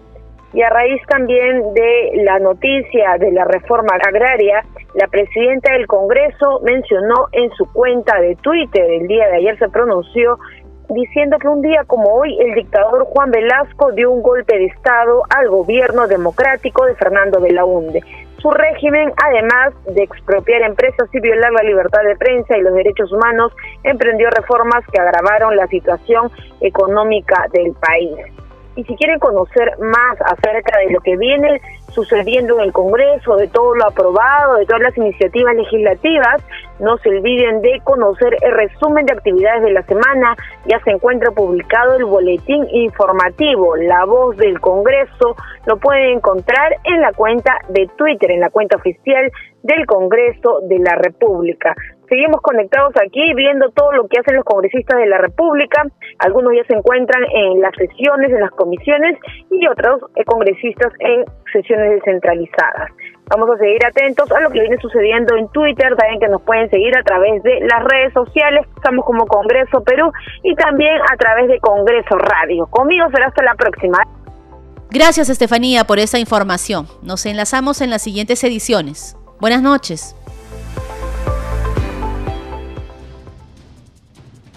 Y 0.54 0.62
a 0.62 0.70
raíz 0.70 1.02
también 1.08 1.74
de 1.74 2.24
la 2.24 2.39
noticia 2.39 3.18
de 3.20 3.32
la 3.32 3.45
reforma 3.45 3.95
agraria, 3.95 4.64
la 4.93 5.08
presidenta 5.08 5.74
del 5.74 5.88
Congreso 5.88 6.62
mencionó 6.64 7.28
en 7.34 7.52
su 7.52 7.72
cuenta 7.74 8.20
de 8.22 8.36
Twitter, 8.38 8.89
el 8.89 9.08
día 9.08 9.28
de 9.28 9.38
ayer 9.38 9.60
se 9.60 9.70
pronunció, 9.70 10.39
diciendo 10.89 11.38
que 11.38 11.50
un 11.50 11.62
día 11.62 11.84
como 11.86 12.14
hoy 12.14 12.38
el 12.39 12.54
dictador 12.56 13.06
Juan 13.06 13.32
Velasco 13.32 13.91
dio 13.91 14.10
un 14.10 14.22
golpe 14.22 14.58
de 14.58 14.66
Estado 14.66 15.24
al 15.30 15.50
gobierno 15.50 16.08
democrático 16.08 16.86
de 16.86 16.95
Fernando 16.95 17.41
Belaunde. 17.41 18.02
Su 18.39 18.52
régimen, 18.52 19.12
además 19.24 19.74
de 19.93 20.04
expropiar 20.04 20.62
empresas 20.62 21.10
y 21.12 21.20
violar 21.20 21.52
la 21.52 21.64
libertad 21.64 22.04
de 22.04 22.16
prensa 22.16 22.58
y 22.58 22.62
los 22.62 22.74
derechos 22.74 23.12
humanos, 23.12 23.52
emprendió 23.84 24.30
reformas 24.30 24.86
que 24.91 25.02
agravaron 25.02 25.56
la 25.56 25.68
situación 25.68 26.32
económica 26.62 27.48
del 27.52 27.74
país. 27.74 28.36
Y 28.78 28.84
si 28.84 28.95
quieren 28.95 29.17
conocer 29.17 29.73
más 29.80 30.21
acerca 30.21 30.78
de 30.78 30.91
lo 30.91 31.01
que 31.01 31.17
viene 31.17 31.59
sucediendo 31.89 32.59
en 32.59 32.65
el 32.65 32.71
Congreso, 32.71 33.36
de 33.36 33.47
todo 33.47 33.73
lo 33.73 33.88
aprobado, 33.88 34.57
de 34.57 34.67
todas 34.67 34.84
las 34.84 34.97
iniciativas 34.97 35.55
legislativas, 35.55 36.43
no 36.80 36.95
se 36.99 37.09
olviden 37.09 37.61
de 37.63 37.82
conocer 37.84 38.38
el 38.39 38.51
resumen 38.51 39.07
de 39.07 39.13
actividades 39.13 39.63
de 39.63 39.71
la 39.71 39.82
semana. 39.82 40.36
Ya 40.67 40.80
se 40.84 40.91
encuentra 40.91 41.32
publicado 41.32 41.95
el 41.95 42.05
boletín 42.05 42.67
informativo 42.71 43.75
La 43.78 44.05
Voz 44.05 44.38
del 44.38 44.61
Congreso. 44.61 45.36
Lo 45.65 45.78
pueden 45.78 46.17
encontrar 46.17 46.75
en 46.84 47.01
la 47.01 47.13
cuenta 47.13 47.57
de 47.69 47.89
Twitter, 47.97 48.30
en 48.30 48.41
la 48.41 48.51
cuenta 48.51 48.78
oficial 48.78 49.32
del 49.63 49.88
Congreso 49.88 50.61
de 50.69 50.78
la 50.78 50.93
República. 50.95 51.75
Seguimos 52.10 52.39
conectados 52.41 52.93
aquí 53.03 53.34
viendo 53.36 53.70
todo 53.72 53.91
lo 53.91 54.08
que 54.08 54.20
hacen 54.20 54.36
los 54.36 54.45
congresistas 54.45 54.97
de 54.97 55.08
la 55.08 55.18
República. 55.18 55.84
Algunos 56.20 56.53
ya 56.55 56.64
se 56.66 56.74
encuentran 56.74 57.24
en 57.24 57.62
las 57.62 57.76
sesiones, 57.76 58.32
en 58.32 58.39
las 58.39 58.51
comisiones 58.51 59.18
y 59.51 59.68
otros 59.68 60.01
eh, 60.16 60.24
congresistas 60.24 60.93
en 60.99 61.26
sesiones 61.51 61.91
descentralizadas. 61.99 62.91
Vamos 63.30 63.49
a 63.49 63.58
seguir 63.58 63.86
atentos 63.86 64.32
a 64.32 64.39
lo 64.39 64.49
que 64.51 64.62
viene 64.62 64.78
sucediendo 64.78 65.36
en 65.36 65.49
Twitter, 65.49 65.95
también 65.97 66.20
que 66.22 66.30
nos 66.30 66.41
pueden 66.43 66.70
seguir 66.70 66.97
a 66.97 67.03
través 67.03 67.43
de 67.43 67.60
las 67.60 67.84
redes 67.84 68.14
sociales, 68.14 68.66
estamos 68.78 69.03
como 69.03 69.26
Congreso 69.26 69.84
Perú 69.84 70.10
y 70.43 70.55
también 70.55 70.95
a 71.12 71.18
través 71.18 71.49
de 71.49 71.60
Congreso 71.60 72.18
Radio. 72.18 72.68
Conmigo 72.68 73.05
será 73.12 73.28
hasta 73.28 73.43
la 73.43 73.55
próxima. 73.55 73.97
Gracias 74.89 75.30
Estefanía 75.30 75.84
por 75.84 75.99
esa 75.99 76.20
información. 76.20 76.88
Nos 77.01 77.26
enlazamos 77.26 77.82
en 77.82 77.89
las 77.89 78.01
siguientes 78.01 78.41
ediciones. 78.45 79.18
Buenas 79.41 79.62
noches. 79.62 80.16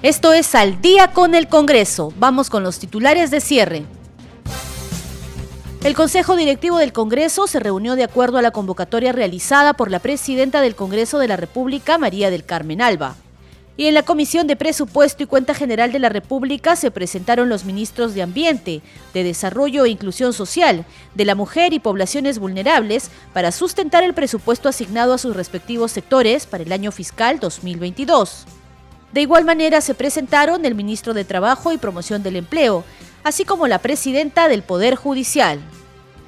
Esto 0.02 0.32
es 0.32 0.54
Al 0.54 0.80
día 0.80 1.08
con 1.08 1.34
el 1.34 1.46
Congreso. 1.46 2.10
Vamos 2.16 2.48
con 2.48 2.62
los 2.62 2.78
titulares 2.78 3.30
de 3.30 3.42
cierre. 3.42 3.84
El 5.84 5.94
Consejo 5.94 6.36
Directivo 6.36 6.78
del 6.78 6.94
Congreso 6.94 7.46
se 7.46 7.60
reunió 7.60 7.96
de 7.96 8.04
acuerdo 8.04 8.38
a 8.38 8.42
la 8.42 8.50
convocatoria 8.50 9.12
realizada 9.12 9.74
por 9.74 9.90
la 9.90 9.98
presidenta 9.98 10.62
del 10.62 10.74
Congreso 10.74 11.18
de 11.18 11.28
la 11.28 11.36
República, 11.36 11.98
María 11.98 12.30
del 12.30 12.46
Carmen 12.46 12.80
Alba. 12.80 13.16
Y 13.76 13.88
en 13.88 13.94
la 13.94 14.02
Comisión 14.02 14.46
de 14.46 14.56
Presupuesto 14.56 15.22
y 15.22 15.26
Cuenta 15.26 15.52
General 15.52 15.92
de 15.92 15.98
la 15.98 16.08
República 16.08 16.76
se 16.76 16.90
presentaron 16.90 17.50
los 17.50 17.66
ministros 17.66 18.14
de 18.14 18.22
Ambiente, 18.22 18.80
de 19.12 19.22
Desarrollo 19.22 19.84
e 19.84 19.90
Inclusión 19.90 20.32
Social, 20.32 20.86
de 21.14 21.26
la 21.26 21.34
Mujer 21.34 21.74
y 21.74 21.78
Poblaciones 21.78 22.38
Vulnerables 22.38 23.10
para 23.34 23.52
sustentar 23.52 24.02
el 24.02 24.14
presupuesto 24.14 24.70
asignado 24.70 25.12
a 25.12 25.18
sus 25.18 25.36
respectivos 25.36 25.92
sectores 25.92 26.46
para 26.46 26.62
el 26.62 26.72
año 26.72 26.90
fiscal 26.90 27.38
2022. 27.38 28.46
De 29.12 29.20
igual 29.20 29.44
manera 29.44 29.80
se 29.80 29.94
presentaron 29.94 30.64
el 30.64 30.74
ministro 30.74 31.14
de 31.14 31.24
Trabajo 31.24 31.72
y 31.72 31.78
Promoción 31.78 32.22
del 32.22 32.36
Empleo, 32.36 32.84
así 33.24 33.44
como 33.44 33.66
la 33.66 33.78
presidenta 33.78 34.48
del 34.48 34.62
Poder 34.62 34.94
Judicial. 34.94 35.58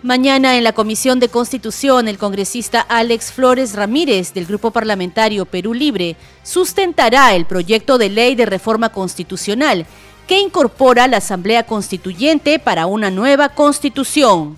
Mañana 0.03 0.57
en 0.57 0.65
la 0.65 0.73
Comisión 0.73 1.21
de 1.21 1.29
Constitución, 1.29 2.09
el 2.09 2.19
congresista 2.19 2.81
Alex 2.81 3.31
Flores 3.31 3.75
Ramírez 3.75 4.35
del 4.35 4.47
Grupo 4.47 4.73
Parlamentario 4.73 5.47
Perú 5.47 5.75
Libre 5.75 6.17
sustentará 6.43 7.37
el 7.37 7.47
proyecto 7.47 7.99
de 7.99 8.09
ley 8.09 8.35
de 8.35 8.47
reforma 8.47 8.89
constitucional 8.89 9.87
que 10.27 10.41
incorpora 10.41 11.07
la 11.07 11.19
Asamblea 11.19 11.67
Constituyente 11.67 12.59
para 12.59 12.87
una 12.87 13.13
nueva 13.13 13.51
constitución. 13.51 14.57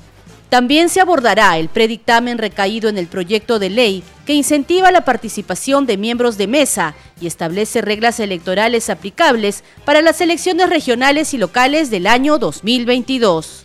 También 0.54 0.88
se 0.88 1.00
abordará 1.00 1.58
el 1.58 1.68
predictamen 1.68 2.38
recaído 2.38 2.88
en 2.88 2.96
el 2.96 3.08
proyecto 3.08 3.58
de 3.58 3.70
ley 3.70 4.04
que 4.24 4.34
incentiva 4.34 4.92
la 4.92 5.04
participación 5.04 5.84
de 5.84 5.96
miembros 5.96 6.38
de 6.38 6.46
mesa 6.46 6.94
y 7.20 7.26
establece 7.26 7.82
reglas 7.82 8.20
electorales 8.20 8.88
aplicables 8.88 9.64
para 9.84 10.00
las 10.00 10.20
elecciones 10.20 10.70
regionales 10.70 11.34
y 11.34 11.38
locales 11.38 11.90
del 11.90 12.06
año 12.06 12.38
2022. 12.38 13.64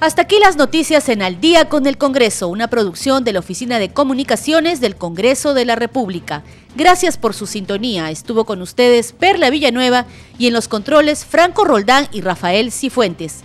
Hasta 0.00 0.22
aquí 0.22 0.40
las 0.40 0.56
noticias 0.56 1.08
en 1.08 1.22
Al 1.22 1.40
día 1.40 1.68
con 1.68 1.86
el 1.86 1.96
Congreso, 1.96 2.48
una 2.48 2.66
producción 2.66 3.22
de 3.22 3.34
la 3.34 3.38
Oficina 3.38 3.78
de 3.78 3.90
Comunicaciones 3.90 4.80
del 4.80 4.96
Congreso 4.96 5.54
de 5.54 5.64
la 5.64 5.76
República. 5.76 6.42
Gracias 6.74 7.18
por 7.18 7.34
su 7.34 7.46
sintonía. 7.46 8.10
Estuvo 8.10 8.46
con 8.46 8.62
ustedes 8.62 9.12
Perla 9.12 9.50
Villanueva 9.50 10.06
y 10.40 10.48
en 10.48 10.54
los 10.54 10.66
controles 10.66 11.24
Franco 11.24 11.64
Roldán 11.64 12.08
y 12.10 12.20
Rafael 12.20 12.72
Cifuentes. 12.72 13.44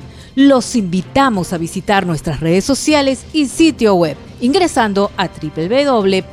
Los 0.35 0.75
invitamos 0.75 1.51
a 1.53 1.57
visitar 1.57 2.05
nuestras 2.05 2.39
redes 2.39 2.63
sociales 2.63 3.25
y 3.33 3.47
sitio 3.47 3.95
web 3.95 4.15
ingresando 4.39 5.11
a 5.17 5.27
www.go.p. 5.27 6.31